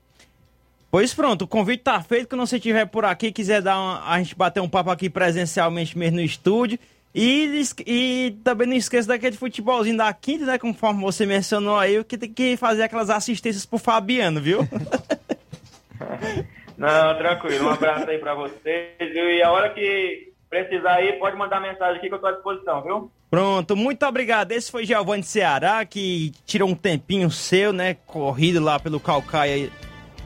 Pois 0.93 1.14
pronto, 1.14 1.47
o 1.47 1.49
convite 1.49 1.84
tá 1.84 2.03
feito. 2.03 2.28
Quando 2.28 2.47
você 2.47 2.57
estiver 2.57 2.84
por 2.84 3.07
aqui, 3.07 3.32
quiser 3.32 3.62
dar 3.62 3.78
uma, 3.78 4.07
a 4.07 4.18
gente 4.18 4.36
bater 4.36 4.61
um 4.61 4.68
papo 4.68 4.90
aqui 4.90 5.09
presencialmente 5.09 5.97
mesmo 5.97 6.16
no 6.16 6.22
estúdio. 6.22 6.78
E, 7.14 7.62
e 7.86 8.36
também 8.45 8.68
não 8.68 8.76
esqueça 8.76 9.09
daquele 9.09 9.34
futebolzinho 9.34 9.97
da 9.97 10.12
quinta, 10.12 10.45
né? 10.45 10.59
Conforme 10.59 11.01
você 11.01 11.24
mencionou 11.24 11.78
aí, 11.78 12.05
que 12.05 12.18
tem 12.18 12.30
que 12.30 12.59
fazer 12.59 12.82
aquelas 12.82 13.09
assistências 13.09 13.64
pro 13.64 13.78
Fabiano, 13.78 14.38
viu? 14.38 14.68
não, 16.76 17.16
tranquilo. 17.16 17.68
Um 17.68 17.70
abraço 17.70 18.11
aí 18.11 18.18
pra 18.18 18.34
vocês, 18.34 18.93
viu? 18.99 19.30
E 19.30 19.43
a 19.43 19.51
hora 19.51 19.70
que 19.70 20.30
precisar 20.51 20.97
aí, 20.97 21.14
pode 21.14 21.38
mandar 21.38 21.59
mensagem 21.59 21.97
aqui 21.97 22.11
que 22.11 22.14
eu 22.14 22.18
tô 22.18 22.26
à 22.26 22.32
disposição, 22.32 22.82
viu? 22.82 23.11
Pronto, 23.30 23.74
muito 23.74 24.05
obrigado. 24.05 24.53
Esse 24.53 24.70
foi 24.70 24.84
Giovanni 24.84 25.22
Ceará, 25.22 25.86
que 25.86 26.32
tirou 26.45 26.68
um 26.68 26.74
tempinho 26.74 27.30
seu, 27.30 27.72
né? 27.72 27.97
Corrido 28.05 28.62
lá 28.62 28.78
pelo 28.78 29.01
Calcaia 29.01 29.70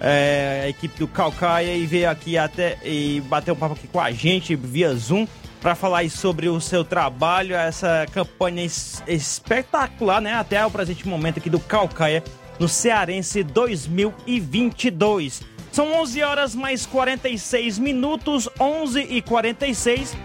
é, 0.01 0.63
a 0.65 0.69
equipe 0.69 0.99
do 0.99 1.09
Calcaia 1.09 1.75
e 1.75 1.87
veio 1.87 2.11
aqui 2.11 2.37
até 2.37 2.79
e 2.85 3.21
bater 3.23 3.53
um 3.53 3.57
papo 3.57 3.75
aqui 3.75 3.87
com 3.87 4.01
a 4.01 4.11
gente 4.11 4.55
via 4.55 4.95
Zoom 4.95 5.27
para 5.61 5.75
falar 5.75 6.09
sobre 6.11 6.49
o 6.49 6.61
seu 6.61 6.85
trabalho, 6.85 7.57
essa 7.57 8.07
campanha 8.13 8.65
espetacular, 8.65 10.21
né? 10.21 10.35
Até 10.35 10.65
o 10.65 10.71
presente 10.71 11.09
momento 11.09 11.39
aqui 11.39 11.51
do 11.51 11.59
Calcaia 11.59 12.23
no 12.59 12.69
Cearense 12.69 13.43
2022. 13.43 15.43
São 15.73 15.93
11 16.01 16.23
horas 16.23 16.55
mais 16.55 16.87
46 16.87 17.79
minutos, 17.79 18.49
11 18.59 19.01
e 19.11 19.21
46. 19.21 20.17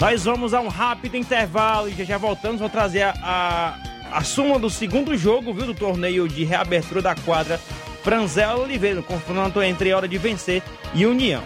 Nós 0.00 0.24
vamos 0.24 0.54
a 0.54 0.60
um 0.60 0.68
rápido 0.68 1.16
intervalo 1.16 1.88
e 1.88 1.94
já, 1.94 2.04
já 2.04 2.18
voltamos. 2.18 2.60
Vou 2.60 2.70
trazer 2.70 3.02
a, 3.02 3.14
a, 3.22 4.18
a 4.18 4.24
suma 4.24 4.58
do 4.58 4.70
segundo 4.70 5.16
jogo, 5.16 5.52
viu? 5.52 5.66
Do 5.66 5.74
torneio 5.74 6.28
de 6.28 6.44
reabertura 6.44 7.02
da 7.02 7.14
quadra 7.14 7.60
Franzela 8.02 8.56
Oliveira, 8.56 8.96
no 8.96 9.02
confronto 9.02 9.62
entre 9.62 9.92
Hora 9.92 10.08
de 10.08 10.18
Vencer 10.18 10.62
e 10.94 11.06
União. 11.06 11.42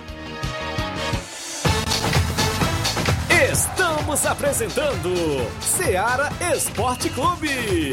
Estamos 3.51 4.25
apresentando 4.27 5.15
Seara 5.61 6.31
Esporte 6.55 7.11
Clube. 7.11 7.93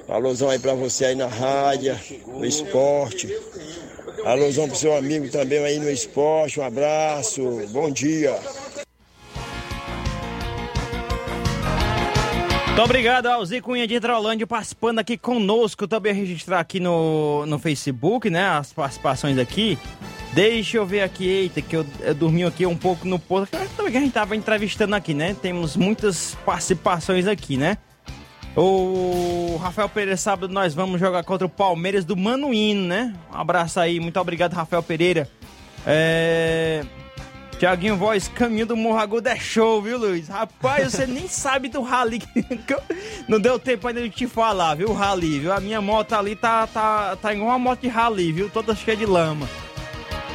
Alusão 0.09 0.51
aí 0.51 0.59
pra 0.59 0.75
você 0.75 1.07
aí 1.07 1.15
na 1.15 1.29
rádio, 1.29 1.97
no 2.27 2.45
esporte. 2.45 3.33
Alusão 4.25 4.69
pro 4.69 4.77
seu 4.77 4.97
amigo 4.97 5.29
também 5.29 5.65
aí 5.65 5.79
no 5.79 5.91
esporte, 5.91 6.59
um 6.59 6.65
abraço, 6.65 7.43
bom 7.71 7.91
dia. 7.91 8.37
Muito 12.75 12.87
obrigado 12.87 13.27
ao 13.27 13.47
Zico 13.47 13.69
Cunha 13.69 13.87
de 13.87 13.95
Hidrolândia 13.95 14.49
participando 14.49 14.99
aqui 14.99 15.17
conosco. 15.17 15.87
Também 15.87 16.13
registrar 16.13 16.59
aqui 16.59 16.81
no, 16.81 17.47
no 17.47 17.57
Facebook, 17.57 18.29
né? 18.29 18.49
As 18.49 18.73
participações 18.73 19.39
aqui. 19.39 19.79
Deixa 20.33 20.79
eu 20.79 20.85
ver 20.85 21.03
aqui, 21.03 21.25
eita, 21.25 21.63
que 21.63 21.77
eu, 21.77 21.87
eu 22.01 22.13
dormi 22.17 22.43
aqui 22.43 22.67
um 22.67 22.77
pouco 22.77 23.07
no 23.07 23.17
posto. 23.17 23.57
Também 23.77 23.97
a 23.97 24.01
gente 24.01 24.13
tava 24.13 24.35
entrevistando 24.35 24.97
aqui, 24.97 25.15
né? 25.15 25.37
Temos 25.41 25.77
muitas 25.77 26.37
participações 26.45 27.29
aqui, 27.29 27.57
né? 27.57 27.79
O 28.57 29.57
Rafael 29.63 29.89
Pereira, 29.89 30.17
sábado 30.17 30.53
nós 30.53 30.75
vamos 30.75 30.99
jogar 30.99 31.23
contra 31.23 31.47
o 31.47 31.51
Palmeiras 31.51 32.05
do 32.05 32.17
Manuíno, 32.17 32.89
né? 32.89 33.15
Um 33.33 33.37
abraço 33.37 33.79
aí, 33.79 34.01
muito 34.01 34.19
obrigado, 34.19 34.53
Rafael 34.53 34.83
Pereira. 34.83 35.31
É... 35.87 36.85
Tiaguinho 37.55 37.97
Voz, 37.97 38.29
caminho 38.29 38.67
do 38.67 38.77
Morro 38.77 38.99
Agudo 38.99 39.29
é 39.29 39.37
show, 39.37 39.81
viu, 39.81 39.97
Luiz? 39.97 40.29
Rapaz, 40.29 40.93
você 40.93 41.07
nem 41.07 41.27
sabe 41.29 41.69
do 41.69 41.83
rally. 41.83 42.21
Não 43.29 43.41
deu 43.41 43.59
tempo 43.59 43.87
ainda 43.87 44.03
de 44.03 44.11
te 44.11 44.27
falar, 44.27 44.75
viu, 44.75 44.93
rally, 44.93 45.39
viu? 45.39 45.53
A 45.53 45.61
minha 45.61 45.81
moto 45.81 46.13
ali 46.15 46.35
tá, 46.35 46.67
tá, 46.67 47.17
tá 47.17 47.33
igual 47.33 47.49
uma 47.51 47.59
moto 47.59 47.81
de 47.81 47.89
rally, 47.89 48.33
viu? 48.33 48.51
Toda 48.51 48.75
cheia 48.75 48.97
de 48.97 49.07
lama. 49.07 49.49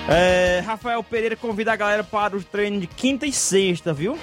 É, 0.07 0.63
Rafael 0.65 1.03
Pereira 1.03 1.36
convida 1.36 1.74
a 1.74 1.76
galera 1.76 2.03
para 2.03 2.36
o 2.36 2.43
treino 2.43 2.80
de 2.80 2.88
quinta 2.88 3.28
e 3.28 3.34
sexta, 3.34 3.93
viu? 3.93 4.17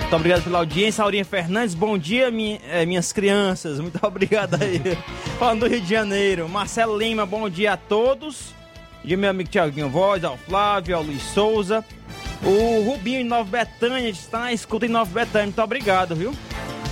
Muito 0.00 0.16
obrigado 0.16 0.42
pela 0.42 0.58
audiência. 0.58 1.02
Aurinha 1.02 1.24
Fernandes, 1.24 1.74
bom 1.74 1.96
dia, 1.96 2.30
minha, 2.30 2.60
é, 2.68 2.84
minhas 2.84 3.12
crianças. 3.12 3.80
Muito 3.80 3.98
obrigado 4.04 4.62
aí. 4.62 4.80
Falando 5.38 5.60
do 5.60 5.68
Rio 5.68 5.80
de 5.80 5.88
Janeiro. 5.88 6.48
Marcelo 6.48 6.98
Lima, 6.98 7.24
bom 7.24 7.48
dia 7.48 7.72
a 7.72 7.76
todos 7.76 8.52
de 9.04 9.16
meu 9.16 9.30
amigo 9.30 9.50
Tiaguinho 9.50 9.88
Voz, 9.88 10.24
ao 10.24 10.36
Flávio, 10.36 10.96
ao 10.96 11.02
Luiz 11.02 11.22
Souza. 11.22 11.84
O 12.42 12.82
Rubinho 12.82 13.20
em 13.20 13.24
Nova 13.24 13.48
Betânia 13.58 14.08
está 14.08 14.40
na 14.40 14.52
escuta 14.52 14.86
em 14.86 14.88
Nova 14.88 15.10
Betânia. 15.12 15.46
Muito 15.46 15.62
obrigado, 15.62 16.16
viu? 16.16 16.34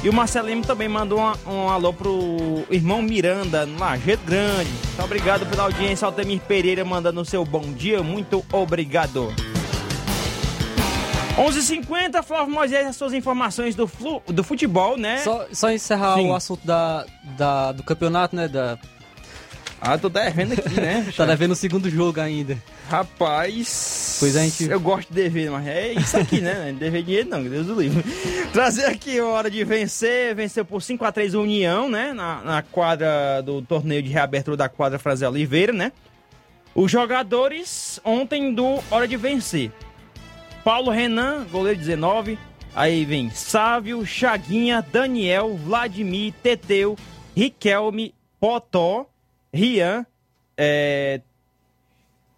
E 0.03 0.09
o 0.09 0.13
Marcelinho 0.13 0.63
também 0.63 0.89
mandou 0.89 1.21
um, 1.21 1.51
um 1.51 1.69
alô 1.69 1.93
pro 1.93 2.65
irmão 2.71 3.01
Miranda, 3.01 3.65
no 3.65 3.79
Lajeito 3.79 4.25
Grande. 4.25 4.71
Muito 4.71 5.03
obrigado 5.05 5.47
pela 5.47 5.65
audiência. 5.65 6.07
Altemir 6.07 6.41
Pereira 6.41 6.85
mandando 6.85 7.21
o 7.21 7.25
seu 7.25 7.45
bom 7.45 7.73
dia. 7.73 8.03
Muito 8.03 8.45
obrigado. 8.53 9.33
11h50, 11.37 12.23
Flávio 12.23 12.53
Moisés, 12.53 12.87
as 12.87 12.97
suas 12.97 13.15
informações 13.15 13.75
do, 13.75 13.87
flu, 13.87 14.21
do 14.27 14.45
futebol, 14.45 14.99
né? 14.99 15.19
Só, 15.19 15.47
só 15.53 15.71
encerrar 15.71 16.17
Sim. 16.17 16.29
o 16.29 16.35
assunto 16.35 16.67
da, 16.67 17.07
da, 17.39 17.73
do 17.73 17.83
campeonato, 17.83 18.37
né? 18.37 18.49
Da, 18.49 18.79
ah, 19.85 19.99
tô 19.99 20.09
devendo 20.09 20.53
aqui, 20.53 20.81
né? 20.81 21.11
tá 21.17 21.27
devendo 21.27 21.51
o 21.51 21.57
segundo 21.57 21.91
jogo 21.91 22.21
ainda. 22.21 22.57
Rapaz. 22.89 24.17
Pois 24.21 24.37
a 24.37 24.43
gente. 24.45 24.71
Eu 24.71 24.79
gosto 24.79 25.09
de 25.09 25.15
dever, 25.15 25.51
mas 25.51 25.67
é 25.67 25.93
isso 25.93 26.17
aqui, 26.17 26.41
né? 26.41 26.73
dever 26.79 27.03
dinheiro 27.03 27.29
não, 27.29 27.43
Deus 27.43 27.67
do 27.67 27.81
livre. 27.81 28.05
Trazer 28.53 28.87
aqui 28.87 29.19
a 29.19 29.27
hora 29.27 29.51
de 29.51 29.65
vencer. 29.65 30.37
Venceu 30.37 30.65
por 30.65 30.81
5x3 30.81 31.37
União, 31.37 31.89
né? 31.91 32.13
Na, 32.13 32.43
na 32.43 32.63
quadra 32.63 33.43
do 33.43 33.61
torneio 33.61 34.05
de 34.05 34.11
reabertura 34.11 34.57
da 34.57 34.69
quadra 34.69 35.01
Frazer 35.01 35.29
Oliveira, 35.29 35.73
né? 35.73 35.91
Os 36.77 36.89
jogadores 36.89 38.01
ontem 38.05 38.55
do 38.55 38.79
Hora 38.89 39.09
de 39.09 39.17
Vencer. 39.17 39.73
Paulo 40.63 40.93
Renan, 40.93 41.45
goleiro 41.51 41.79
19. 41.79 42.39
Aí 42.73 43.05
vem 43.05 43.31
Sávio, 43.31 44.07
Chaguinha, 44.07 44.81
Daniel, 44.93 45.57
Vladimir, 45.57 46.33
Teteu, 46.41 46.97
Riquelme, 47.37 48.15
Potó. 48.39 49.12
Rian, 49.53 50.07
é... 50.57 51.21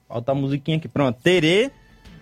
falta 0.08 0.32
a 0.32 0.34
musiquinha 0.34 0.78
aqui, 0.78 0.88
pronto, 0.88 1.20
Terê, 1.22 1.70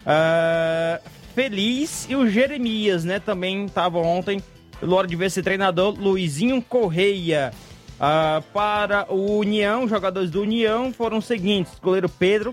uh, 0.02 1.10
Feliz 1.34 2.06
e 2.10 2.14
o 2.14 2.28
Jeremias, 2.28 3.04
né, 3.04 3.18
também 3.18 3.64
estavam 3.64 4.02
ontem, 4.02 4.42
pelo 4.78 4.94
hora 4.96 5.06
de 5.06 5.16
ver 5.16 5.26
esse 5.26 5.42
treinador, 5.42 5.94
Luizinho 5.98 6.60
Correia. 6.60 7.52
Uh, 7.94 8.42
para 8.52 9.06
o 9.12 9.38
União, 9.38 9.86
jogadores 9.86 10.28
do 10.28 10.42
União 10.42 10.92
foram 10.92 11.18
os 11.18 11.24
seguintes: 11.24 11.78
goleiro 11.80 12.08
Pedro, 12.08 12.52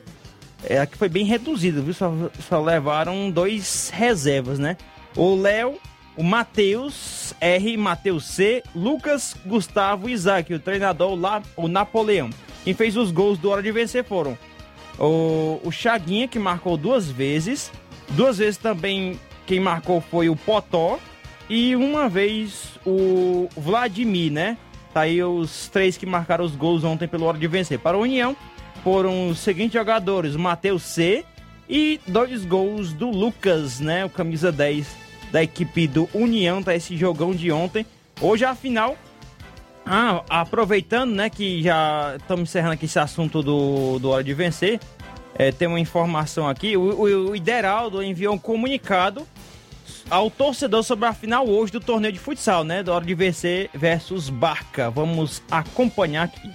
é, 0.63 0.85
que 0.85 0.97
foi 0.97 1.09
bem 1.09 1.25
reduzido, 1.25 1.81
viu? 1.81 1.93
Só, 1.93 2.13
só 2.47 2.61
levaram 2.61 3.31
dois 3.31 3.89
reservas, 3.89 4.59
né? 4.59 4.77
O 5.15 5.35
Léo, 5.35 5.79
o 6.19 6.23
Matheus 6.23 7.33
R, 7.39 7.77
Matheus 7.77 8.25
C, 8.25 8.61
Lucas, 8.75 9.37
Gustavo 9.45 10.09
Isaac, 10.09 10.53
o 10.53 10.59
treinador 10.59 11.15
lá, 11.15 11.41
o 11.55 11.69
Napoleão. 11.69 12.29
Quem 12.65 12.73
fez 12.73 12.97
os 12.97 13.09
gols 13.09 13.37
do 13.37 13.49
Hora 13.49 13.63
de 13.63 13.71
Vencer 13.71 14.03
foram 14.03 14.37
o, 14.99 15.61
o 15.63 15.71
Chaguinha, 15.71 16.27
que 16.27 16.37
marcou 16.37 16.75
duas 16.75 17.09
vezes, 17.09 17.71
duas 18.09 18.37
vezes 18.37 18.57
também 18.57 19.17
quem 19.47 19.61
marcou 19.61 20.01
foi 20.01 20.27
o 20.27 20.35
Potó 20.35 20.99
e 21.49 21.73
uma 21.73 22.09
vez 22.09 22.77
o 22.85 23.47
Vladimir, 23.55 24.29
né? 24.29 24.57
Tá 24.93 25.01
aí 25.01 25.23
os 25.23 25.69
três 25.69 25.95
que 25.95 26.05
marcaram 26.05 26.43
os 26.43 26.53
gols 26.53 26.83
ontem 26.83 27.07
pelo 27.07 27.27
Hora 27.27 27.37
de 27.37 27.47
Vencer. 27.47 27.79
Para 27.79 27.95
a 27.95 27.99
União 27.99 28.35
foram 28.83 29.29
os 29.29 29.39
seguintes 29.39 29.71
jogadores, 29.71 30.35
Matheus 30.35 30.83
C 30.83 31.23
e 31.69 31.97
dois 32.05 32.43
gols 32.43 32.91
do 32.91 33.09
Lucas, 33.09 33.79
né? 33.79 34.03
O 34.03 34.09
camisa 34.09 34.51
10 34.51 35.08
da 35.31 35.43
equipe 35.43 35.87
do 35.87 36.09
União, 36.13 36.61
tá 36.61 36.75
esse 36.75 36.97
jogão 36.97 37.31
de 37.31 37.51
ontem. 37.51 37.85
Hoje 38.21 38.45
a 38.45 38.55
final. 38.55 38.97
Ah, 39.85 40.23
aproveitando, 40.29 41.15
né, 41.15 41.29
que 41.29 41.63
já 41.63 42.15
estamos 42.19 42.49
encerrando 42.49 42.73
aqui 42.73 42.85
esse 42.85 42.99
assunto 42.99 43.41
do, 43.41 43.97
do 43.97 44.09
Hora 44.09 44.23
de 44.23 44.33
Vencer, 44.35 44.79
é, 45.33 45.51
tem 45.51 45.67
uma 45.67 45.79
informação 45.79 46.47
aqui. 46.47 46.77
O, 46.77 46.81
o, 46.81 47.29
o 47.31 47.35
Ideraldo 47.35 48.03
enviou 48.03 48.35
um 48.35 48.37
comunicado 48.37 49.25
ao 50.07 50.29
torcedor 50.29 50.83
sobre 50.83 51.07
a 51.07 51.13
final 51.13 51.47
hoje 51.47 51.71
do 51.71 51.79
torneio 51.79 52.13
de 52.13 52.19
futsal, 52.19 52.63
né? 52.63 52.83
Do 52.83 52.91
Hora 52.91 53.05
de 53.05 53.15
Vencer 53.15 53.69
versus 53.73 54.29
Barca. 54.29 54.91
Vamos 54.91 55.41
acompanhar 55.49 56.25
aqui. 56.25 56.51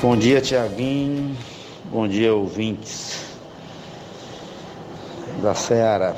Bom 0.00 0.16
dia, 0.16 0.40
Tiaguinho. 0.40 1.36
Bom 1.90 2.06
dia, 2.06 2.32
ouvintes 2.32 3.29
da 5.42 5.54
Ceará. 5.54 6.16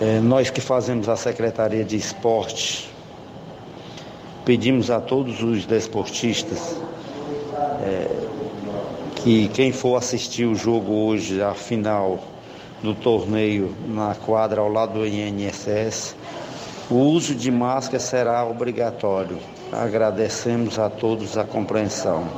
É, 0.00 0.20
nós 0.20 0.50
que 0.50 0.60
fazemos 0.60 1.08
a 1.08 1.16
Secretaria 1.16 1.84
de 1.84 1.96
Esporte, 1.96 2.90
pedimos 4.44 4.90
a 4.90 5.00
todos 5.00 5.42
os 5.42 5.64
desportistas 5.64 6.76
é, 7.82 8.08
que 9.16 9.48
quem 9.48 9.72
for 9.72 9.96
assistir 9.96 10.44
o 10.44 10.54
jogo 10.54 10.92
hoje, 10.92 11.42
a 11.42 11.54
final 11.54 12.18
do 12.82 12.94
torneio 12.94 13.74
na 13.88 14.14
quadra 14.14 14.60
ao 14.60 14.68
lado 14.68 14.98
do 14.98 15.06
INSS, 15.06 16.14
o 16.90 16.96
uso 16.96 17.34
de 17.34 17.50
máscara 17.50 17.98
será 17.98 18.44
obrigatório. 18.44 19.38
Agradecemos 19.72 20.78
a 20.78 20.90
todos 20.90 21.38
a 21.38 21.44
compreensão. 21.44 22.28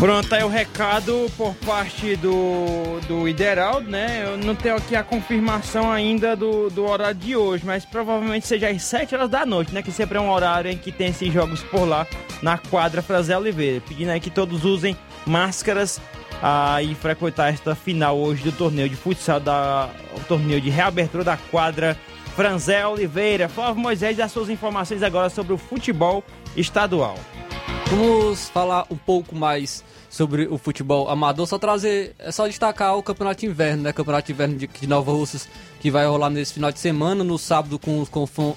Pronto, 0.00 0.34
aí 0.34 0.42
o 0.42 0.48
recado 0.48 1.30
por 1.36 1.54
parte 1.56 2.16
do, 2.16 2.98
do 3.06 3.28
Ideraldo, 3.28 3.90
né? 3.90 4.24
Eu 4.24 4.38
não 4.38 4.54
tenho 4.54 4.74
aqui 4.74 4.96
a 4.96 5.04
confirmação 5.04 5.92
ainda 5.92 6.34
do, 6.34 6.70
do 6.70 6.86
horário 6.86 7.14
de 7.16 7.36
hoje, 7.36 7.66
mas 7.66 7.84
provavelmente 7.84 8.46
seja 8.46 8.70
às 8.70 8.82
7 8.82 9.14
horas 9.14 9.28
da 9.28 9.44
noite, 9.44 9.74
né? 9.74 9.82
Que 9.82 9.92
sempre 9.92 10.16
é 10.16 10.20
um 10.20 10.30
horário 10.30 10.70
em 10.70 10.78
que 10.78 10.90
tem 10.90 11.08
esses 11.08 11.30
jogos 11.30 11.62
por 11.64 11.84
lá 11.84 12.06
na 12.40 12.56
quadra 12.56 13.02
Frazé 13.02 13.36
Oliveira. 13.36 13.82
Pedindo 13.86 14.10
aí 14.10 14.20
que 14.20 14.30
todos 14.30 14.64
usem 14.64 14.96
máscaras 15.26 16.00
ah, 16.42 16.82
e 16.82 16.94
frequentar 16.94 17.52
esta 17.52 17.74
final 17.74 18.18
hoje 18.18 18.42
do 18.42 18.52
torneio 18.52 18.88
de 18.88 18.96
futsal, 18.96 19.38
da, 19.38 19.90
o 20.16 20.20
torneio 20.20 20.62
de 20.62 20.70
reabertura 20.70 21.24
da 21.24 21.36
quadra 21.36 21.94
Franzé 22.34 22.86
Oliveira. 22.86 23.50
Flávio 23.50 23.82
Moisés, 23.82 24.18
as 24.18 24.32
suas 24.32 24.48
informações 24.48 25.02
agora 25.02 25.28
sobre 25.28 25.52
o 25.52 25.58
futebol 25.58 26.24
estadual. 26.56 27.18
Vamos 27.90 28.48
falar 28.48 28.86
um 28.88 28.96
pouco 28.96 29.34
mais 29.34 29.82
sobre 30.08 30.46
o 30.46 30.56
futebol 30.56 31.08
amador, 31.08 31.44
só 31.44 31.58
trazer, 31.58 32.14
é 32.20 32.30
só 32.30 32.46
destacar 32.46 32.96
o 32.96 33.02
Campeonato 33.02 33.44
Inverno, 33.44 33.82
né? 33.82 33.92
Campeonato 33.92 34.30
Inverno 34.30 34.56
de, 34.56 34.68
de 34.68 34.86
Nova 34.86 35.10
Russas, 35.10 35.48
que 35.80 35.90
vai 35.90 36.06
rolar 36.06 36.30
nesse 36.30 36.54
final 36.54 36.70
de 36.70 36.78
semana, 36.78 37.24
no 37.24 37.36
sábado 37.36 37.80
com 37.80 38.00
os 38.00 38.08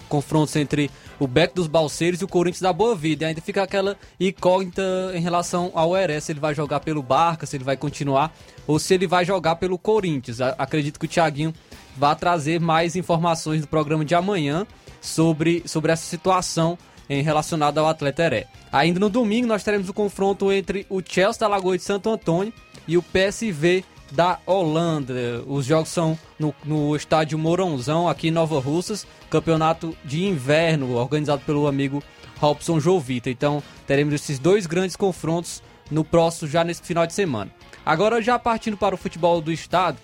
confrontos 0.08 0.56
entre 0.56 0.92
o 1.20 1.26
Beck 1.26 1.56
dos 1.56 1.66
Balseiros 1.66 2.22
e 2.22 2.26
o 2.26 2.28
Corinthians 2.28 2.62
da 2.62 2.72
Boa 2.72 2.96
Vida. 2.96 3.26
E 3.26 3.28
ainda 3.30 3.42
fica 3.42 3.64
aquela 3.64 3.98
incógnita 4.20 4.84
em 5.16 5.20
relação 5.20 5.72
ao 5.74 5.98
Heré, 5.98 6.20
se 6.20 6.32
ele 6.32 6.40
vai 6.40 6.54
jogar 6.54 6.82
pelo 6.82 7.02
Barca, 7.02 7.48
se 7.48 7.58
ele 7.58 7.64
vai 7.64 7.76
continuar, 7.76 8.32
ou 8.68 8.78
se 8.78 8.94
ele 8.94 9.08
vai 9.08 9.26
jogar 9.26 9.56
pelo 9.56 9.80
Corinthians. 9.80 10.42
Acredito 10.42 11.00
que 11.00 11.08
o 11.08 11.10
Thiaguinho 11.10 11.56
vai 11.98 12.16
trazer 12.16 12.60
mais 12.60 12.96
informações 12.96 13.62
no 13.62 13.68
programa 13.68 14.06
de 14.06 14.14
amanhã 14.14 14.68
sobre, 15.02 15.64
sobre 15.66 15.92
essa 15.92 16.06
situação 16.06 16.78
em 17.10 17.22
relacionada 17.22 17.80
ao 17.80 17.88
atleta 17.88 18.24
Heré. 18.24 18.48
Ainda 18.72 19.00
no 19.00 19.10
domingo 19.10 19.48
nós 19.48 19.64
teremos 19.64 19.90
o 19.90 19.94
confronto 19.94 20.52
entre 20.52 20.86
o 20.90 21.02
Chelsea 21.06 21.40
da 21.40 21.48
Lagoa 21.48 21.78
de 21.78 21.84
Santo 21.84 22.10
Antônio 22.10 22.54
e 22.88 22.98
o 22.98 23.04
PSV 23.04 23.84
da 24.12 24.40
Holanda. 24.46 25.44
Os 25.48 25.66
jogos 25.66 25.90
são 25.90 26.18
no, 26.40 26.54
no 26.64 26.96
estádio 26.96 27.38
Mourãozão, 27.38 28.08
aqui 28.08 28.28
em 28.28 28.32
Nova 28.32 28.60
Russas, 28.60 29.08
campeonato 29.30 29.96
de 30.06 30.26
inverno, 30.26 30.96
organizado 30.96 31.42
pelo 31.46 31.68
amigo 31.68 32.02
Robson 32.38 32.80
Jovita. 32.80 33.30
Então 33.30 33.62
teremos 33.88 34.14
esses 34.14 34.40
dois 34.40 34.66
grandes 34.66 34.96
confrontos 34.96 35.62
no 35.90 36.04
próximo, 36.04 36.50
já 36.50 36.64
nesse 36.64 36.82
final 36.84 37.06
de 37.06 37.14
semana. 37.14 37.52
Agora, 37.86 38.22
já 38.22 38.40
partindo 38.40 38.78
para 38.78 38.96
o 38.96 38.98
futebol 38.98 39.42
do 39.42 39.52
estado, 39.52 39.98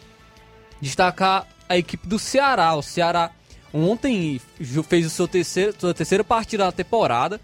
destacar 0.81 1.47
a 1.67 1.77
equipe 1.77 2.07
do 2.07 2.19
Ceará. 2.19 2.75
O 2.75 2.81
Ceará 2.81 3.31
ontem 3.73 4.39
fez 4.87 5.05
o 5.05 5.09
seu 5.09 5.27
terceiro, 5.27 5.75
sua 5.77 5.93
terceira 5.93 6.23
partida 6.23 6.65
da 6.65 6.71
temporada, 6.71 7.39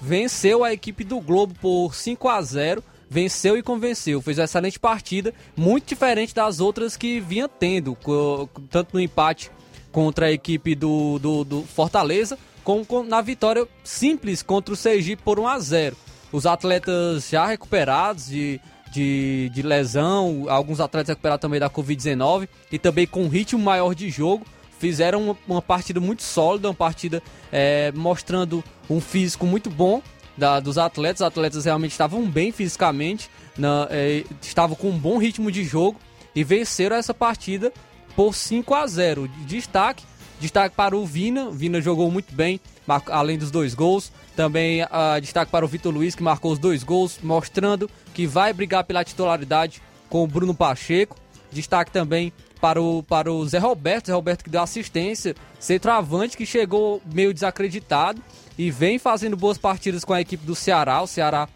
venceu 0.00 0.64
a 0.64 0.72
equipe 0.72 1.04
do 1.04 1.20
Globo 1.20 1.54
por 1.60 1.94
5 1.94 2.28
a 2.28 2.40
0 2.40 2.82
venceu 3.10 3.58
e 3.58 3.62
convenceu. 3.62 4.22
Fez 4.22 4.38
uma 4.38 4.44
excelente 4.44 4.78
partida, 4.78 5.34
muito 5.56 5.88
diferente 5.88 6.32
das 6.32 6.60
outras 6.60 6.96
que 6.96 7.18
vinha 7.18 7.48
tendo, 7.48 7.98
tanto 8.70 8.94
no 8.94 9.00
empate 9.00 9.50
contra 9.90 10.26
a 10.26 10.32
equipe 10.32 10.76
do, 10.76 11.18
do, 11.18 11.42
do 11.42 11.62
Fortaleza, 11.62 12.38
como 12.62 13.02
na 13.02 13.20
vitória 13.20 13.66
simples 13.82 14.42
contra 14.42 14.72
o 14.72 14.76
Sergipe 14.76 15.22
por 15.24 15.40
1 15.40 15.48
a 15.48 15.58
0 15.58 15.96
Os 16.30 16.46
atletas 16.46 17.28
já 17.28 17.46
recuperados 17.46 18.26
de, 18.26 18.60
de, 18.92 19.50
de 19.52 19.62
lesão, 19.62 20.44
alguns 20.48 20.78
atletas 20.78 21.08
recuperados 21.08 21.42
também 21.42 21.58
da 21.58 21.68
Covid-19 21.68 22.48
e 22.70 22.78
também 22.78 23.08
com 23.08 23.26
ritmo 23.26 23.58
maior 23.58 23.92
de 23.92 24.08
jogo 24.08 24.46
fizeram 24.80 25.36
uma, 25.46 25.60
partida 25.60 26.00
muito 26.00 26.22
sólida, 26.22 26.68
uma 26.68 26.74
partida 26.74 27.22
é, 27.52 27.92
mostrando 27.94 28.64
um 28.88 28.98
físico 28.98 29.44
muito 29.44 29.68
bom 29.68 30.02
da, 30.36 30.58
dos 30.58 30.78
atletas. 30.78 31.20
Os 31.20 31.26
atletas 31.26 31.64
realmente 31.66 31.92
estavam 31.92 32.28
bem 32.28 32.50
fisicamente, 32.50 33.30
na, 33.58 33.86
é, 33.90 34.24
estavam 34.40 34.74
com 34.74 34.88
um 34.88 34.98
bom 34.98 35.18
ritmo 35.18 35.52
de 35.52 35.62
jogo 35.64 36.00
e 36.34 36.42
venceram 36.42 36.96
essa 36.96 37.12
partida 37.12 37.70
por 38.16 38.34
5 38.34 38.74
a 38.74 38.86
0. 38.86 39.28
Destaque, 39.46 40.02
destaque 40.40 40.74
para 40.74 40.96
o 40.96 41.04
Vina. 41.04 41.50
Vina 41.50 41.78
jogou 41.80 42.10
muito 42.10 42.34
bem, 42.34 42.58
além 43.08 43.36
dos 43.36 43.50
dois 43.50 43.74
gols. 43.74 44.10
Também 44.34 44.82
uh, 44.82 45.20
destaque 45.20 45.52
para 45.52 45.64
o 45.64 45.68
Vitor 45.68 45.92
Luiz, 45.92 46.14
que 46.14 46.22
marcou 46.22 46.52
os 46.52 46.58
dois 46.58 46.82
gols, 46.82 47.18
mostrando 47.22 47.90
que 48.14 48.26
vai 48.26 48.54
brigar 48.54 48.84
pela 48.84 49.04
titularidade 49.04 49.82
com 50.08 50.24
o 50.24 50.26
Bruno 50.26 50.54
Pacheco. 50.54 51.16
Destaque 51.52 51.90
também 51.90 52.32
para 52.60 52.80
o, 52.80 53.02
para 53.02 53.32
o 53.32 53.46
Zé 53.46 53.58
Roberto, 53.58 54.06
Zé 54.06 54.12
Roberto 54.12 54.44
que 54.44 54.50
deu 54.50 54.62
assistência, 54.62 55.34
centroavante 55.58 56.36
que 56.36 56.44
chegou 56.44 57.00
meio 57.12 57.32
desacreditado 57.32 58.22
e 58.58 58.70
vem 58.70 58.98
fazendo 58.98 59.36
boas 59.36 59.56
partidas 59.56 60.04
com 60.04 60.12
a 60.12 60.20
equipe 60.20 60.44
do 60.44 60.54
Ceará. 60.54 61.00
O 61.00 61.06
Ceará 61.06 61.48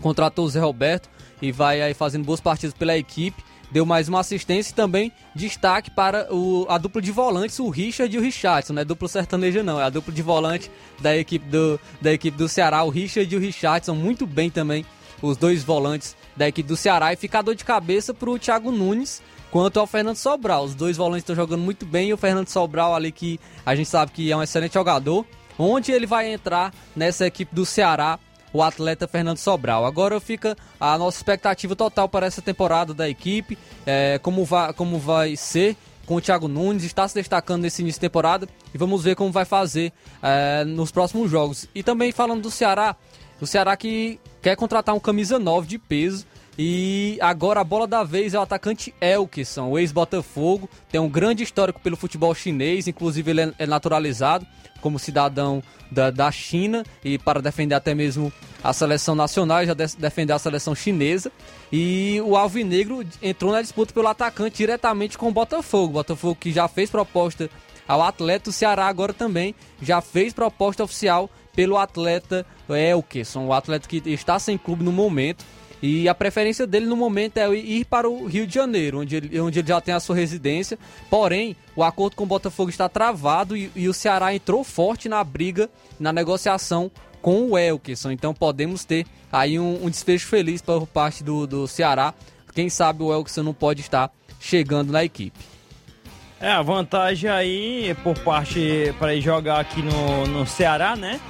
contratou 0.00 0.44
o 0.44 0.48
Zé 0.48 0.60
Roberto 0.60 1.10
e 1.42 1.50
vai 1.50 1.82
aí 1.82 1.94
fazendo 1.94 2.24
boas 2.24 2.40
partidas 2.40 2.74
pela 2.74 2.96
equipe. 2.96 3.42
Deu 3.70 3.84
mais 3.84 4.08
uma 4.08 4.20
assistência 4.20 4.72
e 4.72 4.74
também 4.74 5.12
destaque 5.34 5.90
para 5.90 6.32
o, 6.32 6.64
a 6.70 6.78
dupla 6.78 7.02
de 7.02 7.12
volantes, 7.12 7.58
o 7.58 7.68
Richard 7.68 8.14
e 8.14 8.18
o 8.18 8.22
Richardson. 8.22 8.72
Não 8.72 8.80
é 8.80 8.84
dupla 8.84 9.08
sertaneja, 9.08 9.62
não. 9.62 9.78
É 9.78 9.84
a 9.84 9.90
dupla 9.90 10.12
de 10.12 10.22
volante 10.22 10.70
da 11.00 11.14
equipe 11.14 11.46
do, 11.46 11.78
da 12.00 12.10
equipe 12.10 12.36
do 12.36 12.48
Ceará. 12.48 12.82
O 12.82 12.88
Richard 12.88 13.32
e 13.32 13.36
o 13.36 13.40
Richardson 13.40 13.94
muito 13.94 14.26
bem 14.26 14.48
também. 14.48 14.86
Os 15.20 15.36
dois 15.36 15.62
volantes 15.64 16.16
da 16.34 16.48
equipe 16.48 16.66
do 16.66 16.76
Ceará. 16.76 17.12
E 17.12 17.16
fica 17.16 17.42
dor 17.42 17.54
de 17.54 17.64
cabeça 17.64 18.14
para 18.14 18.30
o 18.30 18.38
Thiago 18.38 18.72
Nunes, 18.72 19.20
quanto 19.50 19.80
ao 19.80 19.86
Fernando 19.86 20.16
Sobral. 20.16 20.64
Os 20.64 20.74
dois 20.74 20.96
volantes 20.96 21.22
estão 21.22 21.36
jogando 21.36 21.62
muito 21.62 21.86
bem 21.86 22.08
e 22.08 22.12
o 22.12 22.16
Fernando 22.16 22.48
Sobral 22.48 22.94
ali 22.94 23.12
que 23.12 23.40
a 23.64 23.74
gente 23.74 23.88
sabe 23.88 24.12
que 24.12 24.30
é 24.30 24.36
um 24.36 24.42
excelente 24.42 24.74
jogador. 24.74 25.24
Onde 25.58 25.90
ele 25.90 26.06
vai 26.06 26.32
entrar 26.32 26.72
nessa 26.94 27.26
equipe 27.26 27.54
do 27.54 27.66
Ceará, 27.66 28.18
o 28.52 28.62
atleta 28.62 29.08
Fernando 29.08 29.38
Sobral. 29.38 29.84
Agora 29.84 30.20
fica 30.20 30.56
a 30.78 30.96
nossa 30.96 31.18
expectativa 31.18 31.74
total 31.74 32.08
para 32.08 32.26
essa 32.26 32.40
temporada 32.40 32.94
da 32.94 33.08
equipe, 33.08 33.58
é, 33.84 34.18
como, 34.22 34.44
vai, 34.44 34.72
como 34.72 34.98
vai 34.98 35.36
ser 35.36 35.76
com 36.06 36.14
o 36.14 36.20
Thiago 36.20 36.48
Nunes, 36.48 36.84
está 36.84 37.06
se 37.06 37.14
destacando 37.14 37.62
nesse 37.62 37.82
início 37.82 37.98
de 37.98 38.06
temporada 38.06 38.48
e 38.72 38.78
vamos 38.78 39.04
ver 39.04 39.14
como 39.14 39.30
vai 39.30 39.44
fazer 39.44 39.92
é, 40.22 40.64
nos 40.64 40.90
próximos 40.90 41.30
jogos. 41.30 41.68
E 41.74 41.82
também 41.82 42.12
falando 42.12 42.42
do 42.42 42.50
Ceará, 42.50 42.96
o 43.40 43.46
Ceará 43.46 43.76
que 43.76 44.18
quer 44.40 44.56
contratar 44.56 44.94
um 44.94 45.00
camisa 45.00 45.38
9 45.38 45.66
de 45.66 45.78
peso 45.78 46.24
e 46.58 47.16
agora 47.20 47.60
a 47.60 47.64
bola 47.64 47.86
da 47.86 48.02
vez 48.02 48.34
é 48.34 48.38
o 48.38 48.42
atacante 48.42 48.92
Elkeson, 49.00 49.68
o 49.68 49.78
ex-Botafogo. 49.78 50.68
Tem 50.90 51.00
um 51.00 51.08
grande 51.08 51.44
histórico 51.44 51.80
pelo 51.80 51.96
futebol 51.96 52.34
chinês, 52.34 52.88
inclusive 52.88 53.30
ele 53.30 53.54
é 53.56 53.64
naturalizado 53.64 54.44
como 54.80 54.98
cidadão 54.98 55.62
da, 55.88 56.10
da 56.10 56.32
China 56.32 56.84
e 57.04 57.16
para 57.16 57.40
defender 57.40 57.76
até 57.76 57.94
mesmo 57.94 58.32
a 58.62 58.72
seleção 58.72 59.14
nacional, 59.14 59.64
já 59.64 59.72
de, 59.72 59.86
defender 59.96 60.32
a 60.32 60.38
seleção 60.38 60.74
chinesa. 60.74 61.30
E 61.70 62.20
o 62.24 62.36
Alvinegro 62.36 63.06
entrou 63.22 63.52
na 63.52 63.62
disputa 63.62 63.94
pelo 63.94 64.08
atacante 64.08 64.56
diretamente 64.56 65.16
com 65.16 65.28
o 65.28 65.32
Botafogo. 65.32 65.90
O 65.90 65.94
Botafogo 65.94 66.38
que 66.40 66.50
já 66.50 66.66
fez 66.66 66.90
proposta 66.90 67.48
ao 67.86 68.02
atleta, 68.02 68.50
o 68.50 68.52
Ceará 68.52 68.88
agora 68.88 69.12
também 69.12 69.54
já 69.80 70.00
fez 70.00 70.32
proposta 70.32 70.82
oficial 70.82 71.30
pelo 71.54 71.78
atleta 71.78 72.44
Elkeson, 72.68 73.46
o 73.46 73.52
atleta 73.52 73.88
que 73.88 74.02
está 74.06 74.38
sem 74.38 74.58
clube 74.58 74.84
no 74.84 74.92
momento 74.92 75.44
e 75.82 76.08
a 76.08 76.14
preferência 76.14 76.66
dele 76.66 76.86
no 76.86 76.96
momento 76.96 77.38
é 77.38 77.54
ir 77.54 77.84
para 77.84 78.08
o 78.08 78.26
Rio 78.26 78.46
de 78.46 78.54
Janeiro, 78.54 79.00
onde 79.00 79.16
ele, 79.16 79.40
onde 79.40 79.58
ele 79.58 79.68
já 79.68 79.80
tem 79.80 79.94
a 79.94 80.00
sua 80.00 80.16
residência. 80.16 80.78
Porém, 81.08 81.56
o 81.76 81.84
acordo 81.84 82.16
com 82.16 82.24
o 82.24 82.26
Botafogo 82.26 82.70
está 82.70 82.88
travado 82.88 83.56
e, 83.56 83.70
e 83.76 83.88
o 83.88 83.94
Ceará 83.94 84.34
entrou 84.34 84.64
forte 84.64 85.08
na 85.08 85.22
briga, 85.22 85.70
na 85.98 86.12
negociação 86.12 86.90
com 87.22 87.50
o 87.50 87.58
Elkerson. 87.58 88.10
Então 88.10 88.34
podemos 88.34 88.84
ter 88.84 89.06
aí 89.32 89.58
um, 89.58 89.84
um 89.84 89.90
desfecho 89.90 90.26
feliz 90.26 90.60
por 90.60 90.86
parte 90.86 91.22
do, 91.22 91.46
do 91.46 91.66
Ceará. 91.68 92.12
Quem 92.52 92.68
sabe 92.68 93.02
o 93.02 93.12
Elkerson 93.12 93.42
não 93.42 93.54
pode 93.54 93.80
estar 93.80 94.10
chegando 94.40 94.92
na 94.92 95.04
equipe. 95.04 95.38
É, 96.40 96.50
a 96.52 96.62
vantagem 96.62 97.28
aí 97.28 97.96
por 98.02 98.16
parte 98.20 98.94
para 98.98 99.12
ele 99.12 99.20
jogar 99.20 99.58
aqui 99.58 99.82
no, 99.82 100.26
no 100.26 100.46
Ceará, 100.46 100.94
né? 100.94 101.20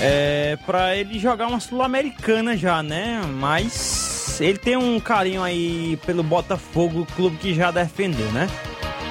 É, 0.00 0.58
pra 0.66 0.94
ele 0.94 1.18
jogar 1.18 1.46
uma 1.46 1.58
Sul-Americana 1.58 2.56
já, 2.56 2.82
né? 2.82 3.22
Mas 3.38 4.38
ele 4.40 4.58
tem 4.58 4.76
um 4.76 5.00
carinho 5.00 5.42
aí 5.42 5.98
pelo 6.04 6.22
Botafogo, 6.22 7.06
clube 7.16 7.36
que 7.38 7.54
já 7.54 7.70
defendeu, 7.70 8.30
né? 8.32 8.46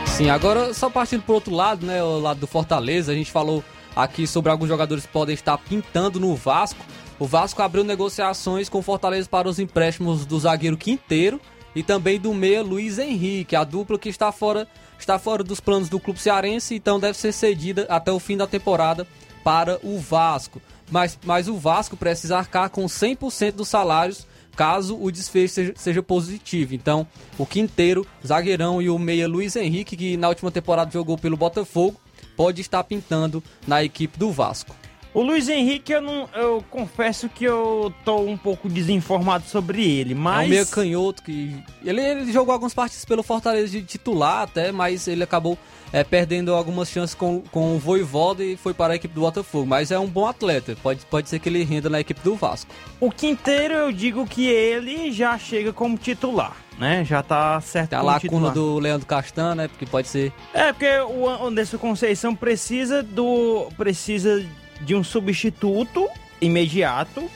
Sim, 0.06 0.30
agora 0.30 0.74
só 0.74 0.90
partindo 0.90 1.24
pro 1.24 1.36
outro 1.36 1.54
lado, 1.54 1.86
né? 1.86 2.04
O 2.04 2.20
lado 2.20 2.40
do 2.40 2.48
Fortaleza, 2.48 3.12
a 3.12 3.16
gente 3.16 3.32
falou 3.32 3.64
aqui 3.96 4.28
sobre 4.28 4.52
alguns 4.52 4.68
jogadores 4.68 5.06
que 5.06 5.12
podem 5.12 5.34
estar 5.34 5.58
pintando 5.58 6.20
no 6.20 6.36
Vasco. 6.36 6.86
O 7.18 7.26
Vasco 7.26 7.62
abriu 7.62 7.84
negociações 7.84 8.70
com 8.70 8.78
o 8.78 8.84
Fortaleza 8.84 9.28
para 9.28 9.48
os 9.48 9.58
empréstimos 9.58 10.26
do 10.26 10.40
zagueiro 10.40 10.78
Quinteiro 10.78 11.42
e 11.76 11.82
também 11.82 12.20
do 12.20 12.34
meia 12.34 12.62
Luiz 12.62 13.00
Henrique, 13.00 13.56
a 13.56 13.64
dupla 13.64 13.98
que 13.98 14.10
está 14.10 14.32
fora, 14.32 14.68
está 15.00 15.18
fora 15.18 15.44
dos 15.44 15.60
planos 15.60 15.90
do 15.90 16.00
clube 16.00 16.20
cearense, 16.20 16.76
então 16.76 17.00
deve 17.00 17.18
ser 17.18 17.32
cedida 17.32 17.86
até 17.90 18.12
o 18.12 18.20
fim 18.20 18.38
da 18.38 18.46
temporada 18.46 19.08
para 19.44 19.80
o 19.84 19.98
Vasco 20.00 20.62
mas, 20.90 21.18
mas 21.24 21.48
o 21.48 21.58
Vasco 21.58 21.98
precisa 21.98 22.38
arcar 22.38 22.70
com 22.70 22.86
100% 22.86 23.54
dos 23.54 23.68
salários 23.68 24.28
caso 24.56 24.98
o 25.00 25.12
desfecho 25.12 25.54
seja, 25.54 25.74
seja, 25.76 26.02
positivo. 26.02 26.74
Então, 26.74 27.06
o 27.38 27.46
Quinteiro, 27.46 28.08
zagueirão 28.26 28.82
e 28.82 28.90
o 28.90 28.98
meia 28.98 29.28
Luiz 29.28 29.56
Henrique, 29.56 29.98
que 29.98 30.18
na 30.18 30.30
última 30.30 30.50
temporada 30.50 30.92
jogou 30.92 31.18
pelo 31.18 31.36
Botafogo, 31.36 32.00
pode 32.36 32.62
estar 32.62 32.84
pintando 32.84 33.44
na 33.68 33.84
equipe 33.84 34.18
do 34.18 34.32
Vasco. 34.32 34.76
O 35.16 35.22
Luiz 35.22 35.48
Henrique, 35.48 35.94
eu, 35.94 36.02
não, 36.02 36.30
eu 36.36 36.62
confesso 36.70 37.30
que 37.30 37.46
eu 37.46 37.94
tô 38.04 38.20
um 38.20 38.36
pouco 38.36 38.68
desinformado 38.68 39.46
sobre 39.46 39.82
ele, 39.82 40.14
mas. 40.14 40.44
É 40.44 40.46
um 40.46 40.50
meio 40.50 40.68
canhoto 40.68 41.24
que. 41.24 41.56
Ele, 41.86 42.02
ele 42.02 42.34
jogou 42.34 42.52
algumas 42.52 42.74
partidas 42.74 43.06
pelo 43.06 43.24
Fortaleza 43.24 43.70
de 43.70 43.82
titular 43.82 44.42
até, 44.42 44.74
mas 44.74 45.08
ele 45.08 45.24
acabou 45.24 45.58
é, 45.94 46.04
perdendo 46.04 46.54
algumas 46.54 46.90
chances 46.90 47.16
com, 47.16 47.42
com 47.50 47.78
o 47.78 47.80
Voivoda 47.80 48.44
e 48.44 48.58
foi 48.58 48.74
para 48.74 48.92
a 48.92 48.96
equipe 48.98 49.14
do 49.14 49.22
Botafogo. 49.22 49.66
Mas 49.66 49.90
é 49.90 49.98
um 49.98 50.06
bom 50.06 50.28
atleta, 50.28 50.76
pode, 50.84 51.06
pode 51.06 51.30
ser 51.30 51.40
que 51.40 51.48
ele 51.48 51.64
renda 51.64 51.90
na 51.90 52.02
equipe 52.02 52.20
do 52.20 52.36
Vasco. 52.36 52.70
O 53.00 53.10
Quinteiro, 53.10 53.74
eu 53.74 53.94
digo 53.94 54.28
que 54.28 54.46
ele 54.46 55.14
já 55.14 55.38
chega 55.38 55.72
como 55.72 55.98
titular, 55.98 56.58
né? 56.78 57.06
Já 57.06 57.24
tá 57.24 57.62
certo 57.62 57.92
Tem 57.92 58.00
a 58.00 58.02
lacuna 58.02 58.52
do 58.52 58.80
Leandro 58.80 59.08
Castan, 59.08 59.56
né? 59.56 59.70
Porque 59.70 59.86
pode 59.86 60.10
ser. 60.10 60.34
É, 60.54 60.74
porque 60.74 61.00
o 61.08 61.30
Anderson 61.30 61.78
Conceição 61.78 62.36
precisa 62.36 63.02
do. 63.02 63.70
precisa 63.78 64.46
de 64.82 64.96
um 64.96 65.04
substituto 65.04 66.08
imediato 66.42 67.30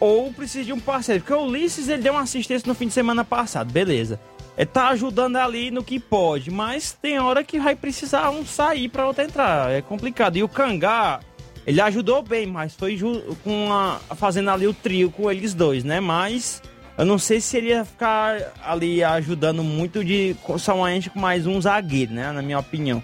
ou 0.00 0.32
precisa 0.32 0.64
de 0.64 0.72
um 0.72 0.80
parceiro. 0.80 1.22
Porque 1.22 1.34
o 1.34 1.46
Ulisses 1.46 1.88
ele 1.88 2.02
deu 2.02 2.12
uma 2.12 2.22
assistência 2.22 2.66
no 2.66 2.74
fim 2.74 2.88
de 2.88 2.94
semana 2.94 3.24
passado, 3.24 3.72
beleza. 3.72 4.20
Ele 4.56 4.66
tá 4.66 4.88
ajudando 4.88 5.36
ali 5.36 5.70
no 5.70 5.82
que 5.82 5.98
pode, 5.98 6.50
mas 6.50 6.92
tem 6.92 7.18
hora 7.18 7.42
que 7.42 7.58
vai 7.58 7.74
precisar 7.74 8.30
um 8.30 8.46
sair 8.46 8.88
para 8.88 9.06
outro 9.06 9.24
entrar. 9.24 9.70
É 9.70 9.82
complicado. 9.82 10.36
E 10.36 10.42
o 10.44 10.48
Cangá, 10.48 11.20
ele 11.66 11.80
ajudou 11.80 12.22
bem, 12.22 12.46
mas 12.46 12.74
foi 12.74 12.96
com 13.42 13.72
a, 13.72 13.98
fazendo 14.14 14.50
ali 14.50 14.66
o 14.66 14.74
trio 14.74 15.10
com 15.10 15.30
eles 15.30 15.54
dois, 15.54 15.82
né? 15.82 15.98
Mas 15.98 16.62
eu 16.96 17.04
não 17.04 17.18
sei 17.18 17.40
se 17.40 17.56
ele 17.56 17.68
ia 17.68 17.84
ficar 17.84 18.52
ali 18.64 19.02
ajudando 19.02 19.64
muito 19.64 20.04
de 20.04 20.36
somente 20.58 21.10
com 21.10 21.18
mais 21.18 21.46
um 21.46 21.60
zagueiro, 21.60 22.12
né? 22.12 22.30
Na 22.30 22.40
minha 22.40 22.58
opinião. 22.60 23.02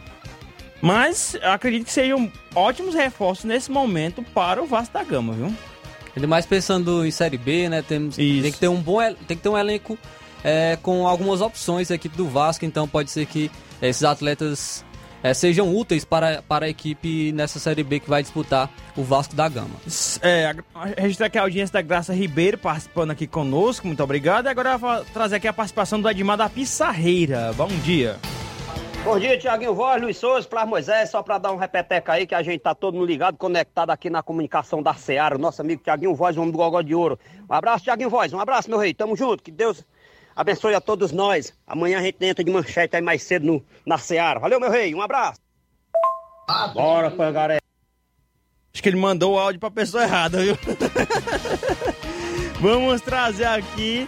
Mas 0.82 1.36
acredito 1.42 1.84
que 1.86 1.92
sejam 1.92 2.30
ótimos 2.54 2.94
reforços 2.94 3.44
nesse 3.44 3.70
momento 3.70 4.22
para 4.34 4.62
o 4.62 4.66
Vasco 4.66 4.94
da 4.94 5.04
Gama, 5.04 5.32
viu? 5.34 5.52
Ainda 6.16 6.26
mais 6.26 6.46
pensando 6.46 7.04
em 7.06 7.10
Série 7.10 7.38
B, 7.38 7.68
né? 7.68 7.82
Temos, 7.82 8.16
tem 8.42 8.50
que 8.52 8.58
ter 8.58 8.68
um 8.68 8.80
bom 8.80 8.98
tem 9.28 9.36
que 9.36 9.42
ter 9.42 9.48
um 9.48 9.56
elenco 9.58 9.98
é, 10.42 10.76
com 10.82 11.06
algumas 11.06 11.40
opções 11.40 11.88
da 11.88 11.94
equipe 11.94 12.16
do 12.16 12.26
Vasco, 12.28 12.64
então 12.64 12.88
pode 12.88 13.10
ser 13.10 13.26
que 13.26 13.50
esses 13.80 14.02
atletas 14.02 14.84
é, 15.22 15.34
sejam 15.34 15.72
úteis 15.76 16.02
para, 16.04 16.42
para 16.42 16.64
a 16.64 16.68
equipe 16.68 17.30
nessa 17.32 17.58
Série 17.60 17.84
B 17.84 18.00
que 18.00 18.08
vai 18.08 18.22
disputar 18.22 18.70
o 18.96 19.04
Vasco 19.04 19.36
da 19.36 19.48
Gama. 19.50 19.76
É, 20.22 20.54
a- 20.74 20.84
registrar 20.96 21.26
aqui 21.26 21.36
a 21.38 21.42
audiência 21.42 21.74
da 21.74 21.82
Graça 21.82 22.14
Ribeiro 22.14 22.56
participando 22.56 23.10
aqui 23.10 23.26
conosco, 23.26 23.86
muito 23.86 24.02
obrigado. 24.02 24.46
E 24.46 24.48
agora 24.48 24.72
eu 24.72 24.78
vou 24.78 25.04
trazer 25.12 25.36
aqui 25.36 25.46
a 25.46 25.52
participação 25.52 26.00
do 26.00 26.08
Edmar 26.08 26.38
da 26.38 26.48
Pissarreira. 26.48 27.52
Bom 27.54 27.68
dia. 27.84 28.16
Bom 29.02 29.18
dia, 29.18 29.38
Tiaguinho 29.38 29.74
Voz, 29.74 30.00
Luiz 30.00 30.18
Souza, 30.18 30.46
Plas 30.46 30.68
Moisés, 30.68 31.10
só 31.10 31.22
pra 31.22 31.38
dar 31.38 31.52
um 31.52 31.56
repeteca 31.56 32.12
aí 32.12 32.26
que 32.26 32.34
a 32.34 32.42
gente 32.42 32.60
tá 32.60 32.74
todo 32.74 32.94
mundo 32.94 33.06
ligado, 33.06 33.36
conectado 33.38 33.90
aqui 33.90 34.10
na 34.10 34.22
comunicação 34.22 34.82
da 34.82 34.92
Seara, 34.92 35.38
nosso 35.38 35.62
amigo 35.62 35.82
Tiaguinho 35.82 36.14
Voz, 36.14 36.36
o 36.36 36.40
homem 36.40 36.52
do 36.52 36.58
Gogó 36.58 36.82
de 36.82 36.94
Ouro. 36.94 37.18
Um 37.48 37.54
abraço, 37.54 37.84
Tiaguinho 37.84 38.10
Voz, 38.10 38.32
um 38.34 38.38
abraço, 38.38 38.68
meu 38.68 38.78
rei, 38.78 38.92
tamo 38.92 39.16
junto, 39.16 39.42
que 39.42 39.50
Deus 39.50 39.82
abençoe 40.36 40.74
a 40.74 40.82
todos 40.82 41.12
nós. 41.12 41.54
Amanhã 41.66 41.98
a 41.98 42.02
gente 42.02 42.22
entra 42.24 42.44
de 42.44 42.52
manchete 42.52 42.94
aí 42.94 43.02
mais 43.02 43.22
cedo 43.22 43.46
no, 43.46 43.64
na 43.86 43.96
Seara. 43.96 44.38
Valeu, 44.38 44.60
meu 44.60 44.70
rei, 44.70 44.94
um 44.94 45.00
abraço. 45.00 45.40
Bora, 46.74 47.10
pangaré. 47.10 47.58
Acho 48.72 48.82
que 48.82 48.88
ele 48.88 48.98
mandou 48.98 49.34
o 49.34 49.38
áudio 49.38 49.60
pra 49.60 49.70
pessoa 49.70 50.04
errada, 50.04 50.38
viu? 50.38 50.56
Vamos 52.60 53.00
trazer 53.00 53.46
aqui. 53.46 54.06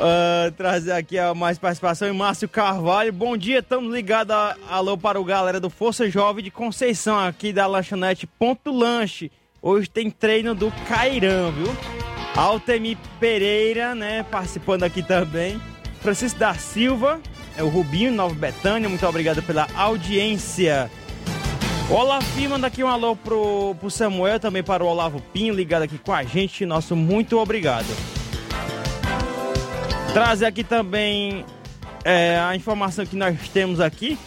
Ah, 0.00 0.52
trazer 0.56 0.92
aqui 0.92 1.18
a 1.18 1.34
mais 1.34 1.58
participação 1.58 2.08
em 2.08 2.12
Márcio 2.12 2.48
Carvalho. 2.48 3.12
Bom 3.12 3.36
dia, 3.36 3.58
estamos 3.58 3.92
ligados. 3.92 4.34
Alô 4.68 4.96
para 4.96 5.20
o 5.20 5.24
galera 5.24 5.58
do 5.58 5.68
Força 5.68 6.08
Jovem 6.08 6.44
de 6.44 6.50
Conceição, 6.50 7.18
aqui 7.18 7.52
da 7.52 7.66
lanchonete 7.66 8.26
Ponto 8.26 8.70
Lanche. 8.70 9.30
Hoje 9.60 9.88
tem 9.90 10.10
treino 10.10 10.54
do 10.54 10.72
Cairão, 10.88 11.50
viu? 11.50 11.76
Altemir 12.36 12.96
Pereira, 13.18 13.94
né? 13.94 14.22
Participando 14.22 14.84
aqui 14.84 15.02
também. 15.02 15.60
Francisco 16.00 16.38
da 16.38 16.54
Silva, 16.54 17.20
é 17.56 17.62
o 17.62 17.68
Rubinho, 17.68 18.12
Nova 18.12 18.34
Betânia. 18.34 18.88
Muito 18.88 19.04
obrigado 19.04 19.42
pela 19.42 19.66
audiência. 19.74 20.88
O 21.90 21.94
Olaf 21.94 22.36
manda 22.48 22.68
aqui 22.68 22.84
um 22.84 22.88
alô 22.88 23.16
pro, 23.16 23.74
pro 23.80 23.90
Samuel, 23.90 24.38
também 24.38 24.62
para 24.62 24.84
o 24.84 24.86
Olavo 24.86 25.20
Pinho, 25.32 25.54
ligado 25.54 25.82
aqui 25.82 25.98
com 25.98 26.12
a 26.12 26.22
gente. 26.22 26.64
Nosso 26.64 26.94
muito 26.94 27.38
obrigado. 27.38 28.17
Trazer 30.12 30.46
aqui 30.46 30.64
também 30.64 31.44
é, 32.04 32.38
a 32.38 32.56
informação 32.56 33.04
que 33.04 33.16
nós 33.16 33.36
temos 33.48 33.80
aqui 33.80 34.18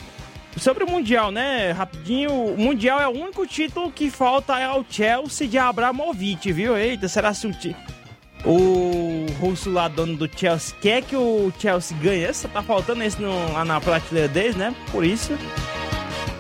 sobre 0.58 0.84
o 0.84 0.90
Mundial, 0.90 1.32
né? 1.32 1.72
Rapidinho, 1.72 2.32
o 2.32 2.58
Mundial 2.58 3.00
é 3.00 3.08
o 3.08 3.12
único 3.12 3.46
título 3.48 3.92
que 3.92 4.10
falta 4.10 4.56
ao 4.64 4.86
Chelsea 4.90 5.48
de 5.48 5.58
Abramovich, 5.58 6.52
viu? 6.52 6.78
Eita, 6.78 7.08
será 7.08 7.34
se 7.34 7.48
o, 7.48 7.54
o 8.46 9.26
russo 9.40 9.72
lá, 9.72 9.88
dono 9.88 10.16
do 10.16 10.30
Chelsea, 10.34 10.76
quer 10.82 11.02
que 11.02 11.16
o 11.16 11.52
Chelsea 11.60 11.98
ganhe? 11.98 12.24
Essa 12.24 12.48
tá 12.48 12.62
faltando 12.62 13.04
esse 13.04 13.22
no, 13.22 13.54
lá 13.54 13.66
na 13.66 13.80
prateleira 13.80 14.28
deles, 14.28 14.56
né? 14.56 14.76
Por 14.92 15.06
isso... 15.06 15.38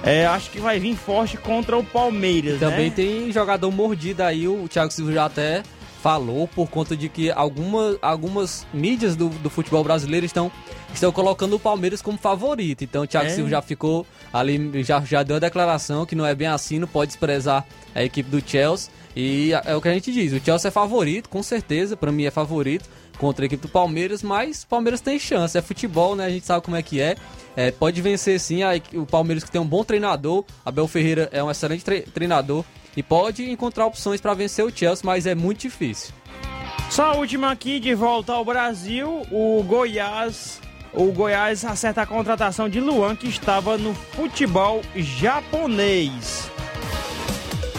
É, 0.03 0.25
acho 0.25 0.49
que 0.49 0.59
vai 0.59 0.79
vir 0.79 0.95
forte 0.95 1.37
contra 1.37 1.77
o 1.77 1.83
Palmeiras, 1.83 2.59
Também 2.59 2.89
né? 2.89 2.95
tem 2.95 3.31
jogador 3.31 3.69
mordido 3.69 4.23
aí, 4.23 4.47
o 4.47 4.67
Thiago 4.67 4.91
Silva 4.91 5.11
já 5.11 5.25
até 5.25 5.61
falou, 6.01 6.47
por 6.47 6.67
conta 6.69 6.95
de 6.95 7.07
que 7.07 7.29
alguma, 7.31 7.97
algumas 8.01 8.65
mídias 8.73 9.15
do, 9.15 9.29
do 9.29 9.49
futebol 9.49 9.83
brasileiro 9.83 10.25
estão, 10.25 10.51
estão 10.93 11.11
colocando 11.11 11.55
o 11.55 11.59
Palmeiras 11.59 12.01
como 12.01 12.17
favorito. 12.17 12.83
Então 12.83 13.03
o 13.03 13.07
Thiago 13.07 13.27
É. 13.27 13.29
Silva 13.29 13.49
já 13.49 13.61
ficou 13.61 14.05
ali, 14.33 14.83
já, 14.83 14.99
já 15.01 15.21
deu 15.23 15.35
a 15.35 15.39
declaração 15.39 16.05
que 16.05 16.15
não 16.15 16.25
é 16.25 16.33
bem 16.33 16.47
assim, 16.47 16.79
não 16.79 16.87
pode 16.87 17.09
desprezar 17.11 17.65
a 17.93 18.03
equipe 18.03 18.29
do 18.29 18.41
Chelsea. 18.45 18.91
E 19.15 19.51
é 19.65 19.75
o 19.75 19.81
que 19.81 19.89
a 19.89 19.93
gente 19.93 20.11
diz, 20.11 20.31
o 20.33 20.39
Chelsea 20.43 20.69
é 20.69 20.71
favorito, 20.71 21.27
com 21.29 21.43
certeza, 21.43 21.97
pra 21.97 22.11
mim 22.11 22.23
é 22.23 22.31
favorito 22.31 22.89
contra 23.17 23.43
a 23.43 23.47
equipe 23.47 23.61
do 23.61 23.69
Palmeiras, 23.69 24.23
mas 24.23 24.63
o 24.63 24.67
Palmeiras 24.67 25.01
tem 25.01 25.19
chance, 25.19 25.55
é 25.57 25.61
futebol, 25.61 26.15
né? 26.15 26.25
A 26.25 26.29
gente 26.29 26.45
sabe 26.45 26.63
como 26.65 26.77
é 26.77 26.81
que 26.81 26.99
é. 27.01 27.15
É, 27.55 27.69
pode 27.69 28.01
vencer 28.01 28.39
sim 28.39 28.63
a 28.63 28.71
o 28.95 29.05
Palmeiras 29.05 29.43
que 29.43 29.51
tem 29.51 29.59
um 29.61 29.67
bom 29.67 29.83
treinador, 29.83 30.45
Abel 30.65 30.87
Ferreira 30.87 31.29
é 31.33 31.43
um 31.43 31.51
excelente 31.51 31.83
tre- 31.83 32.01
treinador 32.01 32.63
e 32.95 33.03
pode 33.03 33.49
encontrar 33.49 33.85
opções 33.85 34.19
para 34.19 34.33
vencer 34.33 34.65
o 34.65 34.71
Chelsea, 34.75 35.05
mas 35.05 35.25
é 35.25 35.35
muito 35.35 35.61
difícil. 35.61 36.13
Só 36.89 37.13
a 37.13 37.15
última 37.15 37.51
aqui, 37.51 37.79
de 37.79 37.95
volta 37.95 38.33
ao 38.33 38.43
Brasil, 38.43 39.25
o 39.31 39.63
Goiás. 39.63 40.59
O 40.93 41.05
Goiás 41.11 41.63
acerta 41.63 42.01
a 42.01 42.05
contratação 42.05 42.67
de 42.67 42.81
Luan, 42.81 43.15
que 43.15 43.27
estava 43.27 43.77
no 43.77 43.93
futebol 43.93 44.81
japonês. 44.95 46.51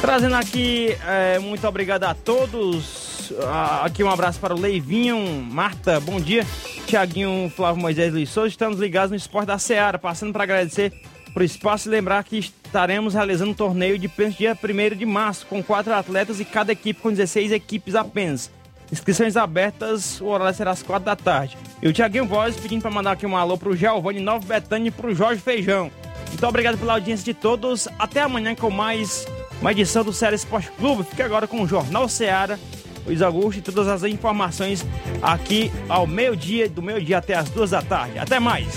Trazendo 0.00 0.34
aqui, 0.34 0.96
é, 1.06 1.38
muito 1.38 1.66
obrigado 1.68 2.04
a 2.04 2.14
todos. 2.14 3.32
Ah, 3.44 3.84
Aqui 3.84 4.02
um 4.02 4.10
abraço 4.10 4.40
para 4.40 4.54
o 4.54 4.58
Leivinho, 4.58 5.42
Marta, 5.42 6.00
bom 6.00 6.18
dia. 6.18 6.46
Tiaguinho, 6.86 7.50
Flávio 7.54 7.80
Moisés 7.80 8.12
Luiz 8.12 8.28
Souza, 8.30 8.48
estamos 8.48 8.78
ligados 8.78 9.10
no 9.10 9.16
Esporte 9.16 9.46
da 9.46 9.58
Seara, 9.58 9.98
passando 9.98 10.32
para 10.32 10.42
agradecer 10.42 10.92
por 11.32 11.42
espaço 11.42 11.88
e 11.88 11.90
lembrar 11.90 12.22
que 12.24 12.38
estaremos 12.38 13.14
realizando 13.14 13.50
um 13.50 13.54
torneio 13.54 13.98
de 13.98 14.08
pênalti 14.08 14.38
dia 14.38 14.56
1 14.62 14.96
de 14.96 15.06
março, 15.06 15.46
com 15.46 15.62
quatro 15.62 15.92
atletas 15.92 16.40
e 16.40 16.44
cada 16.44 16.72
equipe 16.72 17.00
com 17.00 17.10
16 17.10 17.52
equipes 17.52 17.94
apenas. 17.94 18.50
Inscrições 18.90 19.38
abertas, 19.38 20.20
o 20.20 20.26
horário 20.26 20.54
será 20.54 20.70
às 20.72 20.82
quatro 20.82 21.06
da 21.06 21.16
tarde. 21.16 21.56
E 21.80 21.88
o 21.88 21.92
Tiaguinho 21.92 22.26
Voz 22.26 22.56
pedindo 22.56 22.82
para 22.82 22.90
mandar 22.90 23.12
aqui 23.12 23.26
um 23.26 23.36
alô 23.36 23.56
pro 23.56 23.74
Giovanni 23.74 24.20
Nova 24.20 24.44
Betânia 24.46 24.88
e 24.88 24.90
pro 24.90 25.14
Jorge 25.14 25.40
Feijão. 25.40 25.90
Muito 26.28 26.46
obrigado 26.46 26.76
pela 26.78 26.94
audiência 26.94 27.24
de 27.24 27.32
todos. 27.32 27.88
Até 27.98 28.20
amanhã 28.20 28.54
com 28.54 28.70
mais 28.70 29.26
uma 29.60 29.72
edição 29.72 30.04
do 30.04 30.12
Série 30.12 30.36
Esporte 30.36 30.70
Clube. 30.72 31.04
Fique 31.04 31.22
agora 31.22 31.46
com 31.46 31.62
o 31.62 31.66
Jornal 31.66 32.06
Seara, 32.06 32.58
Luiz 33.06 33.22
Augusto 33.22 33.60
e 33.60 33.62
todas 33.62 33.88
as 33.88 34.02
informações 34.04 34.84
aqui 35.22 35.72
ao 35.88 36.06
meio-dia, 36.06 36.68
do 36.68 36.82
meio-dia 36.82 37.18
até 37.18 37.34
as 37.34 37.48
duas 37.48 37.70
da 37.70 37.80
tarde. 37.80 38.18
Até 38.18 38.38
mais! 38.38 38.76